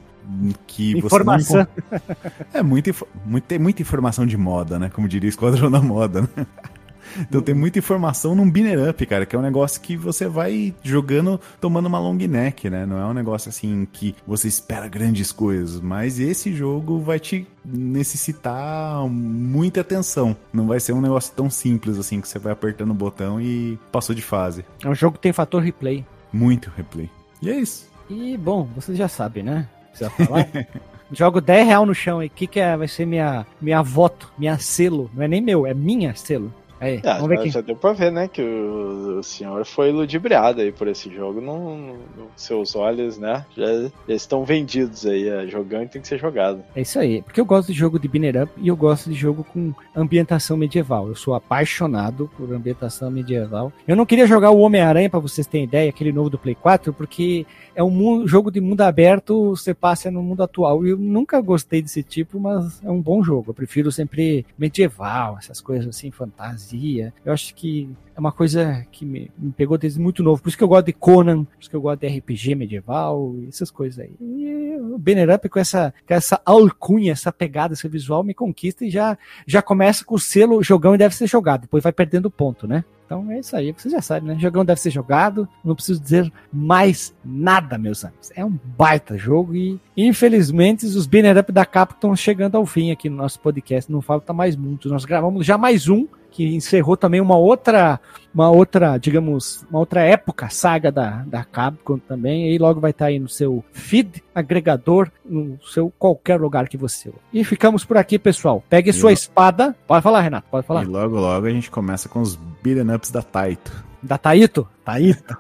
[0.65, 1.67] que informação.
[1.67, 2.49] você não...
[2.59, 2.91] é muita,
[3.25, 4.89] muito, tem muita informação de moda, né?
[4.89, 6.47] Como diria o Esquadrão da Moda, né?
[7.19, 10.73] Então tem muita informação num binner up, cara, que é um negócio que você vai
[10.83, 12.85] jogando tomando uma long neck, né?
[12.85, 17.47] Não é um negócio assim que você espera grandes coisas, mas esse jogo vai te
[17.65, 20.35] necessitar muita atenção.
[20.51, 23.77] Não vai ser um negócio tão simples assim que você vai apertando o botão e
[23.91, 24.65] passou de fase.
[24.83, 26.05] É um jogo que tem fator replay.
[26.31, 27.09] Muito replay.
[27.41, 27.89] E é isso.
[28.09, 29.67] E bom, você já sabe, né?
[29.89, 30.47] Precisa falar?
[31.11, 34.33] Jogo 10 real no chão e o que, que é, vai ser minha, minha voto,
[34.35, 35.11] minha selo.
[35.13, 36.51] Não é nem meu, é minha selo.
[36.83, 39.89] Aí, ah, vamos ver já, já deu pra ver, né, que o, o, senhor foi
[39.89, 41.39] ludibriado aí por esse jogo.
[41.39, 45.29] Não, não seus olhos, né, já, já, estão vendidos aí.
[45.29, 46.61] É, jogando tem que ser jogado.
[46.75, 49.15] É isso aí, porque eu gosto de jogo de binner up e eu gosto de
[49.15, 51.07] jogo com ambientação medieval.
[51.07, 53.71] Eu sou apaixonado por ambientação medieval.
[53.87, 56.91] Eu não queria jogar o Homem-Aranha, para vocês terem ideia, aquele novo do Play 4,
[56.91, 60.85] porque é um jogo de mundo aberto, você passa no mundo atual.
[60.85, 63.51] Eu nunca gostei desse tipo, mas é um bom jogo.
[63.51, 67.13] Eu prefiro sempre medieval, essas coisas assim, fantasia fantasia.
[67.25, 70.41] Eu acho que é uma coisa que me, me, pegou desde muito novo.
[70.41, 73.35] Por isso que eu gosto de Conan, por isso que eu gosto de RPG medieval,
[73.47, 74.11] essas coisas aí.
[74.19, 78.85] E o Banner Up com essa, com essa alcunha, essa pegada, esse visual me conquista
[78.85, 79.17] e já,
[79.47, 81.61] já começa com o selo jogão e deve ser jogado.
[81.61, 82.83] Depois vai perdendo ponto, né?
[83.13, 84.35] Então é isso aí, você já sabe, né?
[84.39, 88.31] Jogão deve ser jogado, não preciso dizer mais nada, meus amigos.
[88.35, 92.89] É um baita jogo e, infelizmente, os banner up da Capcom estão chegando ao fim
[92.89, 93.91] aqui no nosso podcast.
[93.91, 94.91] Não falta mais muitos.
[94.91, 97.99] Nós gravamos já mais um que encerrou também uma outra,
[98.33, 103.05] uma outra, digamos, uma outra época, saga da, da Capcom também, e logo vai estar
[103.05, 107.13] tá aí no seu feed, agregador, no seu qualquer lugar que você.
[107.31, 108.63] E ficamos por aqui, pessoal.
[108.67, 109.75] Pegue e sua espada.
[109.85, 110.83] Pode falar, Renato, pode falar.
[110.83, 113.92] E logo, logo a gente começa com os beat'em ups da Taito.
[114.03, 114.67] Da Taito?
[114.83, 115.37] Taito.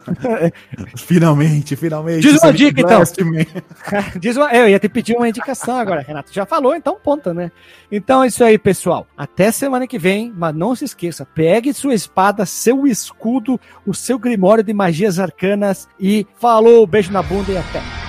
[0.95, 2.21] finalmente, finalmente.
[2.21, 3.03] Diz uma dica, então.
[4.19, 6.33] Diz uma, eu ia te pedir uma indicação agora, Renato.
[6.33, 7.51] Já falou, então ponta, né?
[7.91, 9.05] Então é isso aí, pessoal.
[9.17, 14.17] Até semana que vem, mas não se esqueça, pegue sua espada, seu escudo, o seu
[14.17, 18.02] grimório de magias arcanas e falou, beijo na bunda e até.